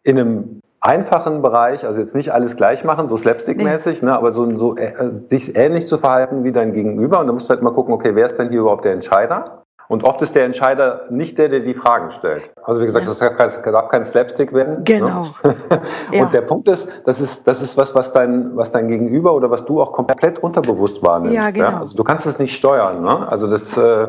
in 0.04 0.18
einem 0.18 0.62
einfachen 0.88 1.42
Bereich, 1.42 1.86
also 1.86 2.00
jetzt 2.00 2.16
nicht 2.16 2.32
alles 2.32 2.56
gleich 2.56 2.86
machen, 2.86 3.10
so 3.10 3.18
slapstick-mäßig, 3.18 4.02
nee. 4.02 4.10
ne, 4.10 4.16
aber 4.16 4.32
so, 4.32 4.58
so 4.58 4.78
äh, 4.78 4.94
sich 5.26 5.58
ähnlich 5.58 5.86
zu 5.88 5.98
verhalten 5.98 6.46
wie 6.46 6.54
dein 6.54 6.72
Gegenüber. 6.72 7.20
Und 7.20 7.28
dann 7.28 7.36
musst 7.36 7.50
du 7.50 7.54
halt 7.54 7.62
mal 7.62 7.74
gucken, 7.74 7.94
okay, 7.94 8.16
wer 8.16 8.26
ist 8.26 8.38
denn 8.38 8.50
hier 8.50 8.62
überhaupt 8.62 8.86
der 8.86 8.94
Entscheider? 8.94 9.64
Und 9.90 10.04
oft 10.04 10.22
ist 10.22 10.36
der 10.36 10.44
Entscheider 10.44 11.06
nicht 11.10 11.38
der, 11.38 11.48
der 11.48 11.62
die 11.62 11.74
Fragen 11.74 12.12
stellt. 12.12 12.52
Also 12.62 12.82
wie 12.82 12.86
gesagt, 12.86 13.06
ja. 13.06 13.12
das 13.12 13.20
darf 13.20 13.36
kein, 13.38 13.72
darf 13.72 13.88
kein 13.88 14.04
Slapstick 14.04 14.52
werden. 14.52 14.74
Ne? 14.74 14.84
Genau. 14.84 15.22
Ne? 15.44 15.56
und 16.12 16.18
ja. 16.18 16.26
der 16.26 16.42
Punkt 16.42 16.68
ist, 16.68 16.90
das 17.06 17.22
ist, 17.22 17.48
das 17.48 17.62
ist 17.62 17.78
was, 17.78 17.96
was 17.96 18.12
dein, 18.12 18.58
was 18.58 18.74
dein 18.74 18.90
Gegenüber 18.90 19.34
oder 19.34 19.50
was 19.50 19.64
du 19.64 19.82
auch 19.82 19.94
komplett 19.94 20.40
unterbewusst 20.40 21.02
wahrnimmst. 21.04 21.36
Ja, 21.36 21.52
genau. 21.52 21.70
Ja? 21.70 21.78
Also 21.80 21.96
du 21.96 22.04
kannst 22.04 22.26
es 22.26 22.38
nicht 22.38 22.58
steuern. 22.58 23.02
Ne? 23.02 23.32
Also 23.32 23.50
das, 23.50 23.78
äh, 23.78 24.08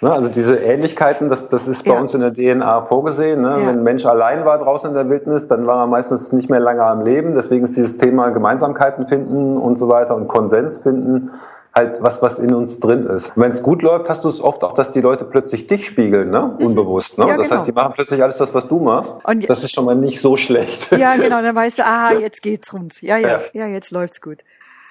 ne? 0.00 0.10
also 0.10 0.30
diese 0.30 0.56
Ähnlichkeiten, 0.56 1.28
das, 1.28 1.48
das 1.48 1.68
ist 1.68 1.84
bei 1.84 2.00
uns 2.00 2.14
in 2.14 2.20
der 2.20 2.32
DNA 2.32 2.82
vorgesehen. 2.82 3.42
Ne? 3.42 3.54
Wenn 3.58 3.68
ein 3.68 3.82
Mensch 3.82 4.06
allein 4.06 4.46
war 4.46 4.58
draußen 4.58 4.88
in 4.88 4.96
der 4.96 5.10
Wildnis, 5.10 5.46
dann 5.46 5.66
war 5.66 5.82
er 5.82 5.86
meistens 5.86 6.32
nicht 6.32 6.48
mehr 6.48 6.60
lange 6.60 6.82
am 6.82 7.02
Leben. 7.02 7.34
Deswegen 7.34 7.66
ist 7.66 7.76
dieses 7.76 7.98
Thema 7.98 8.30
Gemeinsamkeiten 8.30 9.06
finden 9.06 9.58
und 9.58 9.78
so 9.78 9.90
weiter 9.90 10.16
und 10.16 10.26
Konsens 10.26 10.78
finden 10.78 11.32
halt 11.74 12.02
was, 12.02 12.22
was 12.22 12.38
in 12.38 12.54
uns 12.54 12.80
drin 12.80 13.06
ist. 13.06 13.32
Wenn 13.36 13.52
es 13.52 13.62
gut 13.62 13.82
läuft, 13.82 14.08
hast 14.08 14.24
du 14.24 14.28
es 14.28 14.40
oft 14.40 14.64
auch, 14.64 14.72
dass 14.72 14.90
die 14.90 15.00
Leute 15.00 15.24
plötzlich 15.24 15.66
dich 15.66 15.86
spiegeln, 15.86 16.30
ne? 16.30 16.56
Mhm. 16.58 16.66
Unbewusst. 16.66 17.18
Ne? 17.18 17.28
Ja, 17.28 17.36
das 17.36 17.48
genau. 17.48 17.58
heißt, 17.58 17.68
die 17.68 17.72
machen 17.72 17.92
plötzlich 17.94 18.22
alles 18.22 18.38
das, 18.38 18.54
was 18.54 18.66
du 18.66 18.80
machst. 18.80 19.14
Und 19.24 19.48
das 19.48 19.62
ist 19.62 19.72
schon 19.72 19.84
mal 19.84 19.94
nicht 19.94 20.20
so 20.20 20.36
schlecht. 20.36 20.88
Ja, 20.98 21.14
genau, 21.16 21.40
dann 21.42 21.54
weißt 21.54 21.78
du, 21.78 21.84
aha, 21.84 22.14
jetzt 22.14 22.42
geht's 22.42 22.72
rund. 22.72 23.00
Ja, 23.02 23.18
ja, 23.18 23.28
ja, 23.28 23.40
ja 23.52 23.66
jetzt 23.66 23.92
läuft's 23.92 24.20
gut. 24.20 24.38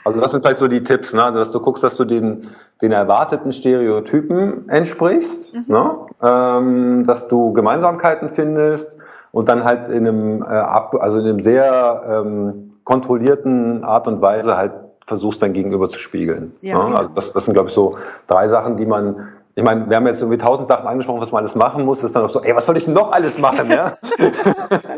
Also 0.06 0.22
das 0.22 0.32
sind 0.32 0.42
vielleicht 0.42 0.60
so 0.60 0.70
die 0.70 0.84
Tipps, 0.84 1.12
ne? 1.12 1.22
also 1.22 1.40
dass 1.40 1.52
du 1.52 1.60
guckst, 1.60 1.84
dass 1.84 1.98
du 1.98 2.06
den, 2.06 2.48
den 2.82 2.94
erwarteten 2.94 3.52
Stereotypen 3.52 4.70
entsprichst, 4.70 5.54
mhm. 5.54 5.66
ne? 5.68 5.98
ähm, 6.22 7.06
dass 7.06 7.28
du 7.28 7.52
Gemeinsamkeiten 7.52 8.30
findest 8.30 8.98
und 9.34 9.50
dann 9.50 9.66
halt 9.66 9.92
in 9.92 10.08
einem, 10.08 10.44
äh, 10.44 10.46
ab, 10.46 10.96
also 10.98 11.20
in 11.20 11.26
einem 11.26 11.40
sehr 11.42 12.04
ähm, 12.08 12.72
kontrollierten 12.86 13.84
Art 13.84 14.08
und 14.08 14.22
Weise 14.22 14.56
halt 14.56 14.87
versuchst 15.08 15.42
dein 15.42 15.54
Gegenüber 15.54 15.90
zu 15.90 15.98
spiegeln. 15.98 16.54
Ja, 16.62 16.78
ne? 16.78 16.86
genau. 16.86 16.98
Also 16.98 17.12
das, 17.16 17.34
das 17.34 17.46
sind, 17.46 17.54
glaube 17.54 17.70
ich, 17.70 17.74
so 17.74 17.98
drei 18.28 18.48
Sachen, 18.48 18.78
die 18.78 18.86
man 18.86 19.30
ich 19.58 19.64
meine, 19.64 19.90
wir 19.90 19.98
haben 19.98 20.06
jetzt 20.06 20.22
irgendwie 20.22 20.38
tausend 20.38 20.68
Sachen 20.68 20.86
angesprochen, 20.86 21.20
was 21.20 21.32
man 21.32 21.40
alles 21.40 21.56
machen 21.56 21.84
muss. 21.84 22.02
Das 22.02 22.12
ist 22.12 22.16
dann 22.16 22.24
auch 22.24 22.30
so, 22.30 22.44
ey, 22.44 22.56
was 22.56 22.68
soll 22.68 22.78
ich 22.78 22.86
denn 22.86 22.94
noch 22.94 23.12
alles 23.12 23.40
machen? 23.40 23.72
Ja? 23.72 23.98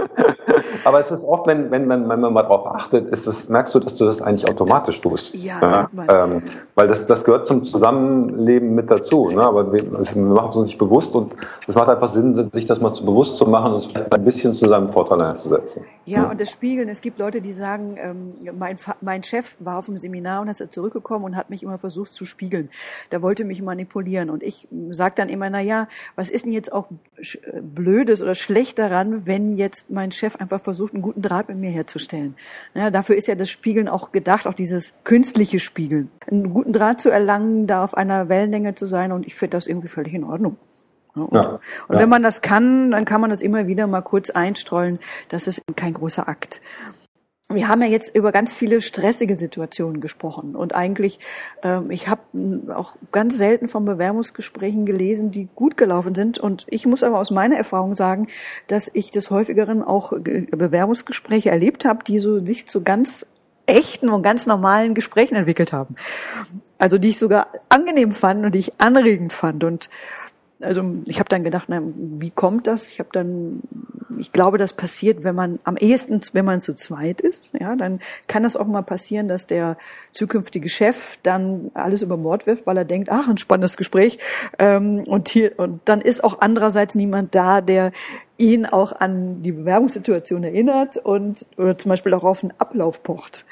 Aber 0.89 0.99
es 0.99 1.12
ist 1.12 1.23
oft, 1.23 1.45
wenn, 1.45 1.69
wenn, 1.69 1.86
man, 1.86 2.10
wenn 2.10 2.19
man 2.19 2.34
mal 2.34 2.41
drauf 2.41 2.65
achtet, 2.65 3.10
ist 3.10 3.28
es, 3.28 3.47
merkst 3.47 3.75
du, 3.75 3.80
dass 3.80 3.93
du 3.93 4.06
das 4.06 4.23
eigentlich 4.23 4.49
automatisch 4.49 4.99
tust. 5.02 5.36
Ja, 5.36 5.88
ja 6.02 6.25
ähm, 6.25 6.41
Weil 6.73 6.88
das, 6.88 7.06
das 7.06 7.23
gehört 7.23 7.45
zum 7.45 7.63
Zusammenleben 7.63 8.73
mit 8.73 8.89
dazu. 8.89 9.30
Ne? 9.30 9.39
Aber 9.39 9.71
wir, 9.71 9.84
also 9.95 10.15
wir 10.15 10.23
machen 10.23 10.49
es 10.49 10.56
uns 10.56 10.69
nicht 10.69 10.80
bewusst 10.80 11.13
und 11.13 11.36
es 11.67 11.75
macht 11.75 11.89
einfach 11.89 12.10
Sinn, 12.10 12.49
sich 12.52 12.65
das 12.65 12.82
mal 12.82 12.91
zu 12.95 13.06
bewusst 13.06 13.38
zu 13.38 13.45
machen 13.45 13.73
und 13.73 13.78
es 13.78 13.86
vielleicht 13.86 14.12
ein 14.12 14.25
bisschen 14.25 14.56
zu 14.56 14.67
seinem 14.67 14.89
Vorteil 14.89 15.21
einzusetzen. 15.21 15.86
Ja, 16.06 16.23
ja, 16.23 16.32
und 16.32 16.41
das 16.41 16.49
Spiegeln, 16.49 16.89
es 16.89 17.02
gibt 17.02 17.19
Leute, 17.19 17.39
die 17.39 17.54
sagen, 17.54 17.95
ähm, 17.99 18.34
mein, 18.58 18.80
mein 19.02 19.21
Chef 19.21 19.58
war 19.60 19.78
auf 19.78 19.86
dem 19.86 19.99
Seminar 19.99 20.41
und 20.41 20.47
ist 20.47 20.73
zurückgekommen 20.73 21.23
und 21.23 21.36
hat 21.36 21.52
mich 21.52 21.62
immer 21.62 21.78
versucht 21.78 22.15
zu 22.15 22.25
spiegeln. 22.25 22.69
Der 23.12 23.21
wollte 23.21 23.45
mich 23.45 23.62
manipulieren. 23.62 24.32
Und 24.32 24.41
ich 24.41 24.67
sage 24.89 25.13
dann 25.15 25.30
immer, 25.30 25.52
na 25.52 25.62
ja, 25.62 25.88
was 26.15 26.32
ist 26.32 26.45
denn 26.45 26.52
jetzt 26.52 26.73
auch 26.73 26.88
Blödes 27.62 28.23
oder 28.23 28.34
schlecht 28.34 28.80
daran, 28.80 29.28
wenn 29.28 29.54
jetzt 29.54 29.91
mein 29.91 30.12
Chef 30.12 30.36
einfach 30.38 30.60
versucht, 30.60 30.79
einen 30.88 31.02
guten 31.02 31.22
Draht 31.22 31.50
mit 31.50 31.58
mir 31.58 31.70
herzustellen? 31.70 32.36
Ja, 32.74 32.92
dafür 32.92 33.15
ist 33.15 33.28
ja 33.28 33.36
das 33.36 33.50
Spiegeln 33.50 33.88
auch 33.88 34.12
gedacht, 34.12 34.48
auch 34.48 34.54
dieses 34.54 34.94
künstliche 35.04 35.60
Spiegeln. 35.60 36.10
Einen 36.30 36.54
guten 36.54 36.74
Draht 36.74 37.02
zu 37.02 37.10
erlangen, 37.10 37.68
da 37.68 37.84
auf 37.84 37.96
einer 37.96 38.30
Wellenlänge 38.30 38.76
zu 38.76 38.86
sein 38.86 39.12
und 39.12 39.28
ich 39.28 39.36
finde 39.36 39.58
das 39.58 39.68
irgendwie 39.68 39.88
völlig 39.88 40.13
in 40.13 40.24
Ordnung. 40.24 40.58
Und, 41.15 41.34
ja, 41.34 41.60
und 41.88 41.96
ja. 41.96 42.02
wenn 42.02 42.10
man 42.10 42.24
das 42.24 42.42
kann, 42.42 42.92
dann 42.92 43.04
kann 43.06 43.20
man 43.20 43.30
das 43.30 43.42
immer 43.42 43.68
wieder 43.68 43.88
mal 43.88 44.02
kurz 44.02 44.30
einstreuen. 44.30 45.00
Das 45.28 45.48
ist 45.48 45.62
kein 45.76 45.94
großer 45.94 46.28
Akt 46.28 46.62
wir 47.51 47.67
haben 47.67 47.81
ja 47.81 47.88
jetzt 47.88 48.15
über 48.15 48.31
ganz 48.31 48.53
viele 48.53 48.79
stressige 48.79 49.35
Situationen 49.35 50.01
gesprochen. 50.01 50.55
Und 50.55 50.75
eigentlich, 50.75 51.19
ähm, 51.63 51.89
ich 51.89 52.07
habe 52.07 52.21
auch 52.75 52.93
ganz 53.12 53.38
selten 53.38 53.67
von 53.67 53.85
Bewerbungsgesprächen 53.85 54.85
gelesen, 54.85 55.31
die 55.31 55.49
gut 55.55 55.75
gelaufen 55.75 56.13
sind. 56.13 56.38
Und 56.38 56.67
ich 56.69 56.85
muss 56.85 57.01
aber 57.01 57.17
aus 57.17 57.31
meiner 57.31 57.55
Erfahrung 57.55 57.95
sagen, 57.95 58.27
dass 58.67 58.91
ich 58.93 59.09
des 59.09 59.31
häufigeren 59.31 59.81
auch 59.81 60.13
Bewerbungsgespräche 60.13 61.49
erlebt 61.49 61.85
habe, 61.85 62.03
die 62.03 62.19
so 62.19 62.45
sich 62.45 62.67
zu 62.67 62.83
ganz 62.83 63.25
echten 63.65 64.09
und 64.09 64.21
ganz 64.21 64.45
normalen 64.45 64.93
Gesprächen 64.93 65.35
entwickelt 65.35 65.73
haben. 65.73 65.95
Also 66.77 66.97
die 66.99 67.09
ich 67.09 67.19
sogar 67.19 67.47
angenehm 67.69 68.12
fand 68.12 68.45
und 68.45 68.53
die 68.53 68.59
ich 68.59 68.73
anregend 68.79 69.33
fand. 69.33 69.63
Und 69.63 69.89
also 70.62 70.84
ich 71.06 71.19
habe 71.19 71.30
dann 71.30 71.43
gedacht, 71.43 71.65
na, 71.67 71.82
wie 71.84 72.32
kommt 72.32 72.67
das? 72.67 72.89
Ich 72.89 73.00
habe 73.00 73.10
dann, 73.13 73.62
ich 74.17 74.34
glaube, 74.34 74.58
das 74.58 74.74
passiert, 74.74 75.24
wenn 75.24 75.36
man 75.36 75.60
am 75.63 75.78
ehesten, 75.78 76.19
wenn 76.34 76.43
man 76.43 76.60
zu 76.60 76.74
zweit 76.74 77.22
ist, 77.22 77.54
ja, 77.60 77.76
dann 77.76 78.00
kann 78.28 78.43
das 78.43 78.58
auch 78.58 78.67
mal 78.67 78.82
passieren, 78.82 79.28
dass 79.28 79.48
der 79.48 79.78
zukünftige 80.12 80.67
Chef 80.67 81.17
dann 81.24 81.72
alles 81.74 82.02
über 82.02 82.17
Bord 82.17 82.45
wirft, 82.45 82.67
weil 82.67 82.78
er 82.78 82.86
denkt, 82.86 83.10
ach, 83.10 83.30
ein 83.30 83.38
spannendes 83.38 83.78
Gespräch. 83.78 84.19
Ähm, 84.58 85.04
und 85.08 85.30
hier 85.30 85.58
und 85.58 85.82
dann 85.86 86.02
ist 86.02 86.24
auch 86.24 86.41
andererseits 86.41 86.93
niemand 86.95 87.34
da, 87.36 87.62
der 87.62 87.91
ihn 88.38 88.65
auch 88.65 88.91
an 88.91 89.39
die 89.39 89.54
Bewerbungssituation 89.54 90.43
erinnert 90.43 90.98
und 90.98 91.45
oder 91.58 91.78
zum 91.78 91.89
Beispiel 91.89 92.13
auch 92.13 92.24
auf 92.24 92.43
einen 92.43 92.54
Ablauf 92.58 93.02
pocht. 93.04 93.45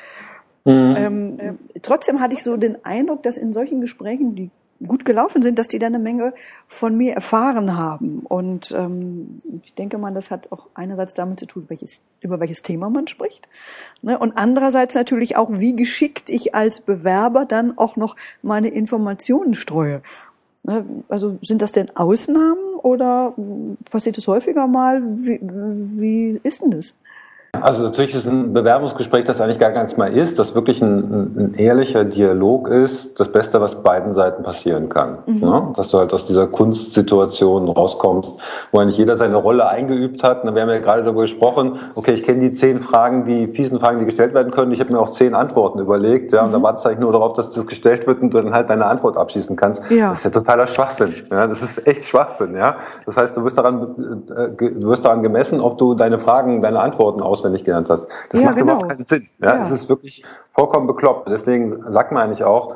Mhm. 0.65 0.95
Ähm, 0.97 1.39
äh, 1.39 1.53
trotzdem 1.81 2.19
hatte 2.19 2.35
ich 2.35 2.43
so 2.43 2.57
den 2.57 2.83
Eindruck, 2.83 3.23
dass 3.23 3.37
in 3.37 3.53
solchen 3.53 3.79
Gesprächen, 3.79 4.35
die 4.35 4.49
gut 4.85 5.05
gelaufen 5.05 5.41
sind, 5.41 5.57
dass 5.57 5.67
die 5.67 5.79
dann 5.79 5.95
eine 5.95 6.03
Menge 6.03 6.33
von 6.67 6.95
mir 6.95 7.13
erfahren 7.13 7.77
haben. 7.77 8.19
Und 8.19 8.71
ähm, 8.71 9.41
ich 9.63 9.73
denke 9.73 9.97
mal, 9.97 10.13
das 10.13 10.29
hat 10.31 10.51
auch 10.51 10.67
einerseits 10.73 11.13
damit 11.13 11.39
zu 11.39 11.45
tun, 11.45 11.65
welches, 11.67 12.01
über 12.21 12.39
welches 12.39 12.61
Thema 12.61 12.89
man 12.89 13.07
spricht. 13.07 13.47
Ne? 14.01 14.17
Und 14.17 14.37
andererseits 14.37 14.95
natürlich 14.95 15.35
auch, 15.35 15.49
wie 15.51 15.75
geschickt 15.75 16.29
ich 16.29 16.53
als 16.53 16.81
Bewerber 16.81 17.45
dann 17.45 17.77
auch 17.77 17.95
noch 17.95 18.15
meine 18.41 18.69
Informationen 18.69 19.55
streue. 19.55 20.01
Ne? 20.63 20.85
Also 21.09 21.37
sind 21.41 21.61
das 21.61 21.71
denn 21.71 21.95
Ausnahmen 21.95 22.75
oder 22.81 23.33
passiert 23.89 24.17
es 24.17 24.27
häufiger 24.27 24.67
mal? 24.67 25.01
Wie, 25.01 25.39
wie 25.41 26.39
ist 26.43 26.61
denn 26.61 26.71
das? 26.71 26.93
Also 27.53 27.83
natürlich 27.83 28.13
ist 28.13 28.27
ein 28.27 28.53
Bewerbungsgespräch, 28.53 29.25
das 29.25 29.41
eigentlich 29.41 29.59
gar 29.59 29.71
ganz 29.71 29.97
mal 29.97 30.11
ist, 30.15 30.37
das 30.37 30.53
wirklich 30.53 30.81
ein, 30.81 31.37
ein 31.37 31.53
ehrlicher 31.55 32.03
Dialog 32.03 32.67
ist, 32.67 33.19
das 33.19 33.31
Beste, 33.31 33.61
was 33.61 33.83
beiden 33.83 34.15
Seiten 34.15 34.43
passieren 34.43 34.89
kann. 34.89 35.19
Mhm. 35.25 35.39
Ne? 35.39 35.73
Dass 35.75 35.89
du 35.89 35.97
halt 35.97 36.13
aus 36.13 36.25
dieser 36.25 36.47
Kunstsituation 36.47 37.69
rauskommst, 37.69 38.33
wo 38.71 38.79
eigentlich 38.79 38.97
jeder 38.97 39.15
seine 39.15 39.37
Rolle 39.37 39.67
eingeübt 39.67 40.23
hat. 40.23 40.43
Wir 40.43 40.61
haben 40.61 40.69
ja 40.69 40.79
gerade 40.79 41.03
darüber 41.03 41.21
gesprochen, 41.21 41.79
okay, 41.95 42.13
ich 42.13 42.23
kenne 42.23 42.41
die 42.41 42.51
zehn 42.51 42.79
Fragen, 42.79 43.25
die 43.25 43.47
fiesen 43.47 43.79
Fragen, 43.79 43.99
die 43.99 44.05
gestellt 44.05 44.33
werden 44.33 44.51
können. 44.51 44.71
Ich 44.71 44.79
habe 44.79 44.91
mir 44.91 44.99
auch 44.99 45.09
zehn 45.09 45.33
Antworten 45.33 45.79
überlegt, 45.79 46.33
ja, 46.33 46.43
und 46.43 46.51
da 46.51 46.59
mhm. 46.59 46.63
wartest 46.63 46.85
du 46.85 46.89
eigentlich 46.89 47.01
nur 47.01 47.11
darauf, 47.11 47.33
dass 47.33 47.53
das 47.53 47.65
gestellt 47.65 48.07
wird 48.07 48.21
und 48.21 48.33
du 48.33 48.41
dann 48.41 48.53
halt 48.53 48.69
deine 48.69 48.85
Antwort 48.85 49.17
abschließen 49.17 49.55
kannst. 49.55 49.89
Ja. 49.89 50.09
Das 50.09 50.19
ist 50.19 50.23
ja 50.25 50.31
totaler 50.31 50.67
Schwachsinn. 50.67 51.13
Ja? 51.31 51.47
Das 51.47 51.61
ist 51.61 51.87
echt 51.87 52.03
Schwachsinn, 52.03 52.55
ja. 52.55 52.77
Das 53.05 53.17
heißt, 53.17 53.35
du 53.35 53.43
wirst 53.43 53.57
daran, 53.57 53.95
äh, 54.35 54.49
du 54.51 54.89
wirst 54.89 55.05
daran 55.05 55.23
gemessen, 55.23 55.61
ob 55.61 55.77
du 55.77 55.95
deine 55.95 56.19
Fragen, 56.19 56.61
deine 56.61 56.79
Antworten 56.79 57.21
auswählst 57.21 57.36
auswendig 57.37 57.63
gelernt 57.63 57.89
hast. 57.89 58.07
Das 58.29 58.41
ja, 58.41 58.47
macht 58.47 58.57
genau. 58.57 58.73
überhaupt 58.73 58.89
keinen 58.89 59.03
Sinn. 59.03 59.29
Ja, 59.39 59.55
ja. 59.55 59.63
Es 59.63 59.71
ist 59.71 59.89
wirklich 59.89 60.23
vollkommen 60.49 60.87
bekloppt. 60.87 61.29
Deswegen 61.29 61.83
sagt 61.91 62.11
man 62.11 62.23
eigentlich 62.23 62.43
auch, 62.43 62.75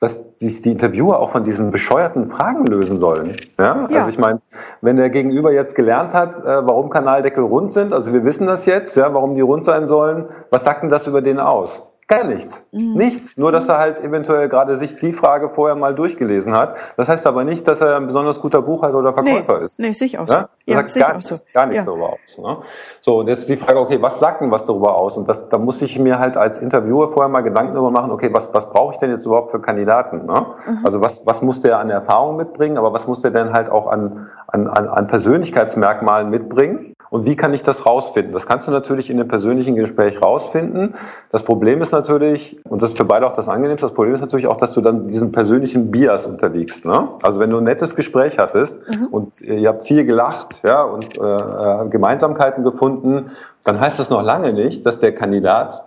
dass 0.00 0.18
sich 0.34 0.60
die 0.60 0.72
Interviewer 0.72 1.20
auch 1.20 1.30
von 1.30 1.44
diesen 1.44 1.70
bescheuerten 1.70 2.26
Fragen 2.26 2.66
lösen 2.66 3.00
sollen. 3.00 3.34
Ja? 3.58 3.86
ja. 3.88 3.98
Also 4.00 4.10
ich 4.10 4.18
meine, 4.18 4.42
wenn 4.82 4.96
der 4.96 5.08
Gegenüber 5.08 5.52
jetzt 5.52 5.74
gelernt 5.74 6.12
hat, 6.12 6.36
äh, 6.36 6.66
warum 6.66 6.90
Kanaldeckel 6.90 7.44
rund 7.44 7.72
sind, 7.72 7.94
also 7.94 8.12
wir 8.12 8.24
wissen 8.24 8.46
das 8.46 8.66
jetzt, 8.66 8.96
ja, 8.96 9.14
warum 9.14 9.34
die 9.34 9.40
rund 9.40 9.64
sein 9.64 9.88
sollen, 9.88 10.26
was 10.50 10.64
sagt 10.64 10.82
denn 10.82 10.90
das 10.90 11.06
über 11.06 11.22
den 11.22 11.38
aus? 11.38 11.85
Gar 12.08 12.24
nichts. 12.24 12.64
Mhm. 12.70 12.94
Nichts. 12.94 13.36
Nur, 13.36 13.50
dass 13.50 13.68
er 13.68 13.78
halt 13.78 13.98
eventuell 13.98 14.48
gerade 14.48 14.76
sich 14.76 14.94
die 14.94 15.12
Frage 15.12 15.48
vorher 15.48 15.74
mal 15.74 15.92
durchgelesen 15.92 16.54
hat. 16.54 16.76
Das 16.96 17.08
heißt 17.08 17.26
aber 17.26 17.42
nicht, 17.42 17.66
dass 17.66 17.80
er 17.80 17.96
ein 17.96 18.06
besonders 18.06 18.40
guter 18.40 18.62
Buchhalter 18.62 18.98
oder 18.98 19.12
Verkäufer 19.12 19.58
nee, 19.58 19.64
ist. 19.64 19.78
Nee, 19.80 19.92
sich 19.92 20.16
auch 20.16 20.28
so. 20.28 20.34
Ja? 20.34 20.48
Ja, 20.66 20.76
sagt 20.76 20.94
gar 20.94 21.14
nichts, 21.14 21.30
so. 21.30 21.36
gar 21.52 21.66
nichts 21.66 21.84
ja. 21.84 21.84
darüber 21.84 22.10
aus. 22.10 22.38
Ne? 22.38 22.58
So, 23.00 23.20
und 23.20 23.28
jetzt 23.28 23.40
ist 23.40 23.48
die 23.48 23.56
Frage, 23.56 23.80
okay, 23.80 24.00
was 24.00 24.20
sagt 24.20 24.40
denn 24.40 24.52
was 24.52 24.64
darüber 24.64 24.96
aus? 24.96 25.16
Und 25.16 25.28
das, 25.28 25.48
da 25.48 25.58
muss 25.58 25.82
ich 25.82 25.98
mir 25.98 26.20
halt 26.20 26.36
als 26.36 26.58
Interviewer 26.58 27.10
vorher 27.10 27.28
mal 27.28 27.40
Gedanken 27.40 27.74
darüber 27.74 27.90
machen, 27.90 28.12
okay, 28.12 28.32
was, 28.32 28.54
was 28.54 28.70
brauche 28.70 28.92
ich 28.92 28.98
denn 28.98 29.10
jetzt 29.10 29.26
überhaupt 29.26 29.50
für 29.50 29.60
Kandidaten? 29.60 30.26
Ne? 30.26 30.46
Mhm. 30.66 30.78
Also 30.84 31.00
was, 31.00 31.26
was 31.26 31.42
muss 31.42 31.60
der 31.60 31.78
an 31.78 31.90
Erfahrung 31.90 32.36
mitbringen, 32.36 32.78
aber 32.78 32.92
was 32.92 33.08
muss 33.08 33.20
der 33.20 33.32
denn 33.32 33.52
halt 33.52 33.68
auch 33.68 33.88
an, 33.88 34.28
an, 34.46 34.68
an, 34.68 34.88
an 34.88 35.06
Persönlichkeitsmerkmalen 35.08 36.30
mitbringen? 36.30 36.94
Und 37.10 37.26
wie 37.26 37.36
kann 37.36 37.54
ich 37.54 37.62
das 37.62 37.86
rausfinden? 37.86 38.32
Das 38.32 38.46
kannst 38.46 38.66
du 38.66 38.72
natürlich 38.72 39.10
in 39.10 39.18
einem 39.18 39.28
persönlichen 39.28 39.76
Gespräch 39.76 40.20
rausfinden. 40.20 40.94
Das 41.30 41.42
Problem 41.42 41.80
ist 41.82 41.92
natürlich, 41.92 42.58
und 42.64 42.82
das 42.82 42.90
ist 42.90 42.98
für 42.98 43.04
beide 43.04 43.26
auch 43.26 43.32
das 43.32 43.48
Angenehmste, 43.48 43.86
das 43.86 43.94
Problem 43.94 44.14
ist 44.14 44.20
natürlich 44.20 44.46
auch, 44.46 44.56
dass 44.56 44.72
du 44.72 44.80
dann 44.80 45.08
diesen 45.08 45.32
persönlichen 45.32 45.90
Bias 45.90 46.26
unterliegst. 46.26 46.84
Ne? 46.84 47.08
Also 47.22 47.40
wenn 47.40 47.50
du 47.50 47.58
ein 47.58 47.64
nettes 47.64 47.96
Gespräch 47.96 48.38
hattest 48.38 48.80
mhm. 48.88 49.06
und 49.06 49.40
ihr 49.40 49.68
habt 49.68 49.82
viel 49.82 50.04
gelacht 50.04 50.62
ja, 50.64 50.82
und 50.82 51.18
äh, 51.18 51.88
Gemeinsamkeiten 51.88 52.64
gefunden, 52.64 53.26
dann 53.64 53.80
heißt 53.80 53.98
das 53.98 54.10
noch 54.10 54.22
lange 54.22 54.52
nicht, 54.52 54.86
dass 54.86 54.98
der 54.98 55.14
Kandidat 55.14 55.85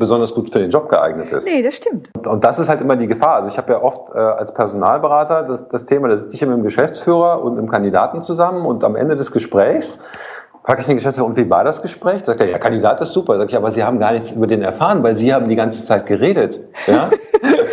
besonders 0.00 0.34
gut 0.34 0.50
für 0.50 0.58
den 0.58 0.70
Job 0.70 0.88
geeignet 0.88 1.30
ist. 1.30 1.44
Nee, 1.44 1.62
das 1.62 1.76
stimmt. 1.76 2.10
Und, 2.16 2.26
und 2.26 2.44
das 2.44 2.58
ist 2.58 2.68
halt 2.68 2.80
immer 2.80 2.96
die 2.96 3.06
Gefahr. 3.06 3.36
Also 3.36 3.48
ich 3.48 3.58
habe 3.58 3.70
ja 3.72 3.80
oft 3.80 4.10
äh, 4.12 4.18
als 4.18 4.52
Personalberater 4.52 5.44
das, 5.44 5.68
das 5.68 5.84
Thema, 5.84 6.08
da 6.08 6.16
sitze 6.16 6.34
ich 6.34 6.42
mit 6.42 6.50
dem 6.50 6.64
Geschäftsführer 6.64 7.44
und 7.44 7.54
dem 7.56 7.68
Kandidaten 7.68 8.22
zusammen 8.22 8.66
und 8.66 8.82
am 8.82 8.96
Ende 8.96 9.14
des 9.14 9.30
Gesprächs 9.30 10.00
frage 10.64 10.80
ich 10.80 10.86
den 10.86 10.96
Geschäftsführer, 10.96 11.26
und 11.26 11.36
wie 11.36 11.48
war 11.48 11.64
das 11.64 11.82
Gespräch? 11.82 12.24
Sagt 12.24 12.40
er, 12.40 12.48
ja, 12.48 12.58
Kandidat 12.58 13.00
ist 13.00 13.12
super. 13.12 13.36
Sag 13.38 13.48
ich, 13.48 13.56
aber 13.56 13.70
Sie 13.70 13.82
haben 13.82 13.98
gar 13.98 14.12
nichts 14.12 14.32
über 14.32 14.46
den 14.46 14.62
erfahren, 14.62 15.02
weil 15.02 15.14
Sie 15.14 15.32
haben 15.32 15.48
die 15.48 15.56
ganze 15.56 15.84
Zeit 15.84 16.06
geredet. 16.06 16.60
Ja? 16.86 17.10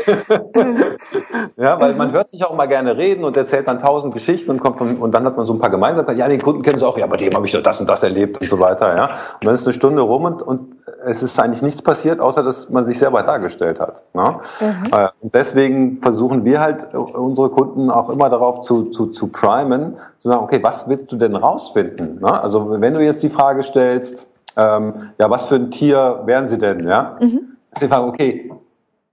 ja, 1.58 1.80
weil 1.80 1.93
man 1.93 2.12
hört 2.12 2.30
sich 2.30 2.45
auch 2.45 2.56
mal 2.56 2.65
gerne 2.67 2.97
reden 2.97 3.23
und 3.23 3.36
erzählt 3.36 3.67
dann 3.67 3.82
tausend 3.82 4.13
Geschichten 4.13 4.52
und 4.52 4.62
kommt 4.62 4.78
von, 4.78 4.97
und 4.97 5.12
dann 5.12 5.26
hat 5.26 5.38
man 5.38 5.45
so 5.45 5.54
ein 5.54 5.60
paar 5.60 5.69
Gemeinsamkeiten. 5.69 6.19
Ja, 6.19 6.28
den 6.28 6.41
Kunden 6.41 6.62
kennen 6.62 6.80
Sie 6.80 6.88
auch, 6.88 6.97
ja, 6.97 7.08
bei 7.08 7.17
dem 7.17 7.34
habe 7.34 7.45
ich 7.45 7.52
doch 7.52 7.62
das 7.62 7.80
und 7.80 7.89
das 7.89 8.04
erlebt 8.04 8.39
und 8.39 8.47
so 8.47 8.60
weiter. 8.60 8.95
Ja? 8.95 9.06
Und 9.06 9.45
dann 9.45 9.54
ist 9.54 9.67
eine 9.67 9.73
Stunde 9.73 10.02
rum 10.02 10.26
und, 10.26 10.41
und 10.41 10.76
es 11.06 11.23
ist 11.23 11.39
eigentlich 11.39 11.62
nichts 11.62 11.82
passiert, 11.82 12.19
außer 12.19 12.43
dass 12.43 12.69
man 12.69 12.86
sich 12.86 13.00
selber 13.00 13.23
dargestellt 13.23 13.80
hat. 13.80 14.04
Ne? 14.13 14.39
Mhm. 14.60 15.10
Und 15.21 15.34
deswegen 15.34 15.97
versuchen 15.97 16.45
wir 16.45 16.62
halt 16.62 16.93
unsere 16.93 17.50
Kunden 17.50 17.89
auch 17.89 18.10
immer 18.10 18.30
darauf 18.30 18.62
zu, 18.62 18.86
zu, 18.86 19.08
zu 19.08 19.28
crimen, 19.28 19.97
zu 20.19 20.30
sagen, 20.30 20.43
okay, 20.43 20.60
was 20.62 20.88
willst 20.88 21.12
du 21.12 21.15
denn 21.15 21.36
rausfinden? 21.36 22.19
Ne? 22.19 22.41
Also 22.41 22.82
wenn 22.82 22.93
du 22.93 23.03
jetzt 23.03 23.23
die 23.23 23.30
Frage 23.30 23.63
stellst, 23.63 24.27
ähm, 24.56 24.93
ja, 25.19 25.30
was 25.30 25.45
für 25.45 25.56
ein 25.56 25.71
Tier 25.71 26.21
wären 26.25 26.49
sie 26.49 26.58
denn, 26.58 26.88
ja? 26.88 27.15
Mhm. 27.19 27.58
Ist 27.71 27.82
die 27.82 27.88
Frage, 27.88 28.08
okay, 28.08 28.51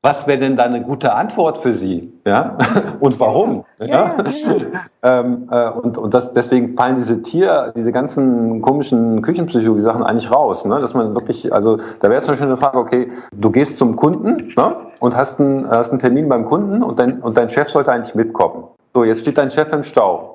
was 0.05 0.27
wäre 0.27 0.39
denn 0.39 0.55
da 0.55 0.65
eine 0.65 0.83
gute 0.83 1.15
Antwort 1.15 1.57
für 1.57 1.73
Sie? 1.73 2.13
Ja? 2.27 2.59
Und 3.01 3.19
warum? 3.21 3.65
Ja, 3.81 3.87
ja, 3.87 4.17
ja. 4.19 4.81
ähm, 5.03 5.49
äh, 5.51 5.71
und, 5.71 5.97
und 5.97 6.13
das, 6.13 6.35
deswegen 6.35 6.77
fallen 6.77 6.97
diese 6.97 7.23
Tier, 7.23 7.73
diese 7.75 7.91
ganzen 7.91 8.61
komischen 8.61 9.23
Küchenpsychologie-Sachen 9.23 10.03
eigentlich 10.03 10.31
raus. 10.31 10.67
Ne? 10.67 10.77
Dass 10.77 10.93
man 10.93 11.15
wirklich, 11.15 11.55
also 11.55 11.79
da 12.01 12.11
wäre 12.11 12.21
zum 12.21 12.33
Beispiel 12.33 12.49
eine 12.49 12.59
Frage, 12.59 12.79
okay, 12.79 13.13
du 13.33 13.51
gehst 13.51 13.79
zum 13.79 13.97
Kunden 13.97 14.53
ne? 14.57 14.77
und 15.01 15.17
hast 15.17 15.41
einen, 15.41 15.69
hast 15.69 15.91
einen 15.91 16.01
Termin 16.01 16.29
beim 16.29 16.45
Kunden 16.45 16.83
und 16.83 16.99
dein, 16.99 17.21
und 17.23 17.39
dein 17.39 17.49
Chef 17.49 17.71
sollte 17.71 17.91
eigentlich 17.91 18.15
mitkommen. 18.15 18.65
So, 18.93 19.05
jetzt 19.05 19.23
steht 19.23 19.39
dein 19.39 19.51
Chef 19.51 19.73
im 19.73 19.83
Stau. 19.83 20.34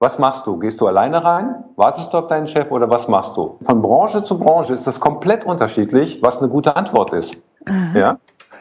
Was 0.00 0.20
machst 0.20 0.46
du? 0.46 0.60
Gehst 0.60 0.80
du 0.80 0.86
alleine 0.86 1.24
rein? 1.24 1.64
Wartest 1.74 2.14
du 2.14 2.18
auf 2.18 2.28
deinen 2.28 2.46
Chef 2.46 2.70
oder 2.70 2.88
was 2.88 3.08
machst 3.08 3.36
du? 3.36 3.56
Von 3.62 3.82
Branche 3.82 4.22
zu 4.22 4.38
Branche 4.38 4.72
ist 4.72 4.86
das 4.86 5.00
komplett 5.00 5.44
unterschiedlich, 5.44 6.22
was 6.22 6.38
eine 6.38 6.48
gute 6.48 6.76
Antwort 6.76 7.12
ist. 7.12 7.42
Mhm. 7.66 7.96
Ja? 7.96 8.16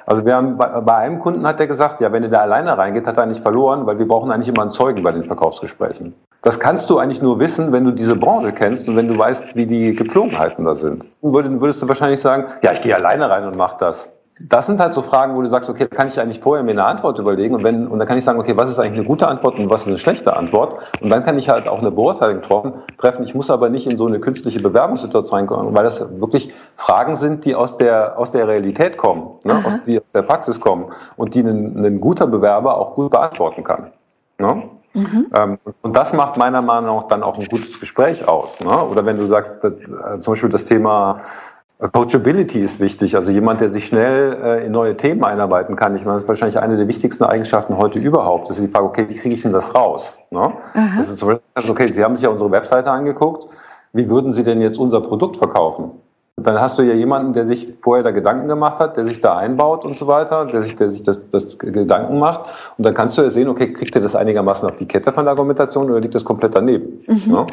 Also 0.08 0.26
wir 0.26 0.36
haben 0.36 0.58
bei, 0.58 0.68
bei 0.82 0.96
einem 0.96 1.20
Kunden 1.20 1.46
hat 1.46 1.60
der 1.60 1.68
gesagt, 1.68 2.02
ja, 2.02 2.12
wenn 2.12 2.24
er 2.24 2.30
da 2.30 2.40
alleine 2.40 2.76
reingeht, 2.76 3.06
hat 3.06 3.18
er 3.18 3.28
nicht 3.28 3.44
verloren, 3.44 3.86
weil 3.86 4.00
wir 4.00 4.08
brauchen 4.08 4.32
eigentlich 4.32 4.48
immer 4.48 4.64
einen 4.64 4.72
Zeugen 4.72 5.04
bei 5.04 5.12
den 5.12 5.26
Verkaufsgesprächen. 5.26 6.16
Das 6.42 6.60
kannst 6.60 6.90
du 6.90 6.98
eigentlich 6.98 7.22
nur 7.22 7.40
wissen, 7.40 7.72
wenn 7.72 7.86
du 7.86 7.92
diese 7.92 8.16
Branche 8.16 8.52
kennst 8.52 8.90
und 8.90 8.96
wenn 8.96 9.08
du 9.08 9.16
weißt, 9.16 9.56
wie 9.56 9.68
die 9.68 9.94
Gepflogenheiten 9.94 10.66
da 10.66 10.74
sind. 10.74 11.08
Würdest 11.22 11.84
du 11.84 11.88
wahrscheinlich 11.88 12.20
sagen, 12.20 12.46
ja, 12.64 12.72
ich 12.72 12.82
gehe 12.82 12.96
alleine 12.96 13.30
rein 13.30 13.46
und 13.46 13.56
mach 13.56 13.78
das 13.78 14.10
das 14.50 14.68
sind 14.68 14.80
halt 14.80 14.94
so 14.94 15.02
Fragen, 15.02 15.36
wo 15.36 15.42
du 15.42 15.50
sagst, 15.50 15.70
okay, 15.70 15.88
kann 15.88 16.08
ich 16.08 16.20
eigentlich 16.20 16.40
vorher 16.40 16.64
mir 16.64 16.72
eine 16.72 16.86
Antwort 16.86 17.20
überlegen 17.20 17.56
und 17.56 17.64
wenn, 17.64 17.88
und 17.88 18.00
dann 18.00 18.08
kann 18.08 18.18
ich 18.18 18.24
sagen, 18.24 18.40
okay, 18.40 18.56
was 18.56 18.70
ist 18.70 18.80
eigentlich 18.80 19.00
eine 19.00 19.08
gute 19.08 19.28
Antwort 19.28 19.58
und 19.58 19.70
was 19.70 19.82
ist 19.82 19.88
eine 19.88 19.98
schlechte 19.98 20.36
Antwort? 20.36 20.80
Und 21.02 21.10
dann 21.10 21.24
kann 21.24 21.38
ich 21.38 21.50
halt 21.50 21.68
auch 21.68 21.80
eine 21.80 21.92
Beurteilung 21.92 22.42
treffen. 22.98 23.24
Ich 23.24 23.34
muss 23.34 23.50
aber 23.50 23.70
nicht 23.70 23.90
in 23.90 23.98
so 23.98 24.06
eine 24.06 24.20
künstliche 24.20 24.60
Bewerbungssituation 24.60 25.40
reinkommen, 25.40 25.76
weil 25.76 25.84
das 25.84 26.00
wirklich 26.20 26.54
Fragen 26.76 27.16
sind, 27.16 27.46
die 27.46 27.56
aus 27.56 27.78
der, 27.78 28.18
aus 28.18 28.32
der 28.32 28.48
Realität 28.48 28.98
kommen, 28.98 29.32
ne? 29.44 29.62
aus, 29.66 29.74
die 29.86 30.00
aus 30.00 30.12
der 30.12 30.22
Praxis 30.22 30.60
kommen 30.60 30.92
und 31.16 31.34
die 31.34 31.42
ein, 31.42 31.84
ein 31.84 32.00
guter 32.00 32.28
Bewerber 32.28 32.78
auch 32.78 32.96
gut 32.96 33.12
beantworten 33.12 33.64
kann. 33.64 33.92
Ne? 34.38 34.64
Mhm. 34.94 35.28
Ähm, 35.34 35.58
und 35.82 35.96
das 35.96 36.14
macht 36.14 36.38
meiner 36.38 36.62
Meinung 36.62 36.98
nach 36.98 37.08
dann 37.08 37.24
auch 37.24 37.38
ein 37.38 37.46
gutes 37.46 37.80
Gespräch 37.80 38.28
aus. 38.28 38.60
Ne? 38.60 38.84
Oder 38.84 39.06
wenn 39.06 39.18
du 39.18 39.26
sagst, 39.26 39.64
dass, 39.64 39.74
äh, 39.74 40.20
zum 40.20 40.34
Beispiel 40.34 40.50
das 40.50 40.66
Thema 40.66 41.18
Coachability 41.80 42.60
ist 42.60 42.80
wichtig, 42.80 43.16
also 43.16 43.32
jemand, 43.32 43.62
der 43.62 43.70
sich 43.70 43.88
schnell 43.88 44.34
äh, 44.42 44.66
in 44.66 44.72
neue 44.72 44.98
Themen 44.98 45.24
einarbeiten 45.24 45.76
kann. 45.76 45.96
Ich 45.96 46.06
meine, 46.06 46.16
das 46.16 46.24
ist 46.24 46.30
wahrscheinlich 46.30 46.60
eine 46.60 46.76
der 46.76 46.88
wichtigsten 46.88 47.24
Eigenschaften 47.24 47.78
heute 47.78 48.00
überhaupt. 48.00 48.50
Das 48.50 48.58
ist 48.58 48.66
die 48.66 48.72
Frage, 48.72 48.86
okay, 48.86 49.06
wie 49.08 49.16
kriege 49.16 49.36
ich 49.36 49.44
denn 49.44 49.54
das 49.54 49.76
raus? 49.76 50.14
Ne? 50.32 50.52
Das 50.98 51.12
ist 51.12 51.24
also, 51.54 51.72
okay, 51.72 51.92
Sie 51.94 52.04
haben 52.04 52.16
sich 52.16 52.24
ja 52.24 52.30
unsere 52.30 52.50
Webseite 52.50 52.90
angeguckt. 52.90 53.48
Wie 53.94 54.10
würden 54.10 54.34
Sie 54.34 54.42
denn 54.42 54.60
jetzt 54.60 54.80
unser 54.80 55.02
Produkt 55.02 55.38
verkaufen? 55.38 55.92
Dann 56.36 56.60
hast 56.60 56.80
du 56.80 56.84
ja 56.84 56.94
jemanden, 56.94 57.34
der 57.34 57.46
sich 57.46 57.68
vorher 57.82 58.04
da 58.04 58.12
Gedanken 58.12 58.48
gemacht 58.48 58.80
hat, 58.80 58.98
der 58.98 59.06
sich 59.06 59.22
da 59.22 59.38
einbaut 59.38 59.86
und 59.86 59.98
so 59.98 60.08
weiter, 60.08 60.46
der 60.46 60.62
sich, 60.62 60.76
der 60.76 60.90
sich 60.90 61.04
das, 61.04 61.30
das 61.30 61.58
Gedanken 61.60 62.20
macht. 62.20 62.42
Und 62.78 62.86
dann 62.86 62.94
kannst 62.94 63.18
du 63.18 63.24
ja 63.24 63.30
sehen, 63.30 63.50
okay, 63.50 63.72
kriegt 63.74 63.96
er 63.96 64.02
das 64.02 64.16
einigermaßen 64.16 64.68
auf 64.68 64.78
die 64.78 64.88
Kette 64.88 65.12
von 65.12 65.26
der 65.26 65.32
Argumentation 65.32 65.90
oder 65.90 66.00
liegt 66.00 66.14
das 66.16 66.26
komplett 66.26 66.56
daneben? 66.56 67.00
Mhm. 67.08 67.34
Ja? 67.34 67.46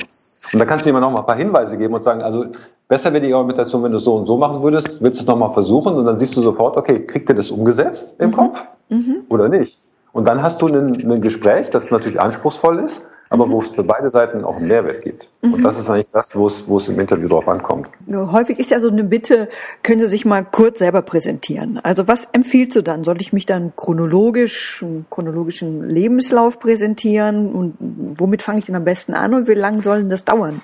Und 0.52 0.60
da 0.60 0.66
kannst 0.66 0.84
du 0.84 0.90
ihm 0.90 1.00
noch 1.00 1.10
mal 1.10 1.20
ein 1.20 1.26
paar 1.26 1.36
Hinweise 1.36 1.78
geben 1.78 1.94
und 1.94 2.02
sagen, 2.02 2.22
also 2.22 2.44
besser 2.88 3.12
wäre 3.12 3.24
die 3.26 3.32
Argumentation, 3.32 3.82
wenn 3.82 3.92
du 3.92 3.98
es 3.98 4.04
so 4.04 4.14
und 4.14 4.26
so 4.26 4.36
machen 4.36 4.62
würdest, 4.62 5.02
willst 5.02 5.20
du 5.20 5.24
es 5.24 5.28
nochmal 5.28 5.52
versuchen 5.52 5.94
und 5.94 6.04
dann 6.04 6.18
siehst 6.18 6.36
du 6.36 6.42
sofort, 6.42 6.76
okay, 6.76 7.06
kriegt 7.06 7.28
er 7.28 7.34
das 7.34 7.50
umgesetzt 7.50 8.16
im 8.18 8.30
mhm. 8.30 8.34
Kopf 8.34 8.64
mhm. 8.88 9.22
oder 9.28 9.48
nicht? 9.48 9.78
Und 10.12 10.26
dann 10.28 10.42
hast 10.42 10.62
du 10.62 10.68
ein, 10.68 11.10
ein 11.10 11.20
Gespräch, 11.20 11.70
das 11.70 11.90
natürlich 11.90 12.20
anspruchsvoll 12.20 12.78
ist, 12.78 13.02
aber 13.30 13.46
mhm. 13.46 13.52
wo 13.52 13.58
es 13.60 13.68
für 13.68 13.82
beide 13.82 14.10
Seiten 14.10 14.44
auch 14.44 14.58
einen 14.58 14.68
Mehrwert 14.68 15.02
gibt. 15.02 15.28
Mhm. 15.42 15.54
Und 15.54 15.64
das 15.64 15.78
ist 15.78 15.90
eigentlich 15.90 16.10
das, 16.12 16.36
wo 16.36 16.46
es, 16.46 16.68
wo 16.68 16.76
es 16.76 16.88
im 16.88 17.00
Interview 17.00 17.26
drauf 17.26 17.48
ankommt. 17.48 17.88
Häufig 18.08 18.60
ist 18.60 18.70
ja 18.70 18.78
so 18.78 18.88
eine 18.88 19.02
Bitte, 19.02 19.48
können 19.82 19.98
Sie 19.98 20.06
sich 20.06 20.24
mal 20.24 20.44
kurz 20.44 20.78
selber 20.78 21.02
präsentieren. 21.02 21.80
Also 21.82 22.06
was 22.06 22.26
empfiehlst 22.26 22.76
du 22.76 22.82
dann? 22.82 23.02
Soll 23.02 23.20
ich 23.20 23.32
mich 23.32 23.46
dann 23.46 23.72
chronologisch, 23.76 24.82
einen 24.82 25.06
chronologischen 25.10 25.88
Lebenslauf 25.88 26.60
präsentieren? 26.60 27.52
Und 27.52 27.76
womit 27.80 28.42
fange 28.42 28.60
ich 28.60 28.66
denn 28.66 28.76
am 28.76 28.84
besten 28.84 29.14
an 29.14 29.34
und 29.34 29.48
wie 29.48 29.54
lange 29.54 29.82
soll 29.82 30.00
denn 30.00 30.10
das 30.10 30.24
dauern? 30.24 30.60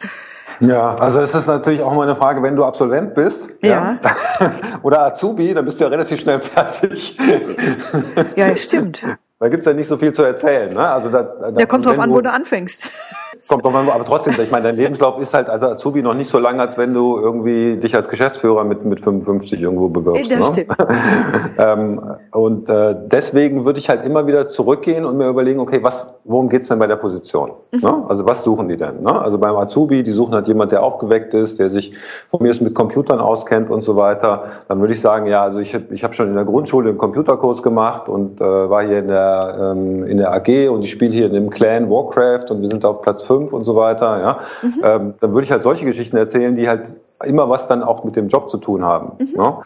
Ja, 0.61 0.94
also 0.94 1.20
es 1.20 1.34
ist 1.34 1.46
natürlich 1.46 1.80
auch 1.80 1.94
mal 1.94 2.02
eine 2.02 2.14
Frage, 2.14 2.42
wenn 2.42 2.54
du 2.54 2.64
Absolvent 2.64 3.14
bist 3.14 3.48
ja. 3.62 3.98
ja 4.02 4.52
oder 4.82 5.06
Azubi, 5.06 5.54
dann 5.54 5.64
bist 5.64 5.80
du 5.80 5.84
ja 5.84 5.90
relativ 5.90 6.20
schnell 6.20 6.40
fertig. 6.40 7.16
Ja, 8.36 8.54
stimmt. 8.56 9.02
Da 9.38 9.48
gibt's 9.48 9.64
ja 9.64 9.72
nicht 9.72 9.88
so 9.88 9.96
viel 9.96 10.12
zu 10.12 10.22
erzählen. 10.22 10.72
Ne? 10.72 10.86
Also 10.86 11.08
da, 11.08 11.22
da, 11.22 11.50
Der 11.52 11.66
kommt 11.66 11.86
drauf 11.86 11.98
an, 11.98 12.11
wo 12.11 12.20
du 12.20 12.30
anfängst. 12.30 12.90
Kommt 13.49 13.64
drauf 13.64 13.74
an, 13.74 13.88
aber 13.88 14.05
trotzdem, 14.05 14.34
ich 14.41 14.51
meine, 14.51 14.64
dein 14.64 14.76
Lebenslauf 14.76 15.20
ist 15.20 15.34
halt 15.34 15.49
als 15.49 15.62
Azubi 15.62 16.03
noch 16.03 16.14
nicht 16.14 16.30
so 16.30 16.38
lang, 16.38 16.61
als 16.61 16.76
wenn 16.78 16.93
du 16.93 17.18
irgendwie 17.18 17.76
dich 17.76 17.95
als 17.95 18.09
Geschäftsführer 18.09 18.64
mit, 18.64 18.84
mit 18.84 19.01
55 19.01 19.61
irgendwo 19.61 19.88
bewirbst. 19.88 20.30
Das 20.30 20.57
ne? 20.57 20.66
ähm, 21.59 22.01
und 22.32 22.68
äh, 22.68 22.95
deswegen 23.07 23.64
würde 23.64 23.78
ich 23.78 23.88
halt 23.88 24.05
immer 24.05 24.26
wieder 24.26 24.49
zurückgehen 24.49 25.05
und 25.05 25.16
mir 25.16 25.28
überlegen, 25.28 25.61
okay, 25.61 25.82
was, 25.82 26.09
worum 26.24 26.49
geht's 26.49 26.68
denn 26.68 26.78
bei 26.78 26.86
der 26.86 26.97
Position? 26.97 27.53
Mhm. 27.72 27.80
Ne? 27.80 28.05
Also 28.09 28.26
was 28.26 28.43
suchen 28.43 28.68
die 28.68 28.76
denn? 28.76 29.03
Ne? 29.03 29.20
Also 29.20 29.38
beim 29.38 29.57
Azubi, 29.57 30.03
die 30.03 30.12
suchen 30.12 30.34
halt 30.34 30.49
jemand, 30.49 30.72
der 30.72 30.82
aufgeweckt 30.82 31.34
ist, 31.34 31.59
der 31.59 31.70
sich 31.70 31.93
von 32.28 32.43
mir 32.43 32.51
ist 32.51 32.61
mit 32.61 32.74
Computern 32.74 33.20
auskennt 33.20 33.70
und 33.70 33.84
so 33.84 33.97
weiter. 33.97 34.45
Dann 34.68 34.80
würde 34.80 34.93
ich 34.93 35.01
sagen, 35.01 35.26
ja, 35.26 35.43
also 35.43 35.61
ich, 35.61 35.76
ich 35.91 36.05
habe 36.05 36.14
schon 36.14 36.28
in 36.28 36.34
der 36.34 36.45
Grundschule 36.45 36.91
einen 36.91 36.99
Computerkurs 36.99 37.62
gemacht 37.62 38.09
und 38.09 38.41
äh, 38.41 38.45
war 38.45 38.84
hier 38.84 38.99
in 38.99 39.09
der, 39.09 39.74
ähm, 39.76 40.05
in 40.05 40.18
der 40.18 40.32
AG 40.32 40.68
und 40.68 40.84
ich 40.84 40.91
spiele 40.91 41.12
hier 41.12 41.26
in 41.26 41.34
dem 41.34 41.51
Clan 41.51 41.91
Warcraft 41.91 42.51
und 42.51 42.62
wir 42.62 42.70
sind 42.70 42.84
auf 42.84 43.03
Platz 43.03 43.22
fünf 43.30 43.52
und 43.52 43.64
so 43.64 43.76
weiter, 43.76 44.20
ja, 44.20 44.38
mhm. 44.62 44.80
ähm, 44.82 45.14
dann 45.20 45.32
würde 45.32 45.44
ich 45.44 45.52
halt 45.52 45.62
solche 45.62 45.84
Geschichten 45.84 46.16
erzählen, 46.16 46.56
die 46.56 46.68
halt 46.68 46.92
immer 47.24 47.48
was 47.48 47.68
dann 47.68 47.84
auch 47.84 48.02
mit 48.02 48.16
dem 48.16 48.26
Job 48.26 48.50
zu 48.50 48.58
tun 48.58 48.84
haben. 48.84 49.12
Mhm. 49.18 49.40
Ne? 49.40 49.56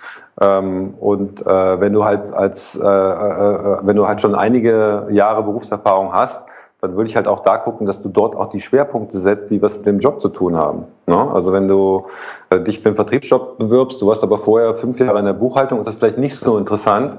Ähm, 0.43 0.95
und 1.01 1.47
äh, 1.47 1.81
wenn 1.81 1.95
du 1.95 2.05
halt 2.05 2.31
als, 2.35 2.77
äh, 2.77 2.83
äh, 2.83 3.79
wenn 3.81 3.97
du 3.97 4.07
halt 4.07 4.21
schon 4.21 4.35
einige 4.35 5.07
Jahre 5.11 5.43
Berufserfahrung 5.43 6.13
hast, 6.13 6.45
dann 6.83 6.97
würde 6.97 7.09
ich 7.09 7.17
halt 7.17 7.27
auch 7.27 7.41
da 7.41 7.57
gucken, 7.57 7.87
dass 7.87 8.03
du 8.03 8.11
dort 8.11 8.37
auch 8.37 8.51
die 8.51 8.61
Schwerpunkte 8.61 9.19
setzt, 9.19 9.51
die 9.51 9.63
was 9.63 9.79
mit 9.79 9.87
dem 9.87 10.01
Job 10.01 10.21
zu 10.21 10.29
tun 10.29 10.57
haben. 10.57 10.85
Ne? 11.07 11.17
Also 11.33 11.51
wenn 11.55 11.67
du 11.67 12.05
äh, 12.51 12.61
dich 12.61 12.81
für 12.81 12.89
einen 12.89 12.97
Vertriebsjob 12.97 13.57
bewirbst, 13.57 14.03
du 14.03 14.07
warst 14.07 14.23
aber 14.23 14.37
vorher 14.37 14.75
fünf 14.75 15.01
Jahre 15.01 15.21
in 15.21 15.25
der 15.25 15.33
Buchhaltung, 15.33 15.79
ist 15.79 15.87
das 15.87 15.95
vielleicht 15.95 16.19
nicht 16.19 16.37
so 16.37 16.59
interessant, 16.59 17.19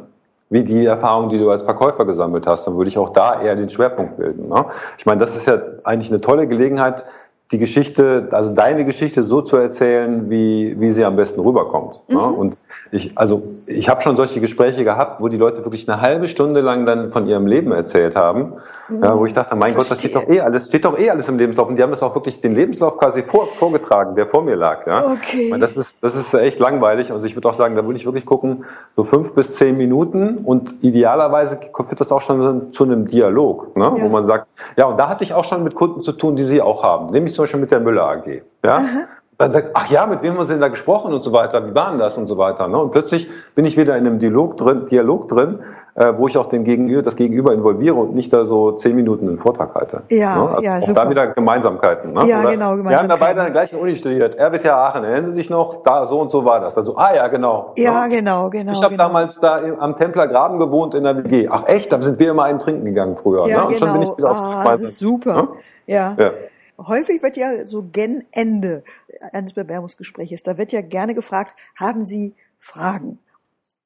wie 0.49 0.63
die 0.63 0.85
Erfahrung, 0.85 1.29
die 1.29 1.37
du 1.37 1.49
als 1.49 1.63
Verkäufer 1.63 2.05
gesammelt 2.05 2.45
hast, 2.45 2.67
dann 2.67 2.77
würde 2.77 2.89
ich 2.89 2.97
auch 2.97 3.09
da 3.09 3.41
eher 3.41 3.55
den 3.55 3.69
Schwerpunkt 3.69 4.17
bilden. 4.17 4.47
Ne? 4.49 4.65
Ich 4.97 5.05
meine, 5.05 5.19
das 5.19 5.35
ist 5.35 5.47
ja 5.47 5.59
eigentlich 5.83 6.11
eine 6.11 6.21
tolle 6.21 6.47
Gelegenheit, 6.47 7.05
die 7.51 7.57
Geschichte, 7.57 8.27
also 8.31 8.53
deine 8.53 8.85
Geschichte 8.85 9.23
so 9.23 9.41
zu 9.41 9.57
erzählen, 9.57 10.29
wie, 10.29 10.79
wie 10.79 10.91
sie 10.91 11.05
am 11.05 11.15
besten 11.15 11.39
rüberkommt. 11.39 12.01
Ne? 12.07 12.15
Mhm. 12.15 12.21
Ne? 12.21 12.27
Und 12.27 12.57
ich, 12.95 13.17
also 13.17 13.43
ich 13.67 13.89
habe 13.89 14.01
schon 14.01 14.15
solche 14.15 14.39
Gespräche 14.39 14.83
gehabt, 14.83 15.21
wo 15.21 15.27
die 15.27 15.37
Leute 15.37 15.63
wirklich 15.63 15.89
eine 15.89 16.01
halbe 16.01 16.27
Stunde 16.27 16.61
lang 16.61 16.85
dann 16.85 17.11
von 17.11 17.27
ihrem 17.27 17.47
Leben 17.47 17.71
erzählt 17.71 18.15
haben, 18.15 18.53
mhm. 18.89 19.03
ja, 19.03 19.17
wo 19.17 19.25
ich 19.25 19.33
dachte, 19.33 19.55
mein 19.55 19.73
Verstehe. 19.73 19.83
Gott, 19.83 19.91
das 19.91 19.99
steht 19.99 20.15
doch 20.15 20.29
eh 20.29 20.41
alles, 20.41 20.67
steht 20.67 20.85
doch 20.85 20.97
eh 20.97 21.09
alles 21.09 21.29
im 21.29 21.37
Lebenslauf. 21.37 21.69
Und 21.69 21.77
die 21.77 21.83
haben 21.83 21.91
das 21.91 22.03
auch 22.03 22.15
wirklich 22.15 22.41
den 22.41 22.53
Lebenslauf 22.53 22.97
quasi 22.97 23.23
vor, 23.23 23.47
vorgetragen, 23.47 24.15
der 24.15 24.27
vor 24.27 24.43
mir 24.43 24.55
lag. 24.55 24.85
Ja? 24.87 25.11
Okay. 25.11 25.51
Und 25.51 25.59
das 25.59 25.77
ist, 25.77 25.97
das 26.01 26.15
ist 26.15 26.33
echt 26.33 26.59
langweilig. 26.59 27.11
Also 27.11 27.25
ich 27.25 27.35
würde 27.35 27.49
auch 27.49 27.53
sagen, 27.53 27.75
da 27.75 27.83
würde 27.83 27.97
ich 27.97 28.05
wirklich 28.05 28.25
gucken, 28.25 28.65
so 28.95 29.03
fünf 29.03 29.33
bis 29.33 29.55
zehn 29.55 29.77
Minuten 29.77 30.37
und 30.37 30.83
idealerweise 30.83 31.59
führt 31.59 32.01
das 32.01 32.11
auch 32.11 32.21
schon 32.21 32.71
zu 32.73 32.83
einem 32.83 33.07
Dialog, 33.07 33.75
ne? 33.75 33.85
Ja. 33.85 34.03
wo 34.03 34.09
man 34.09 34.27
sagt, 34.27 34.47
ja, 34.77 34.85
und 34.85 34.97
da 34.97 35.09
hatte 35.09 35.23
ich 35.23 35.33
auch 35.33 35.45
schon 35.45 35.63
mit 35.63 35.75
Kunden 35.75 36.01
zu 36.01 36.11
tun, 36.11 36.35
die 36.35 36.43
sie 36.43 36.61
auch 36.61 36.83
haben. 36.83 37.11
Nämlich 37.11 37.33
zum 37.33 37.43
Beispiel 37.43 37.59
mit 37.59 37.71
der 37.71 37.81
Müller 37.81 38.03
AG. 38.03 38.41
Ja? 38.63 38.77
Aha 38.77 39.05
dann 39.37 39.51
sagt, 39.51 39.71
ach 39.73 39.89
ja, 39.89 40.07
mit 40.07 40.21
wem 40.23 40.37
haben 40.37 40.45
Sie 40.45 40.53
denn 40.53 40.61
da 40.61 40.67
gesprochen 40.67 41.13
und 41.13 41.23
so 41.23 41.31
weiter, 41.31 41.67
wie 41.67 41.75
war 41.75 41.89
denn 41.89 41.99
das 41.99 42.17
und 42.17 42.27
so 42.27 42.37
weiter. 42.37 42.67
Ne? 42.67 42.77
Und 42.77 42.91
plötzlich 42.91 43.27
bin 43.55 43.65
ich 43.65 43.77
wieder 43.77 43.97
in 43.97 44.07
einem 44.07 44.19
Dialog 44.19 44.57
drin, 44.57 44.85
Dialog 44.87 45.27
drin 45.27 45.59
äh, 45.95 46.13
wo 46.17 46.27
ich 46.27 46.37
auch 46.37 46.47
den 46.47 46.65
Gegenüber, 46.65 47.01
das 47.01 47.15
Gegenüber 47.15 47.53
involviere 47.53 47.95
und 47.95 48.13
nicht 48.13 48.31
da 48.33 48.45
so 48.45 48.73
zehn 48.73 48.95
Minuten 48.95 49.29
einen 49.29 49.37
Vortrag 49.37 49.73
halte. 49.75 50.01
Ja, 50.09 50.35
ne? 50.35 50.49
also 50.49 50.61
ja, 50.61 50.77
auch 50.77 50.81
super. 50.81 51.05
da 51.05 51.09
wieder 51.09 51.27
Gemeinsamkeiten. 51.27 52.13
Ne? 52.13 52.27
Ja, 52.27 52.41
Oder 52.41 52.51
genau, 52.51 52.75
Gemeinsamkeiten. 52.75 52.89
Wir 52.89 52.99
haben 52.99 53.07
da 53.07 53.15
beide 53.15 53.39
an 53.39 53.45
der 53.45 53.53
gleichen 53.53 53.79
Uni 53.79 53.95
studiert, 53.95 54.37
RWTH 54.37 54.69
Aachen, 54.69 55.03
erinnern 55.05 55.25
Sie 55.25 55.31
sich 55.31 55.49
noch? 55.49 55.83
Da, 55.83 56.05
so 56.05 56.19
und 56.19 56.31
so 56.31 56.43
war 56.43 56.59
das. 56.59 56.77
Also, 56.77 56.97
ah 56.97 57.15
ja, 57.15 57.27
genau. 57.27 57.71
Ja, 57.77 58.07
ne? 58.07 58.15
genau, 58.15 58.49
genau. 58.49 58.73
Ich 58.73 58.83
habe 58.83 58.95
genau. 58.95 59.05
damals 59.05 59.39
da 59.39 59.57
am 59.79 59.95
Templer 59.95 60.27
Graben 60.27 60.59
gewohnt 60.59 60.95
in 60.95 61.03
der 61.03 61.17
WG. 61.17 61.47
Ach 61.49 61.63
echt, 61.67 61.91
da 61.91 62.01
sind 62.01 62.19
wir 62.19 62.31
immer 62.31 62.43
einen 62.43 62.59
trinken 62.59 62.83
gegangen 62.83 63.15
früher. 63.15 63.47
Ja, 63.47 63.59
ne? 63.59 63.67
Und 63.67 63.73
genau. 63.75 63.85
schon 63.85 63.93
bin 63.93 64.01
ich 64.01 64.17
wieder 64.17 64.31
aufs 64.31 64.43
ah, 64.43 64.63
das 64.77 64.81
ist 64.81 64.99
super. 64.99 65.33
Ne? 65.33 65.47
Ja. 65.87 66.15
ja. 66.17 66.31
Häufig 66.77 67.23
wird 67.23 67.37
ja 67.37 67.65
so 67.65 67.83
gen 67.83 68.25
Ende 68.31 68.83
eines 69.31 69.53
Bewerbungsgesprächs, 69.53 70.43
da 70.43 70.57
wird 70.57 70.71
ja 70.71 70.81
gerne 70.81 71.15
gefragt, 71.15 71.55
haben 71.75 72.05
Sie 72.05 72.33
Fragen? 72.59 73.19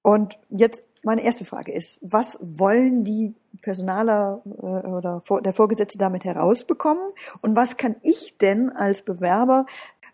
Und 0.02 0.40
jetzt 0.50 0.84
meine 1.04 1.24
erste 1.24 1.46
Frage 1.46 1.72
ist, 1.72 2.00
was 2.02 2.40
wollen 2.42 3.04
die 3.04 3.36
Personaler 3.62 4.42
äh, 4.46 4.88
oder 4.88 5.22
der 5.44 5.54
Vorgesetzte 5.54 5.98
damit 5.98 6.26
herausbekommen? 6.26 7.04
Und 7.42 7.56
was 7.56 7.78
kann 7.78 7.96
ich 8.04 8.38
denn 8.38 8.70
als 8.70 9.02
Bewerber 9.02 9.66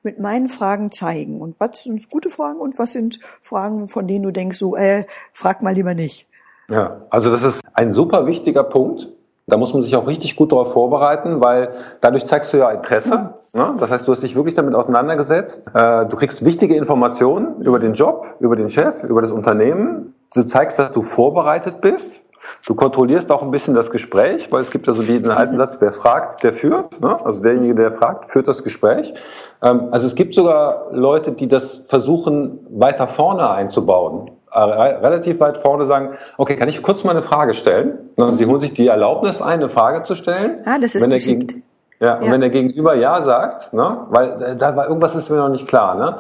mit 0.03 0.19
meinen 0.19 0.47
Fragen 0.47 0.91
zeigen? 0.91 1.41
Und 1.41 1.59
was 1.59 1.84
sind 1.84 2.09
gute 2.09 2.30
Fragen 2.30 2.59
und 2.59 2.78
was 2.78 2.93
sind 2.93 3.19
Fragen, 3.41 3.88
von 3.88 4.07
denen 4.07 4.23
du 4.23 4.32
denkst, 4.32 4.57
so, 4.57 4.76
äh, 4.76 5.05
frag 5.34 5.61
mal 5.61 5.73
lieber 5.73 5.93
nicht? 5.93 6.28
Ja, 6.69 7.05
also 7.09 7.32
das 7.32 7.43
ist 7.43 7.61
ein 7.73 7.93
super 7.93 8.26
wichtiger 8.26 8.63
Punkt. 8.63 9.09
Da 9.47 9.57
muss 9.57 9.73
man 9.73 9.83
sich 9.83 9.95
auch 9.95 10.07
richtig 10.07 10.35
gut 10.35 10.51
darauf 10.51 10.73
vorbereiten, 10.73 11.39
weil 11.39 11.69
dadurch 12.01 12.25
zeigst 12.25 12.51
du 12.51 12.57
ja 12.57 12.71
Interesse. 12.71 13.33
Mhm. 13.53 13.59
Ne? 13.59 13.75
Das 13.79 13.91
heißt, 13.91 14.07
du 14.07 14.11
hast 14.11 14.23
dich 14.23 14.35
wirklich 14.35 14.55
damit 14.55 14.73
auseinandergesetzt. 14.73 15.69
Äh, 15.73 16.07
du 16.07 16.17
kriegst 16.17 16.43
wichtige 16.43 16.75
Informationen 16.75 17.61
über 17.61 17.79
den 17.79 17.93
Job, 17.93 18.25
über 18.39 18.55
den 18.55 18.69
Chef, 18.69 19.03
über 19.03 19.21
das 19.21 19.31
Unternehmen. 19.31 20.15
Du 20.33 20.43
zeigst, 20.43 20.79
dass 20.79 20.91
du 20.91 21.03
vorbereitet 21.03 21.79
bist. 21.79 22.23
Du 22.65 22.75
kontrollierst 22.75 23.31
auch 23.31 23.43
ein 23.43 23.51
bisschen 23.51 23.75
das 23.75 23.91
Gespräch, 23.91 24.51
weil 24.51 24.61
es 24.61 24.71
gibt 24.71 24.87
ja 24.87 24.93
so 24.93 25.01
den 25.01 25.29
alten 25.29 25.57
Satz, 25.57 25.77
wer 25.79 25.91
fragt, 25.91 26.43
der 26.43 26.53
führt. 26.53 26.99
Ne? 26.99 27.15
Also 27.23 27.41
derjenige, 27.41 27.75
der 27.75 27.91
fragt, 27.91 28.31
führt 28.31 28.47
das 28.47 28.63
Gespräch. 28.63 29.13
Ähm, 29.61 29.89
also 29.91 30.07
es 30.07 30.15
gibt 30.15 30.33
sogar 30.33 30.87
Leute, 30.91 31.31
die 31.31 31.47
das 31.47 31.77
versuchen, 31.77 32.65
weiter 32.71 33.05
vorne 33.05 33.47
einzubauen. 33.49 34.31
Äh, 34.56 34.60
relativ 34.60 35.41
weit 35.41 35.58
vorne 35.58 35.86
sagen, 35.86 36.16
okay, 36.38 36.56
kann 36.56 36.70
ich 36.70 36.82
kurz 36.82 37.03
mal 37.03 37.12
eine 37.12 37.22
Frage 37.22 37.53
stellen? 37.53 38.12
Und 38.16 38.38
sie 38.38 38.45
holen 38.45 38.62
sich 38.62 38.74
die 38.74 38.88
Erlaubnis 38.88 39.41
ein, 39.41 39.60
eine 39.60 39.70
Frage 39.70 40.03
zu 40.03 40.16
stellen. 40.16 40.60
Ah, 40.66 40.78
das 40.80 40.95
ist 40.95 41.03
wenn 41.03 41.10
geschickt. 41.10 41.56
ja, 41.99 42.20
und 42.20 42.28
ja. 42.28 42.32
wenn 42.32 42.39
der 42.39 42.49
Gegenüber 42.49 42.95
Ja 42.95 43.22
sagt, 43.22 43.74
ne, 43.74 44.03
weil 44.10 44.41
äh, 44.41 44.56
da 44.56 44.76
war 44.78 44.88
irgendwas 44.88 45.14
ist 45.14 45.30
mir 45.30 45.38
noch 45.38 45.49
nicht 45.49 45.68
klar, 45.68 45.95
ne? 45.95 46.16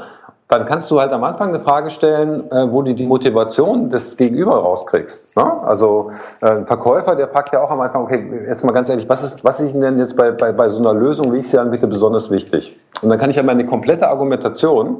dann 0.47 0.65
kannst 0.65 0.91
du 0.91 0.99
halt 0.99 1.11
am 1.11 1.23
Anfang 1.23 1.49
eine 1.49 1.59
Frage 1.59 1.89
stellen, 1.89 2.51
äh, 2.51 2.71
wo 2.71 2.81
du 2.81 2.93
die 2.93 3.05
Motivation 3.07 3.89
des 3.89 4.15
Gegenüber 4.15 4.57
rauskriegst. 4.57 5.35
Ne? 5.35 5.63
Also 5.63 6.11
äh, 6.41 6.49
ein 6.49 6.67
Verkäufer, 6.67 7.15
der 7.15 7.29
fragt 7.29 7.53
ja 7.53 7.63
auch 7.63 7.71
am 7.71 7.81
Anfang, 7.81 8.03
okay, 8.03 8.45
jetzt 8.47 8.63
mal 8.63 8.73
ganz 8.73 8.89
ehrlich, 8.89 9.09
was 9.09 9.23
ist, 9.23 9.43
was 9.43 9.59
ist 9.59 9.73
denn 9.73 9.97
jetzt 9.97 10.15
bei, 10.15 10.31
bei, 10.31 10.51
bei 10.51 10.67
so 10.67 10.79
einer 10.79 10.93
Lösung, 10.93 11.33
wie 11.33 11.39
ich 11.39 11.49
sie 11.49 11.57
anbiete, 11.57 11.87
besonders 11.87 12.29
wichtig? 12.29 12.77
Und 13.01 13.09
dann 13.09 13.17
kann 13.17 13.29
ich 13.29 13.37
ja 13.37 13.43
meine 13.43 13.65
komplette 13.65 14.07
Argumentation 14.07 14.97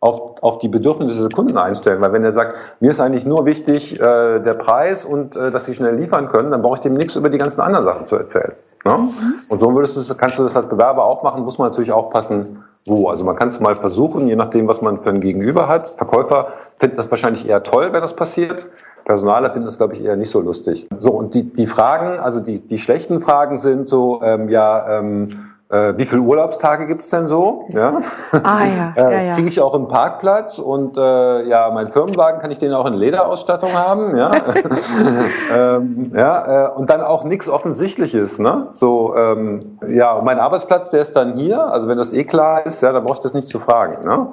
auf, 0.00 0.42
auf 0.42 0.58
die 0.58 0.68
Bedürfnisse 0.68 1.22
des 1.22 1.34
Kunden 1.34 1.58
einstellen. 1.58 2.00
Weil 2.00 2.12
wenn 2.12 2.24
er 2.24 2.32
sagt, 2.32 2.56
mir 2.80 2.90
ist 2.90 3.00
eigentlich 3.00 3.26
nur 3.26 3.44
wichtig 3.44 4.00
äh, 4.00 4.40
der 4.40 4.54
Preis 4.54 5.04
und 5.04 5.36
äh, 5.36 5.50
dass 5.50 5.66
sie 5.66 5.74
schnell 5.74 5.96
liefern 5.96 6.28
können, 6.28 6.50
dann 6.50 6.62
brauche 6.62 6.76
ich 6.76 6.80
dem 6.80 6.94
nichts 6.94 7.16
über 7.16 7.28
die 7.28 7.38
ganzen 7.38 7.60
anderen 7.60 7.84
Sachen 7.84 8.06
zu 8.06 8.16
erzählen. 8.16 8.52
Ne? 8.84 8.96
Mhm. 8.96 9.34
Und 9.50 9.60
so 9.60 9.74
würdest 9.74 9.96
du, 9.96 10.14
kannst 10.14 10.38
du 10.38 10.42
das 10.42 10.56
als 10.56 10.68
Bewerber 10.68 11.04
auch 11.04 11.22
machen, 11.22 11.42
muss 11.42 11.58
man 11.58 11.68
natürlich 11.68 11.92
aufpassen, 11.92 12.64
wo. 12.86 13.08
Also 13.08 13.24
man 13.24 13.36
kann 13.36 13.48
es 13.48 13.60
mal 13.60 13.76
versuchen, 13.76 14.26
je 14.26 14.36
nachdem, 14.36 14.68
was 14.68 14.80
man 14.80 15.02
für 15.02 15.10
ein 15.10 15.20
Gegenüber 15.20 15.68
hat. 15.68 15.90
Verkäufer 15.90 16.48
finden 16.78 16.96
das 16.96 17.10
wahrscheinlich 17.10 17.46
eher 17.46 17.62
toll, 17.62 17.92
wenn 17.92 18.00
das 18.00 18.16
passiert. 18.16 18.68
Personaler 19.04 19.50
finden 19.50 19.66
das, 19.66 19.76
glaube 19.76 19.94
ich, 19.94 20.02
eher 20.02 20.16
nicht 20.16 20.30
so 20.30 20.40
lustig. 20.40 20.88
So, 20.98 21.10
und 21.10 21.34
die, 21.34 21.52
die 21.52 21.66
Fragen, 21.66 22.18
also 22.18 22.40
die, 22.40 22.60
die 22.60 22.78
schlechten 22.78 23.20
Fragen 23.20 23.58
sind 23.58 23.86
so, 23.86 24.22
ähm, 24.22 24.48
ja, 24.48 24.98
ähm, 24.98 25.49
äh, 25.70 25.96
wie 25.96 26.04
viele 26.04 26.22
Urlaubstage 26.22 26.86
gibt's 26.86 27.10
denn 27.10 27.28
so? 27.28 27.66
Ja? 27.68 28.00
Ah 28.32 28.64
ja, 28.64 28.92
äh, 28.96 29.02
ja, 29.12 29.20
ja. 29.22 29.34
Kriege 29.34 29.48
ich 29.48 29.60
auch 29.60 29.74
einen 29.74 29.88
Parkplatz 29.88 30.58
und 30.58 30.96
äh, 30.96 31.42
ja, 31.44 31.70
mein 31.72 31.88
Firmenwagen 31.88 32.40
kann 32.40 32.50
ich 32.50 32.58
den 32.58 32.72
auch 32.74 32.86
in 32.86 32.94
Lederausstattung 32.94 33.72
haben, 33.72 34.16
ja, 34.16 34.32
ähm, 35.54 36.10
ja 36.12 36.66
äh, 36.66 36.74
und 36.74 36.90
dann 36.90 37.00
auch 37.00 37.24
nichts 37.24 37.48
Offensichtliches, 37.48 38.38
ne? 38.38 38.68
So, 38.72 39.14
ähm, 39.14 39.78
ja, 39.86 40.20
mein 40.24 40.40
Arbeitsplatz, 40.40 40.90
der 40.90 41.02
ist 41.02 41.14
dann 41.14 41.36
hier, 41.36 41.64
also 41.64 41.88
wenn 41.88 41.98
das 41.98 42.12
eh 42.12 42.24
klar 42.24 42.66
ist, 42.66 42.82
ja, 42.82 42.92
dann 42.92 43.04
brauche 43.04 43.18
ich 43.18 43.22
das 43.22 43.34
nicht 43.34 43.48
zu 43.48 43.60
fragen, 43.60 44.04
ne? 44.04 44.26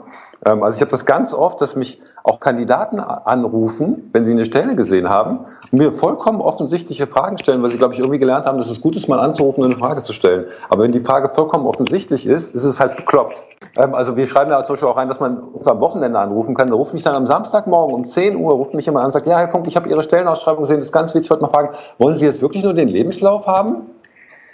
Ähm, 0.46 0.64
also 0.64 0.76
ich 0.76 0.82
habe 0.82 0.92
das 0.92 1.06
ganz 1.06 1.34
oft, 1.34 1.62
dass 1.62 1.76
mich 1.76 2.00
auch 2.24 2.40
Kandidaten 2.40 3.00
anrufen, 3.00 4.10
wenn 4.12 4.26
sie 4.26 4.34
eine 4.34 4.46
Stelle 4.46 4.76
gesehen 4.76 5.10
haben, 5.10 5.46
und 5.72 5.80
mir 5.80 5.92
vollkommen 5.92 6.42
offensichtliche 6.42 7.08
Fragen 7.08 7.38
stellen, 7.38 7.62
weil 7.64 7.72
sie, 7.72 7.78
glaube 7.78 7.94
ich, 7.94 8.00
irgendwie 8.00 8.20
gelernt 8.20 8.46
haben, 8.46 8.58
dass 8.58 8.70
es 8.70 8.82
gut 8.82 8.96
ist, 8.96 9.08
mal 9.08 9.20
anzurufen 9.20 9.64
und 9.64 9.72
eine 9.72 9.80
Frage 9.80 10.02
zu 10.02 10.14
stellen. 10.14 10.46
Aber 10.70 10.84
wenn 10.84 10.92
die 10.92 11.00
Frage 11.00 11.30
vollkommen 11.30 11.66
offensichtlich 11.66 12.26
ist, 12.26 12.56
ist 12.56 12.64
es 12.64 12.80
halt 12.80 12.96
bekloppt. 12.96 13.44
Ähm, 13.78 13.94
also 13.94 14.16
wir 14.16 14.28
schreiben 14.28 14.50
da 14.50 14.64
zum 14.64 14.74
Beispiel 14.74 14.90
auch 14.90 14.98
rein, 14.98 15.08
dass 15.08 15.20
man 15.20 15.40
uns 15.40 15.68
am 15.68 15.80
Wochenende 15.80 16.20
anrufen 16.20 16.56
kann. 16.56 16.68
Da 16.68 16.76
ruft 16.76 16.94
mich 16.94 17.04
dann 17.04 17.16
am 17.16 17.26
Samstagmorgen 17.26 17.94
um 17.94 18.06
10 18.06 18.36
Uhr, 18.36 18.54
ruft 18.54 18.74
mich 18.74 18.86
jemand 18.86 19.04
an 19.04 19.08
und 19.08 19.12
sagt, 19.14 19.26
ja, 19.26 19.38
Herr 19.40 19.50
Funk, 19.50 19.68
ich 19.68 19.76
habe 19.76 19.90
Ihre 19.90 20.04
Stellenausschreibung 20.04 20.62
gesehen, 20.64 20.80
das 20.80 20.88
ist 20.88 20.94
ganz 20.94 21.14
wichtig, 21.14 21.28
ich 21.28 21.32
wollte 21.32 21.44
mal 21.44 21.50
fragen, 21.50 21.70
wollen 21.98 22.18
Sie 22.18 22.26
jetzt 22.26 22.42
wirklich 22.42 22.64
nur 22.64 22.74
den 22.74 22.88
Lebenslauf 22.88 23.48
haben? 23.48 23.84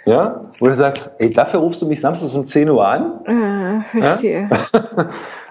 Ja, 0.06 0.42
wo 0.58 0.66
du 0.66 0.74
sagst, 0.74 1.10
ey, 1.18 1.30
dafür 1.30 1.60
rufst 1.60 1.80
du 1.80 1.86
mich 1.86 2.00
samstags 2.00 2.34
um 2.34 2.46
10 2.46 2.68
Uhr 2.68 2.86
an? 2.86 3.24
Äh, 3.24 4.00
verstehe. 4.00 4.50
Ja? 4.50 5.06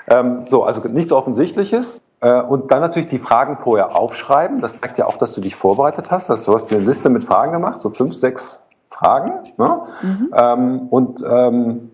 ähm, 0.20 0.42
so, 0.50 0.64
also 0.64 0.88
nichts 0.88 1.12
Offensichtliches. 1.12 2.02
Äh, 2.22 2.42
und 2.42 2.72
dann 2.72 2.82
natürlich 2.82 3.08
die 3.08 3.18
Fragen 3.18 3.58
vorher 3.58 4.00
aufschreiben. 4.00 4.62
Das 4.62 4.80
zeigt 4.80 4.98
ja 4.98 5.06
auch, 5.06 5.18
dass 5.18 5.34
du 5.34 5.42
dich 5.42 5.56
vorbereitet 5.56 6.12
hast. 6.12 6.30
Also 6.30 6.52
du 6.52 6.58
hast 6.58 6.72
eine 6.72 6.84
Liste 6.84 7.10
mit 7.10 7.24
Fragen 7.24 7.52
gemacht, 7.52 7.82
so 7.82 7.90
fünf, 7.90 8.14
sechs 8.14 8.62
Fragen. 8.90 9.40
Ne? 9.58 9.82
Mhm. 10.02 10.34
Ähm, 10.36 10.88
und 10.90 11.24
ähm, 11.28 11.90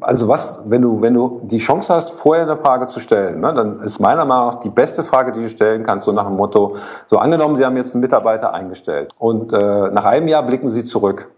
also 0.00 0.28
was, 0.28 0.60
wenn 0.66 0.82
du, 0.82 1.00
wenn 1.00 1.14
du 1.14 1.40
die 1.44 1.58
Chance 1.58 1.94
hast, 1.94 2.10
vorher 2.12 2.44
eine 2.44 2.56
Frage 2.56 2.86
zu 2.86 3.00
stellen, 3.00 3.40
ne, 3.40 3.54
dann 3.54 3.80
ist 3.80 3.98
meiner 3.98 4.24
Meinung 4.24 4.48
nach 4.48 4.60
die 4.60 4.68
beste 4.68 5.02
Frage, 5.02 5.32
die 5.32 5.42
du 5.42 5.48
stellen 5.48 5.84
kannst, 5.84 6.04
so 6.04 6.12
nach 6.12 6.26
dem 6.26 6.36
Motto, 6.36 6.76
so 7.06 7.18
angenommen, 7.18 7.56
Sie 7.56 7.64
haben 7.64 7.76
jetzt 7.76 7.94
einen 7.94 8.02
Mitarbeiter 8.02 8.52
eingestellt 8.52 9.14
und 9.18 9.52
äh, 9.52 9.90
nach 9.90 10.04
einem 10.04 10.28
Jahr 10.28 10.42
blicken 10.42 10.70
Sie 10.70 10.84
zurück. 10.84 11.30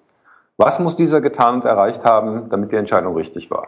Was 0.63 0.79
muss 0.79 0.95
dieser 0.95 1.21
getan 1.21 1.57
und 1.57 1.65
erreicht 1.65 2.05
haben, 2.05 2.49
damit 2.49 2.71
die 2.71 2.77
Entscheidung 2.77 3.17
richtig 3.17 3.51
war? 3.51 3.67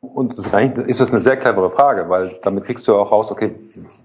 Und 0.00 0.38
das 0.38 0.54
ist, 0.54 1.00
das 1.00 1.10
eine 1.10 1.20
sehr 1.20 1.36
clevere 1.36 1.70
Frage, 1.70 2.08
weil 2.08 2.38
damit 2.44 2.62
kriegst 2.62 2.86
du 2.86 2.94
auch 2.94 3.10
raus, 3.10 3.32
okay, 3.32 3.56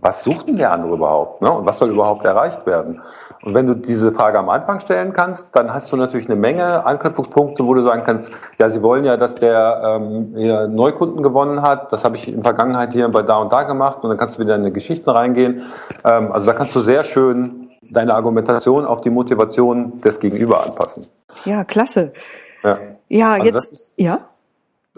was 0.02 0.24
sucht 0.24 0.48
denn 0.48 0.58
der 0.58 0.72
andere 0.72 0.96
überhaupt? 0.96 1.44
Ne? 1.44 1.52
Und 1.52 1.68
was 1.68 1.78
soll 1.78 1.92
überhaupt 1.92 2.26
erreicht 2.26 2.66
werden? 2.66 3.00
Und 3.44 3.54
wenn 3.54 3.68
du 3.68 3.76
diese 3.76 4.12
Frage 4.12 4.40
am 4.40 4.50
Anfang 4.50 4.80
stellen 4.80 5.14
kannst, 5.14 5.56
dann 5.56 5.72
hast 5.72 5.92
du 5.92 5.98
natürlich 5.98 6.28
eine 6.30 6.36
Menge 6.36 6.84
Anknüpfungspunkte, 6.84 7.64
wo 7.64 7.76
du 7.76 7.84
sagen 7.84 8.02
kannst, 8.04 8.32
ja, 8.58 8.72
sie 8.72 8.82
wollen 8.82 9.04
ja, 9.04 9.18
dass 9.18 9.36
der 9.36 10.00
ähm, 10.02 10.34
Neukunden 10.74 11.22
gewonnen 11.22 11.62
hat. 11.62 11.94
Das 11.94 12.04
habe 12.04 12.16
ich 12.16 12.28
in 12.28 12.38
der 12.38 12.44
Vergangenheit 12.44 12.94
hier 12.94 13.08
bei 13.10 13.22
da 13.22 13.38
und 13.38 13.54
da 13.54 13.62
gemacht. 13.64 14.00
Und 14.02 14.10
dann 14.10 14.18
kannst 14.18 14.40
du 14.40 14.42
wieder 14.42 14.56
in 14.56 14.64
die 14.64 14.74
Geschichten 14.74 15.12
reingehen. 15.12 15.62
Ähm, 16.06 16.32
also 16.32 16.48
da 16.48 16.54
kannst 16.54 16.76
du 16.76 16.80
sehr 16.80 17.04
schön 17.04 17.71
deine 17.90 18.14
Argumentation 18.14 18.86
auf 18.86 19.02
die 19.02 19.10
Motivation 19.10 20.02
des 20.02 20.20
Gegenüber 20.20 20.64
anpassen. 20.64 21.06
Ja, 21.46 21.64
klasse. 21.64 22.14
Ja, 22.64 22.80
ja 23.10 23.32
also 23.34 23.46
jetzt, 23.46 23.72
ist, 23.72 23.94
ja. 23.98 24.20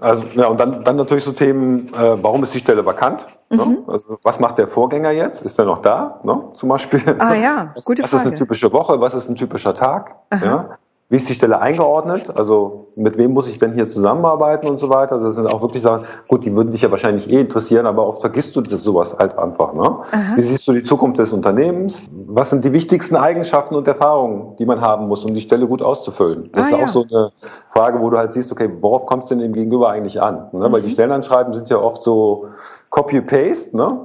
Also, 0.02 0.28
ja, 0.40 0.48
und 0.48 0.60
dann, 0.60 0.84
dann 0.84 0.96
natürlich 0.96 1.24
so 1.24 1.32
Themen, 1.32 1.88
äh, 1.94 2.24
warum 2.24 2.42
ist 2.44 2.54
die 2.54 2.60
Stelle 2.60 2.86
vakant? 2.86 3.28
Ne? 3.50 3.64
Mhm. 3.64 3.72
Ne? 3.72 3.84
Also, 3.88 4.18
was 4.24 4.40
macht 4.40 4.58
der 4.58 4.68
Vorgänger 4.68 5.12
jetzt? 5.12 5.44
Ist 5.44 5.60
er 5.60 5.66
noch 5.66 5.82
da? 5.82 6.20
Ne? 6.24 6.50
Zum 6.54 6.70
Beispiel. 6.70 7.16
Ah 7.20 7.36
ja, 7.36 7.74
gute 7.86 8.04
was, 8.04 8.10
Frage. 8.10 8.26
Was 8.26 8.26
ist 8.26 8.28
eine 8.28 8.36
typische 8.36 8.74
Woche? 8.74 9.00
Was 9.00 9.14
ist 9.14 9.30
ein 9.30 9.36
typischer 9.36 9.76
Tag? 9.76 10.16
Ja? 10.32 10.78
Wie 11.14 11.18
ist 11.18 11.30
die 11.30 11.36
Stelle 11.36 11.62
eingeordnet? 11.62 12.40
Also 12.40 12.88
mit 12.96 13.20
wem 13.20 13.34
muss 13.34 13.48
ich 13.48 13.60
denn 13.60 13.72
hier 13.74 13.86
zusammenarbeiten 13.86 14.68
und 14.68 14.80
so 14.80 14.90
weiter? 14.90 15.14
Also 15.14 15.28
das 15.28 15.36
sind 15.36 15.46
auch 15.46 15.62
wirklich 15.62 15.84
Sachen, 15.84 16.08
gut, 16.28 16.44
die 16.44 16.56
würden 16.56 16.72
dich 16.72 16.82
ja 16.82 16.90
wahrscheinlich 16.90 17.32
eh 17.32 17.40
interessieren, 17.40 17.86
aber 17.86 18.08
oft 18.08 18.22
vergisst 18.22 18.56
du 18.56 18.62
das, 18.62 18.84
sowas 18.84 19.16
halt 19.20 19.38
einfach. 19.38 19.76
Ne? 19.76 19.98
Wie 20.34 20.42
siehst 20.42 20.68
du 20.68 20.72
die 20.74 20.82
Zukunft 20.82 21.20
des 21.20 21.32
Unternehmens? 21.32 22.02
Was 22.30 22.50
sind 22.50 22.66
die 22.66 22.74
wichtigsten 22.74 23.16
Eigenschaften 23.16 23.76
und 23.76 23.88
Erfahrungen, 23.88 24.56
die 24.58 24.66
man 24.66 24.82
haben 24.82 25.08
muss, 25.08 25.24
um 25.24 25.36
die 25.36 25.42
Stelle 25.42 25.68
gut 25.68 25.84
auszufüllen? 25.84 26.50
Das 26.52 26.66
ah, 26.66 26.70
ist 26.70 26.78
ja. 26.78 26.84
auch 26.84 26.88
so 26.88 27.06
eine 27.08 27.32
Frage, 27.68 28.02
wo 28.02 28.10
du 28.10 28.18
halt 28.18 28.32
siehst, 28.32 28.52
okay, 28.52 28.72
worauf 28.82 29.06
kommt 29.06 29.22
es 29.22 29.30
denn 29.30 29.38
dem 29.38 29.54
Gegenüber 29.54 29.90
eigentlich 29.90 30.20
an? 30.20 30.48
Ne? 30.52 30.68
Mhm. 30.68 30.74
Weil 30.74 30.82
die 30.82 30.88
mhm. 30.88 30.94
Stellenanschreiben 30.94 31.54
sind 31.54 31.70
ja 31.70 31.78
oft 31.78 32.02
so 32.02 32.48
Copy-Paste, 32.94 33.76
ne? 33.76 34.02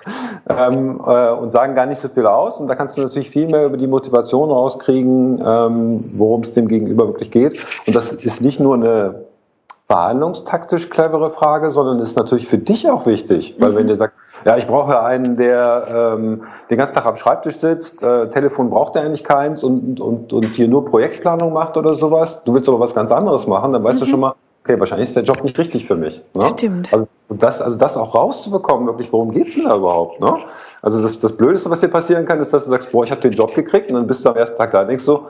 ähm, 0.48 0.96
äh, 1.06 1.30
und 1.30 1.52
sagen 1.52 1.76
gar 1.76 1.86
nicht 1.86 2.00
so 2.00 2.08
viel 2.08 2.26
aus. 2.26 2.58
Und 2.58 2.66
da 2.66 2.74
kannst 2.74 2.96
du 2.96 3.00
natürlich 3.00 3.30
viel 3.30 3.46
mehr 3.46 3.66
über 3.66 3.76
die 3.76 3.86
Motivation 3.86 4.50
rauskriegen, 4.50 5.40
ähm, 5.46 6.04
worum 6.16 6.40
es 6.40 6.52
dem 6.52 6.66
Gegenüber 6.66 7.06
wirklich 7.06 7.30
geht. 7.30 7.64
Und 7.86 7.94
das 7.94 8.10
ist 8.10 8.42
nicht 8.42 8.58
nur 8.58 8.74
eine 8.74 9.26
verhandlungstaktisch 9.86 10.90
clevere 10.90 11.30
Frage, 11.30 11.70
sondern 11.70 12.00
ist 12.00 12.16
natürlich 12.16 12.48
für 12.48 12.58
dich 12.58 12.90
auch 12.90 13.06
wichtig, 13.06 13.54
weil 13.60 13.72
mhm. 13.72 13.76
wenn 13.76 13.86
dir 13.86 13.96
sagt, 13.96 14.14
ja, 14.44 14.56
ich 14.56 14.66
brauche 14.66 15.00
einen, 15.00 15.36
der 15.36 16.14
ähm, 16.16 16.42
den 16.68 16.78
ganzen 16.78 16.94
Tag 16.94 17.06
am 17.06 17.14
Schreibtisch 17.14 17.58
sitzt, 17.58 18.02
äh, 18.02 18.28
Telefon 18.28 18.70
braucht 18.70 18.96
er 18.96 19.02
eigentlich 19.02 19.22
keins 19.22 19.62
und, 19.62 20.00
und, 20.00 20.32
und 20.32 20.46
hier 20.46 20.66
nur 20.66 20.84
Projektplanung 20.84 21.52
macht 21.52 21.76
oder 21.76 21.92
sowas, 21.92 22.42
du 22.42 22.54
willst 22.54 22.68
aber 22.68 22.80
was 22.80 22.92
ganz 22.92 23.12
anderes 23.12 23.46
machen, 23.46 23.72
dann 23.72 23.84
weißt 23.84 24.00
mhm. 24.00 24.04
du 24.04 24.06
schon 24.06 24.20
mal, 24.20 24.34
okay, 24.62 24.78
wahrscheinlich 24.78 25.08
ist 25.08 25.16
der 25.16 25.24
Job 25.24 25.42
nicht 25.42 25.58
richtig 25.58 25.86
für 25.86 25.96
mich. 25.96 26.22
Ne? 26.34 26.48
Stimmt. 26.48 26.92
Also 26.92 27.08
das, 27.28 27.60
also 27.60 27.78
das 27.78 27.96
auch 27.96 28.14
rauszubekommen, 28.14 28.86
wirklich, 28.86 29.12
worum 29.12 29.30
geht's 29.30 29.54
denn 29.54 29.64
da 29.64 29.76
überhaupt? 29.76 30.20
Ne? 30.20 30.36
Also 30.80 31.02
das, 31.02 31.18
das 31.18 31.36
Blödeste, 31.36 31.70
was 31.70 31.80
dir 31.80 31.88
passieren 31.88 32.24
kann, 32.26 32.40
ist, 32.40 32.52
dass 32.52 32.64
du 32.64 32.70
sagst, 32.70 32.92
boah, 32.92 33.04
ich 33.04 33.10
habe 33.10 33.20
den 33.20 33.32
Job 33.32 33.54
gekriegt 33.54 33.90
und 33.90 33.96
dann 33.96 34.06
bist 34.06 34.24
du 34.24 34.30
am 34.30 34.36
ersten 34.36 34.56
Tag 34.56 34.70
da 34.70 34.82
und 34.82 34.88
denkst 34.88 35.04
so, 35.04 35.26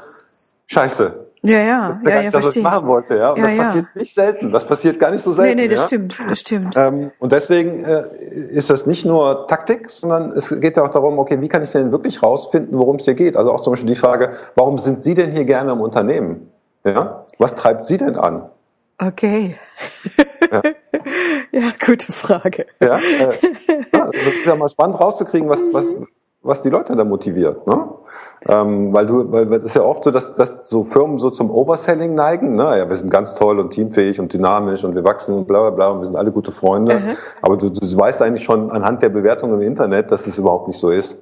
scheiße. 0.66 1.26
Ja, 1.44 1.58
ja, 1.58 1.86
das 1.88 1.96
ist 1.96 2.04
ja, 2.04 2.10
ja, 2.10 2.20
ja 2.22 2.30
das, 2.30 2.44
was 2.44 2.56
ich 2.56 2.62
machen 2.62 2.86
wollte, 2.86 3.16
ja. 3.16 3.30
Und 3.32 3.38
ja, 3.38 3.42
das 3.42 3.52
ja. 3.52 3.64
passiert 3.64 3.96
nicht 3.96 4.14
selten. 4.14 4.52
Das 4.52 4.64
passiert 4.64 5.00
gar 5.00 5.10
nicht 5.10 5.22
so 5.22 5.32
selten. 5.32 5.56
Nee, 5.56 5.62
nee, 5.62 5.68
das 5.68 5.80
ja? 5.80 5.86
stimmt, 5.88 6.22
das 6.28 6.38
stimmt. 6.38 6.76
Ähm, 6.76 7.10
und 7.18 7.32
deswegen 7.32 7.84
äh, 7.84 8.04
ist 8.20 8.70
das 8.70 8.86
nicht 8.86 9.04
nur 9.04 9.48
Taktik, 9.48 9.90
sondern 9.90 10.30
es 10.32 10.60
geht 10.60 10.76
ja 10.76 10.84
auch 10.84 10.90
darum, 10.90 11.18
okay, 11.18 11.40
wie 11.40 11.48
kann 11.48 11.64
ich 11.64 11.72
denn 11.72 11.90
wirklich 11.90 12.22
rausfinden, 12.22 12.78
worum 12.78 12.96
es 12.96 13.06
hier 13.06 13.14
geht? 13.14 13.36
Also 13.36 13.52
auch 13.52 13.60
zum 13.60 13.72
Beispiel 13.72 13.88
die 13.88 13.96
Frage, 13.96 14.34
warum 14.54 14.78
sind 14.78 15.02
Sie 15.02 15.14
denn 15.14 15.32
hier 15.32 15.44
gerne 15.44 15.72
im 15.72 15.80
Unternehmen? 15.80 16.48
Ja? 16.84 17.24
Was 17.38 17.56
treibt 17.56 17.86
Sie 17.86 17.96
denn 17.96 18.14
an? 18.14 18.48
Okay. 19.02 19.56
Ja, 20.50 20.62
ja 21.52 21.72
gute 21.84 22.12
Frage. 22.12 22.66
Ja, 22.80 22.98
äh, 22.98 23.38
also 23.92 24.12
es 24.12 24.26
ist 24.26 24.46
ja 24.46 24.54
mal 24.54 24.68
spannend 24.68 25.00
rauszukriegen, 25.00 25.48
was, 25.48 25.72
was, 25.72 25.92
was 26.42 26.62
die 26.62 26.68
Leute 26.68 26.94
da 26.94 27.04
motiviert. 27.04 27.66
Ne? 27.66 27.88
Ähm, 28.46 28.92
weil 28.92 29.06
du, 29.06 29.32
weil 29.32 29.52
es 29.54 29.66
ist 29.66 29.76
ja 29.76 29.82
oft 29.82 30.04
so, 30.04 30.10
dass, 30.10 30.34
dass 30.34 30.68
so 30.68 30.84
Firmen 30.84 31.18
so 31.18 31.30
zum 31.30 31.50
Overselling 31.50 32.14
neigen. 32.14 32.54
Ne? 32.54 32.78
Ja, 32.78 32.88
wir 32.88 32.94
sind 32.94 33.10
ganz 33.10 33.34
toll 33.34 33.58
und 33.58 33.70
teamfähig 33.70 34.20
und 34.20 34.32
dynamisch 34.32 34.84
und 34.84 34.94
wir 34.94 35.02
wachsen 35.02 35.34
und 35.34 35.48
bla 35.48 35.60
bla 35.62 35.70
bla 35.70 35.88
und 35.88 36.00
wir 36.00 36.04
sind 36.04 36.16
alle 36.16 36.30
gute 36.30 36.52
Freunde. 36.52 37.00
Mhm. 37.00 37.16
Aber 37.40 37.56
du, 37.56 37.70
du 37.70 37.96
weißt 37.96 38.22
eigentlich 38.22 38.44
schon 38.44 38.70
anhand 38.70 39.02
der 39.02 39.08
Bewertungen 39.08 39.60
im 39.60 39.66
Internet, 39.66 40.12
dass 40.12 40.28
es 40.28 40.38
überhaupt 40.38 40.68
nicht 40.68 40.78
so 40.78 40.90
ist. 40.90 41.18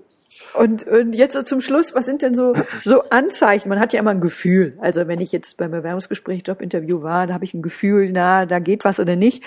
Und, 0.54 0.86
und 0.86 1.12
jetzt 1.12 1.34
so 1.34 1.42
zum 1.42 1.60
Schluss, 1.60 1.94
was 1.94 2.04
sind 2.04 2.22
denn 2.22 2.34
so, 2.34 2.54
so 2.84 3.02
Anzeichen? 3.10 3.68
Man 3.68 3.80
hat 3.80 3.92
ja 3.92 4.00
immer 4.00 4.10
ein 4.10 4.20
Gefühl. 4.20 4.76
Also 4.80 5.08
wenn 5.08 5.20
ich 5.20 5.32
jetzt 5.32 5.56
beim 5.56 5.70
Bewerbungsgespräch, 5.70 6.42
Jobinterview 6.46 7.02
war, 7.02 7.26
da 7.26 7.34
habe 7.34 7.44
ich 7.44 7.54
ein 7.54 7.62
Gefühl, 7.62 8.10
na, 8.12 8.46
da 8.46 8.58
geht 8.58 8.84
was 8.84 9.00
oder 9.00 9.16
nicht. 9.16 9.42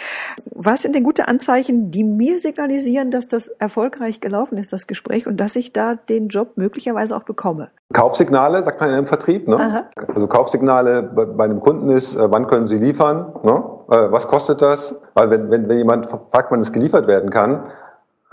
Was 0.52 0.82
sind 0.82 0.96
denn 0.96 1.04
gute 1.04 1.28
Anzeichen, 1.28 1.92
die 1.92 2.04
mir 2.04 2.40
signalisieren, 2.40 3.12
dass 3.12 3.28
das 3.28 3.48
erfolgreich 3.48 4.22
gelaufen 4.22 4.58
ist, 4.58 4.74
das 4.74 4.88
Gespräch, 4.88 5.28
und 5.28 5.38
dass 5.38 5.56
ich 5.56 5.74
da 5.74 5.96
den 5.96 6.28
Job 6.28 6.54
möglicherweise 6.56 7.16
auch 7.16 7.24
bekomme? 7.24 7.70
Kaufsignale, 7.94 8.64
sagt 8.64 8.82
man 8.82 8.94
im 8.94 9.06
Vertrieb. 9.06 9.48
Ne? 9.48 9.88
Also 10.14 10.28
Kaufsignale 10.28 11.04
bei, 11.04 11.44
einem 11.44 11.60
Kunden 11.60 11.90
ist, 11.90 12.16
äh, 12.16 12.32
wann 12.32 12.48
können 12.48 12.68
Sie 12.68 12.78
liefern? 12.78 13.34
Ne? 13.44 13.64
Äh, 13.90 14.12
was 14.12 14.28
kostet 14.28 14.62
das? 14.62 14.96
Weil 15.14 15.30
wenn, 15.30 15.52
wenn, 15.52 15.70
wenn 15.70 15.78
jemand 15.78 16.10
fragt, 16.10 16.52
wann 16.52 16.62
es 16.62 16.74
geliefert 16.74 17.08
werden 17.08 17.30
kann, 17.30 17.68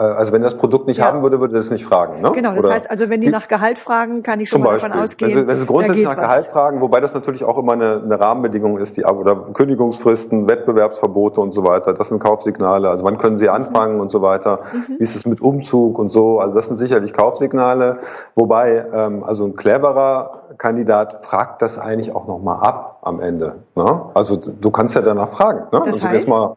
also 0.04 0.32
wenn 0.32 0.42
das 0.42 0.56
Produkt 0.56 0.86
nicht 0.86 0.98
ja. 0.98 1.06
haben 1.06 1.22
würde, 1.22 1.40
würde 1.40 1.54
das 1.54 1.70
nicht 1.70 1.84
fragen. 1.84 2.22
Ne? 2.22 2.32
Genau, 2.32 2.54
das 2.54 2.64
Oder 2.64 2.74
heißt 2.74 2.90
also, 2.90 3.10
wenn 3.10 3.20
die 3.20 3.28
nach 3.28 3.48
Gehalt 3.48 3.78
fragen, 3.78 4.22
kann 4.22 4.40
ich 4.40 4.48
schon 4.48 4.62
mal 4.62 4.78
davon 4.78 4.92
ausgehen. 4.92 5.30
Wenn 5.30 5.38
Sie, 5.38 5.46
wenn 5.46 5.60
Sie 5.60 5.66
grundsätzlich 5.66 6.04
nach 6.04 6.16
was. 6.16 6.22
Gehalt 6.22 6.46
fragen, 6.46 6.80
wobei 6.80 7.00
das 7.00 7.12
natürlich 7.12 7.44
auch 7.44 7.58
immer 7.58 7.74
eine, 7.74 8.00
eine 8.02 8.18
Rahmenbedingung 8.18 8.78
ist, 8.78 8.96
die 8.96 9.04
oder 9.04 9.36
Kündigungsfristen, 9.36 10.48
Wettbewerbsverbote 10.48 11.40
und 11.40 11.52
so 11.52 11.64
weiter, 11.64 11.92
das 11.92 12.08
sind 12.08 12.18
Kaufsignale. 12.18 12.88
Also 12.88 13.04
wann 13.04 13.18
können 13.18 13.36
Sie 13.36 13.48
anfangen 13.48 13.96
mhm. 13.96 14.00
und 14.00 14.10
so 14.10 14.22
weiter? 14.22 14.60
Mhm. 14.72 14.94
Wie 14.98 15.02
ist 15.02 15.16
es 15.16 15.26
mit 15.26 15.40
Umzug 15.40 15.98
und 15.98 16.10
so? 16.10 16.40
Also 16.40 16.54
das 16.54 16.66
sind 16.66 16.78
sicherlich 16.78 17.12
Kaufsignale. 17.12 17.98
Wobei 18.34 18.86
ähm, 18.92 19.22
also 19.22 19.44
ein 19.44 19.54
cleverer 19.54 20.30
Kandidat 20.56 21.24
fragt 21.24 21.62
das 21.62 21.78
eigentlich 21.78 22.14
auch 22.14 22.26
nochmal 22.26 22.66
ab 22.66 23.00
am 23.02 23.20
Ende. 23.20 23.56
Ne? 23.74 24.02
Also 24.14 24.36
du 24.36 24.70
kannst 24.70 24.94
ja 24.94 25.02
danach 25.02 25.28
fragen. 25.28 25.64
Ne? 25.72 25.82
Das 25.84 25.96
also 25.96 26.08
heißt? 26.08 26.28
Mal, 26.28 26.56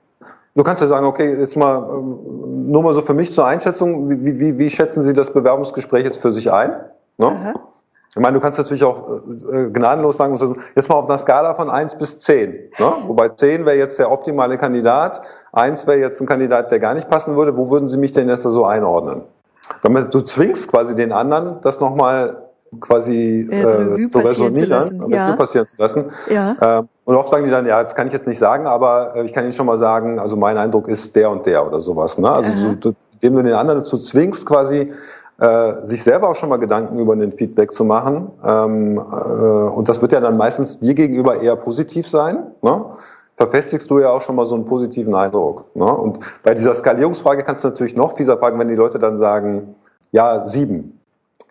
du 0.56 0.64
kannst 0.64 0.82
ja 0.82 0.88
sagen, 0.88 1.06
okay, 1.06 1.40
jetzt 1.40 1.58
mal 1.58 1.78
ähm, 1.90 2.72
nur 2.72 2.84
mal 2.84 2.94
so 2.94 3.02
für 3.02 3.14
mich 3.14 3.34
zur 3.34 3.46
Einschätzung, 3.46 4.10
wie, 4.10 4.40
wie, 4.40 4.58
wie 4.58 4.70
schätzen 4.70 5.04
Sie 5.04 5.14
das 5.14 5.32
Bewerbungsgespräch 5.32 6.06
jetzt 6.06 6.22
für 6.22 6.32
sich 6.32 6.52
ein? 6.52 6.76
Ne? 7.18 7.54
Ich 8.16 8.22
meine, 8.22 8.36
du 8.36 8.42
kannst 8.42 8.60
natürlich 8.60 8.84
auch 8.84 9.10
äh, 9.10 9.70
gnadenlos 9.72 10.18
sagen, 10.18 10.38
jetzt 10.76 10.88
mal 10.88 10.96
auf 10.96 11.10
einer 11.10 11.18
Skala 11.18 11.56
von 11.56 11.72
eins 11.72 11.98
bis 11.98 12.20
zehn. 12.20 12.70
Ne? 12.78 12.94
Wobei 13.08 13.30
zehn 13.30 13.66
wäre 13.66 13.78
jetzt 13.78 13.98
der 13.98 14.12
optimale 14.12 14.58
Kandidat, 14.58 15.22
eins 15.52 15.88
wäre 15.88 15.98
jetzt 15.98 16.22
ein 16.22 16.28
Kandidat, 16.28 16.70
der 16.70 16.80
gar 16.80 16.94
nicht 16.94 17.10
passen 17.10 17.36
würde. 17.36 17.58
Wo 17.58 17.72
würden 17.72 17.90
Sie 17.90 17.98
mich 17.98 18.12
denn 18.12 18.30
jetzt 18.30 18.44
so 18.44 18.66
einordnen? 18.66 19.24
Damit 19.82 20.14
du 20.14 20.22
zwingst 20.22 20.70
quasi 20.70 20.94
den 20.94 21.12
anderen, 21.12 21.60
das 21.62 21.80
nochmal 21.80 22.43
quasi 22.80 23.48
äh, 23.50 24.08
zu 24.08 24.20
resonieren, 24.20 25.10
ja. 25.10 25.24
Revue 25.24 25.38
passieren 25.38 25.68
zu 25.68 25.76
lassen. 25.78 26.06
Ja. 26.30 26.56
Ähm, 26.62 26.88
und 27.06 27.16
oft 27.16 27.30
sagen 27.30 27.46
die 27.46 27.52
dann, 27.52 27.66
ja, 27.66 27.84
das 27.84 27.96
kann 27.96 28.08
ich 28.08 28.14
jetzt 28.14 28.28
nicht 28.28 28.40
sagen, 28.40 28.66
aber 28.68 29.16
äh, 29.16 29.24
ich 29.26 29.34
kann 29.34 29.44
Ihnen 29.44 29.54
schon 29.54 29.66
mal 29.66 29.78
sagen, 29.78 30.20
also 30.20 30.36
mein 30.38 30.58
Eindruck 30.58 30.88
ist 30.88 31.16
der 31.16 31.30
und 31.30 31.46
der 31.46 31.66
oder 31.66 31.82
sowas. 31.82 32.18
Ne? 32.18 32.32
Also 32.32 32.52
so, 32.56 32.94
indem 33.14 33.36
du 33.36 33.44
den 33.44 33.54
anderen 33.54 33.80
dazu 33.80 33.98
zwingst, 33.98 34.46
quasi 34.46 34.92
äh, 35.40 35.74
sich 35.84 36.04
selber 36.04 36.30
auch 36.30 36.36
schon 36.36 36.50
mal 36.50 36.58
Gedanken 36.58 37.00
über 37.00 37.14
ein 37.14 37.32
Feedback 37.32 37.72
zu 37.72 37.86
machen. 37.86 38.32
Ähm, 38.44 38.98
äh, 38.98 39.00
und 39.00 39.90
das 39.90 40.02
wird 40.02 40.14
ja 40.14 40.22
dann 40.22 40.38
meistens 40.38 40.80
dir 40.80 40.94
gegenüber 40.94 41.42
eher 41.42 41.56
positiv 41.56 42.08
sein. 42.08 42.52
Ne? 42.62 42.86
verfestigst 43.36 43.90
du 43.90 44.00
ja 44.00 44.10
auch 44.10 44.22
schon 44.22 44.36
mal 44.36 44.46
so 44.46 44.56
einen 44.56 44.66
positiven 44.66 45.16
Eindruck. 45.16 45.66
Ne? 45.76 45.86
Und 45.86 46.20
bei 46.44 46.54
dieser 46.54 46.74
Skalierungsfrage 46.74 47.44
kannst 47.44 47.64
du 47.64 47.70
natürlich 47.70 47.96
noch 47.96 48.16
fieser 48.16 48.38
fragen, 48.38 48.60
wenn 48.60 48.68
die 48.68 48.76
Leute 48.76 49.00
dann 49.00 49.18
sagen, 49.18 49.76
ja, 50.12 50.46
sieben. 50.46 51.00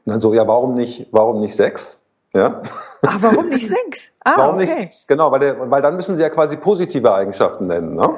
Und 0.04 0.12
dann 0.12 0.20
so, 0.20 0.34
ja, 0.34 0.46
warum 0.46 0.74
nicht, 0.74 1.08
warum 1.12 1.40
nicht 1.40 1.54
sechs? 1.54 1.98
Ja. 2.34 2.62
Ach, 3.06 3.18
warum 3.20 3.48
nicht 3.48 3.68
sechs? 3.68 4.10
Ah, 4.24 4.34
warum 4.36 4.54
okay. 4.54 4.64
nicht 4.64 4.74
sechs? 4.74 5.06
Genau, 5.08 5.32
weil, 5.32 5.40
der, 5.40 5.68
weil 5.68 5.82
dann 5.82 5.96
müssen 5.96 6.16
sie 6.16 6.22
ja 6.22 6.30
quasi 6.30 6.56
positive 6.56 7.12
Eigenschaften 7.12 7.66
nennen. 7.66 7.96
Ne? 7.96 8.08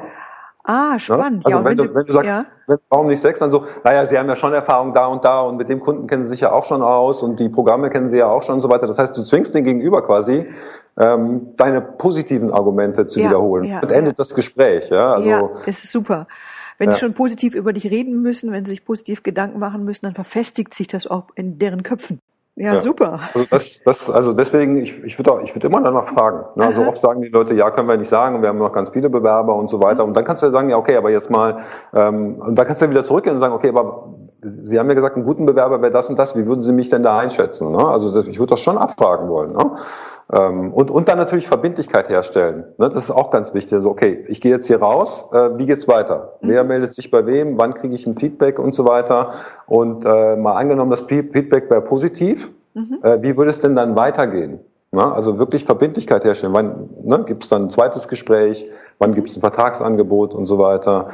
Ah, 0.66 0.98
spannend. 0.98 1.44
Also 1.44 1.58
ja, 1.58 1.64
wenn, 1.64 1.78
wenn, 1.78 1.88
du, 1.88 1.94
wenn 1.94 2.06
du 2.06 2.12
sagst, 2.12 2.28
ja. 2.28 2.46
warum 2.88 3.06
nicht 3.06 3.20
sechs, 3.20 3.38
dann 3.38 3.50
so, 3.50 3.64
naja, 3.84 4.06
Sie 4.06 4.18
haben 4.18 4.28
ja 4.28 4.36
schon 4.36 4.52
Erfahrung 4.54 4.94
da 4.94 5.06
und 5.06 5.24
da 5.24 5.40
und 5.40 5.58
mit 5.58 5.68
dem 5.68 5.80
Kunden 5.80 6.06
kennen 6.06 6.24
Sie 6.24 6.30
sich 6.30 6.40
ja 6.40 6.52
auch 6.52 6.64
schon 6.64 6.82
aus 6.82 7.22
und 7.22 7.38
die 7.38 7.50
Programme 7.50 7.90
kennen 7.90 8.08
Sie 8.08 8.18
ja 8.18 8.28
auch 8.28 8.42
schon 8.42 8.56
und 8.56 8.60
so 8.62 8.70
weiter. 8.70 8.86
Das 8.86 8.98
heißt, 8.98 9.16
du 9.16 9.22
zwingst 9.22 9.54
den 9.54 9.64
Gegenüber 9.64 10.02
quasi, 10.02 10.46
ähm, 10.98 11.54
deine 11.56 11.82
positiven 11.82 12.50
Argumente 12.50 13.06
zu 13.06 13.20
ja, 13.20 13.28
wiederholen. 13.28 13.64
Ja, 13.64 13.80
und 13.80 13.92
endet 13.92 14.18
das 14.18 14.34
Gespräch. 14.34 14.88
Ja, 14.88 15.14
also, 15.14 15.28
ja, 15.28 15.42
das 15.42 15.68
ist 15.68 15.92
super. 15.92 16.26
Wenn 16.78 16.88
ja. 16.88 16.94
die 16.94 17.00
schon 17.00 17.14
positiv 17.14 17.54
über 17.54 17.72
dich 17.72 17.90
reden 17.90 18.22
müssen, 18.22 18.52
wenn 18.52 18.64
sie 18.64 18.70
sich 18.70 18.84
positiv 18.84 19.22
Gedanken 19.22 19.58
machen 19.58 19.84
müssen, 19.84 20.06
dann 20.06 20.14
verfestigt 20.14 20.74
sich 20.74 20.86
das 20.86 21.06
auch 21.06 21.26
in 21.34 21.58
deren 21.58 21.82
Köpfen. 21.82 22.20
Ja, 22.56 22.74
ja, 22.74 22.78
super. 22.78 23.18
Also, 23.34 23.46
das, 23.50 23.80
das, 23.84 24.10
also 24.10 24.32
deswegen, 24.32 24.76
ich, 24.76 25.02
ich 25.02 25.18
würde 25.18 25.40
ich 25.42 25.52
würd 25.56 25.64
immer 25.64 25.82
danach 25.82 26.04
fragen. 26.04 26.44
Ne? 26.54 26.64
Also 26.64 26.86
oft 26.86 27.00
sagen 27.00 27.20
die 27.20 27.28
Leute, 27.28 27.52
ja, 27.54 27.72
können 27.72 27.88
wir 27.88 27.96
nicht 27.96 28.08
sagen, 28.08 28.42
wir 28.42 28.48
haben 28.48 28.58
noch 28.58 28.70
ganz 28.70 28.90
viele 28.90 29.10
Bewerber 29.10 29.56
und 29.56 29.68
so 29.68 29.82
weiter. 29.82 30.04
Mhm. 30.04 30.10
Und 30.10 30.16
dann 30.16 30.24
kannst 30.24 30.42
du 30.42 30.46
ja 30.46 30.52
sagen, 30.52 30.70
ja, 30.70 30.76
okay, 30.76 30.94
aber 30.94 31.10
jetzt 31.10 31.30
mal, 31.30 31.56
ähm, 31.92 32.36
und 32.40 32.56
dann 32.56 32.64
kannst 32.64 32.80
du 32.80 32.86
ja 32.86 32.92
wieder 32.92 33.02
zurückgehen 33.02 33.34
und 33.34 33.40
sagen, 33.40 33.54
okay, 33.54 33.70
aber 33.70 34.08
Sie 34.44 34.78
haben 34.78 34.88
ja 34.88 34.94
gesagt, 34.94 35.16
einen 35.16 35.24
guten 35.24 35.46
Bewerber 35.46 35.80
wäre 35.80 35.90
das 35.90 36.10
und 36.10 36.18
das, 36.18 36.36
wie 36.36 36.46
würden 36.46 36.62
Sie 36.62 36.72
mich 36.72 36.90
denn 36.90 37.02
da 37.02 37.18
einschätzen? 37.18 37.70
Ne? 37.72 37.78
Also 37.78 38.14
das, 38.14 38.26
ich 38.26 38.38
würde 38.38 38.50
das 38.50 38.60
schon 38.60 38.76
abfragen 38.76 39.28
wollen. 39.28 39.52
Ne? 39.52 39.70
Ähm, 40.32 40.72
und, 40.72 40.90
und 40.90 41.08
dann 41.08 41.16
natürlich 41.16 41.48
Verbindlichkeit 41.48 42.08
herstellen. 42.10 42.64
Ne? 42.78 42.88
Das 42.88 42.96
ist 42.96 43.10
auch 43.10 43.30
ganz 43.30 43.54
wichtig. 43.54 43.72
Also 43.74 43.90
okay, 43.90 44.24
ich 44.28 44.40
gehe 44.40 44.52
jetzt 44.52 44.66
hier 44.66 44.80
raus, 44.80 45.24
äh, 45.32 45.56
wie 45.56 45.66
geht's 45.66 45.88
weiter? 45.88 46.34
Mhm. 46.42 46.48
Wer 46.48 46.64
meldet 46.64 46.94
sich 46.94 47.10
bei 47.10 47.26
wem? 47.26 47.56
Wann 47.56 47.72
kriege 47.72 47.94
ich 47.94 48.06
ein 48.06 48.16
Feedback 48.16 48.58
und 48.58 48.74
so 48.74 48.84
weiter? 48.84 49.32
Und 49.66 50.04
äh, 50.04 50.36
mal 50.36 50.54
angenommen, 50.56 50.90
das 50.90 51.00
Feedback 51.00 51.70
wäre 51.70 51.82
positiv, 51.82 52.52
mhm. 52.74 52.98
äh, 53.02 53.22
wie 53.22 53.36
würde 53.38 53.50
es 53.50 53.60
denn 53.60 53.74
dann 53.74 53.96
weitergehen? 53.96 54.60
Ne? 54.94 55.12
Also 55.12 55.38
wirklich 55.38 55.64
Verbindlichkeit 55.64 56.24
herstellen. 56.24 56.52
Wann 56.52 56.90
ne, 57.02 57.24
gibt 57.24 57.42
es 57.42 57.48
dann 57.50 57.64
ein 57.64 57.70
zweites 57.70 58.08
Gespräch? 58.08 58.66
Wann 58.98 59.14
gibt 59.14 59.28
es 59.28 59.36
ein 59.36 59.40
Vertragsangebot 59.40 60.32
und 60.34 60.46
so 60.46 60.58
weiter? 60.58 61.08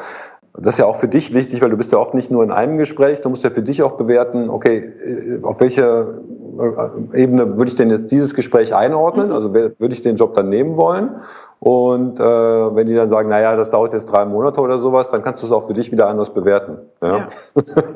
Das 0.57 0.75
ist 0.75 0.79
ja 0.79 0.87
auch 0.87 0.97
für 0.97 1.09
dich 1.09 1.33
wichtig, 1.33 1.63
weil 1.63 1.71
du 1.71 1.77
bist 1.77 1.93
ja 1.93 1.99
oft 1.99 2.15
nicht 2.15 2.31
nur 2.31 2.43
in 2.43 2.51
einem 2.51 2.77
Gespräch, 2.77 3.21
du 3.21 3.31
musst 3.31 3.45
ja 3.45 3.51
für 3.51 3.63
dich 3.63 3.83
auch 3.83 3.93
bewerten, 3.93 4.51
okay, 4.51 4.79
äh, 4.79 5.43
auf 5.43 5.61
welcher 5.61 6.19
äh, 6.59 7.23
Ebene 7.23 7.57
würde 7.57 7.71
ich 7.71 7.77
denn 7.77 7.91
jetzt 7.91 8.11
dieses 8.11 8.35
Gespräch 8.35 8.75
einordnen? 8.75 9.29
Mhm. 9.29 9.35
Also 9.35 9.55
würde 9.55 9.93
ich 9.93 10.03
den 10.03 10.17
Job 10.17 10.35
dann 10.35 10.49
nehmen 10.49 10.77
wollen? 10.77 11.21
Und 11.61 12.19
äh, 12.19 12.23
wenn 12.23 12.87
die 12.87 12.95
dann 12.95 13.11
sagen, 13.11 13.29
naja, 13.29 13.55
das 13.55 13.71
dauert 13.71 13.93
jetzt 13.93 14.07
drei 14.07 14.25
Monate 14.25 14.61
oder 14.61 14.79
sowas, 14.79 15.11
dann 15.11 15.23
kannst 15.23 15.43
du 15.43 15.47
es 15.47 15.53
auch 15.53 15.67
für 15.67 15.75
dich 15.75 15.93
wieder 15.93 16.09
anders 16.09 16.33
bewerten. 16.33 16.79
Ja, 17.03 17.29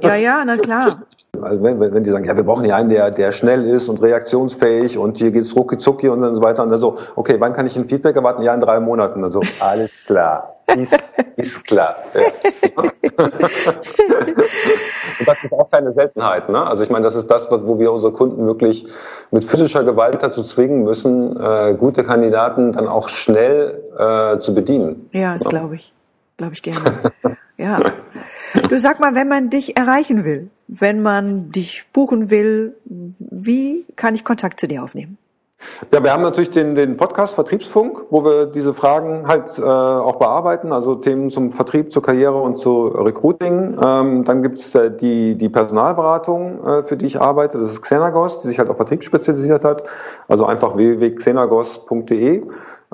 ja, 0.00 0.08
ja, 0.08 0.14
ja 0.14 0.44
na 0.44 0.56
klar. 0.56 1.02
Also 1.42 1.62
wenn, 1.62 1.80
wenn 1.80 2.04
die 2.04 2.10
sagen, 2.10 2.24
ja, 2.24 2.36
wir 2.36 2.44
brauchen 2.44 2.64
hier 2.64 2.76
einen, 2.76 2.90
der, 2.90 3.10
der 3.10 3.32
schnell 3.32 3.64
ist 3.64 3.88
und 3.88 4.02
reaktionsfähig 4.02 4.98
und 4.98 5.18
hier 5.18 5.30
geht's 5.30 5.54
rucki 5.56 5.78
zucki 5.78 6.08
und 6.08 6.22
dann 6.22 6.36
so 6.36 6.42
weiter 6.42 6.62
und 6.62 6.70
dann 6.70 6.80
so, 6.80 6.96
okay, 7.16 7.36
wann 7.38 7.52
kann 7.52 7.66
ich 7.66 7.76
ein 7.76 7.84
Feedback 7.84 8.16
erwarten? 8.16 8.42
Ja, 8.42 8.54
in 8.54 8.60
drei 8.60 8.80
Monaten. 8.80 9.22
Und 9.24 9.30
so, 9.30 9.40
alles 9.60 9.90
klar. 10.06 10.56
Ist, 10.66 10.96
ist 11.36 11.64
klar. 11.66 11.96
Und 15.18 15.28
das 15.28 15.44
ist 15.44 15.52
auch 15.52 15.70
keine 15.70 15.92
Seltenheit. 15.92 16.48
Ne? 16.48 16.66
Also 16.66 16.82
ich 16.82 16.90
meine, 16.90 17.04
das 17.04 17.14
ist 17.14 17.30
das, 17.30 17.50
wo 17.50 17.78
wir 17.78 17.92
unsere 17.92 18.12
Kunden 18.12 18.46
wirklich 18.46 18.86
mit 19.30 19.44
physischer 19.44 19.84
Gewalt 19.84 20.22
dazu 20.22 20.42
zwingen 20.42 20.84
müssen, 20.84 21.38
äh, 21.38 21.74
gute 21.74 22.02
Kandidaten 22.02 22.72
dann 22.72 22.88
auch 22.88 23.08
schnell 23.08 23.82
äh, 23.96 24.38
zu 24.38 24.54
bedienen. 24.54 25.08
Ja, 25.12 25.34
das 25.34 25.44
ja. 25.44 25.50
glaube 25.50 25.76
ich. 25.76 25.92
Glaube 26.36 26.54
ich 26.54 26.62
gerne. 26.62 26.80
ja. 27.56 27.78
Du 28.68 28.78
sag 28.78 29.00
mal, 29.00 29.14
wenn 29.14 29.28
man 29.28 29.50
dich 29.50 29.76
erreichen 29.76 30.24
will, 30.24 30.50
wenn 30.68 31.02
man 31.02 31.50
dich 31.50 31.86
buchen 31.92 32.30
will, 32.30 32.76
wie 32.84 33.84
kann 33.96 34.14
ich 34.14 34.24
Kontakt 34.24 34.60
zu 34.60 34.68
dir 34.68 34.82
aufnehmen? 34.82 35.18
Ja, 35.92 36.02
wir 36.02 36.12
haben 36.12 36.22
natürlich 36.22 36.50
den, 36.50 36.74
den 36.74 36.96
Podcast 36.96 37.34
Vertriebsfunk, 37.34 38.06
wo 38.10 38.24
wir 38.24 38.46
diese 38.46 38.74
Fragen 38.74 39.26
halt 39.26 39.58
äh, 39.58 39.62
auch 39.62 40.16
bearbeiten, 40.16 40.72
also 40.72 40.94
Themen 40.96 41.30
zum 41.30 41.52
Vertrieb, 41.52 41.92
zur 41.92 42.02
Karriere 42.02 42.40
und 42.40 42.58
zu 42.58 42.88
Recruiting. 42.88 43.78
Ähm, 43.82 44.24
dann 44.24 44.42
gibt 44.42 44.58
es 44.58 44.74
äh, 44.74 44.90
die, 44.94 45.36
die 45.36 45.48
Personalberatung, 45.48 46.64
äh, 46.64 46.82
für 46.82 46.96
die 46.96 47.06
ich 47.06 47.20
arbeite, 47.20 47.58
das 47.58 47.70
ist 47.70 47.82
Xenagos, 47.82 48.40
die 48.40 48.48
sich 48.48 48.58
halt 48.58 48.68
auf 48.70 48.76
Vertrieb 48.76 49.04
spezialisiert 49.04 49.64
hat. 49.64 49.84
Also 50.28 50.44
einfach 50.46 50.76
www.xenagos.de 50.76 52.42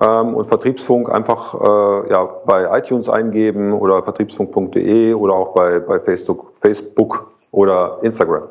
ähm, 0.01 0.35
und 0.35 0.45
Vertriebsfunk 0.47 1.11
einfach 1.11 1.55
äh, 1.55 2.11
ja, 2.11 2.25
bei 2.47 2.79
iTunes 2.79 3.09
eingeben 3.09 3.73
oder 3.73 4.03
vertriebsfunk.de 4.03 5.15
oder 5.15 5.35
auch 5.35 5.55
bei, 5.55 5.81
bei 5.81 5.99
Facebook, 6.01 6.53
Facebook 6.61 7.31
oder 7.51 7.99
Instagram. 8.03 8.49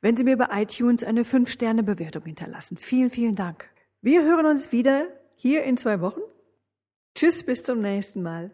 wenn 0.00 0.16
Sie 0.16 0.24
mir 0.24 0.36
bei 0.36 0.62
iTunes 0.62 1.04
eine 1.04 1.22
5-Sterne-Bewertung 1.22 2.24
hinterlassen. 2.24 2.76
Vielen, 2.76 3.10
vielen 3.10 3.34
Dank. 3.34 3.68
Wir 4.00 4.22
hören 4.22 4.46
uns 4.46 4.72
wieder 4.72 5.06
hier 5.38 5.64
in 5.64 5.76
zwei 5.76 6.00
Wochen. 6.00 6.20
Tschüss, 7.14 7.42
bis 7.42 7.62
zum 7.62 7.80
nächsten 7.80 8.22
Mal. 8.22 8.50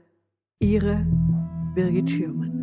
Ihre 0.61 1.05
Birgit 1.75 2.11
Schürmann. 2.11 2.62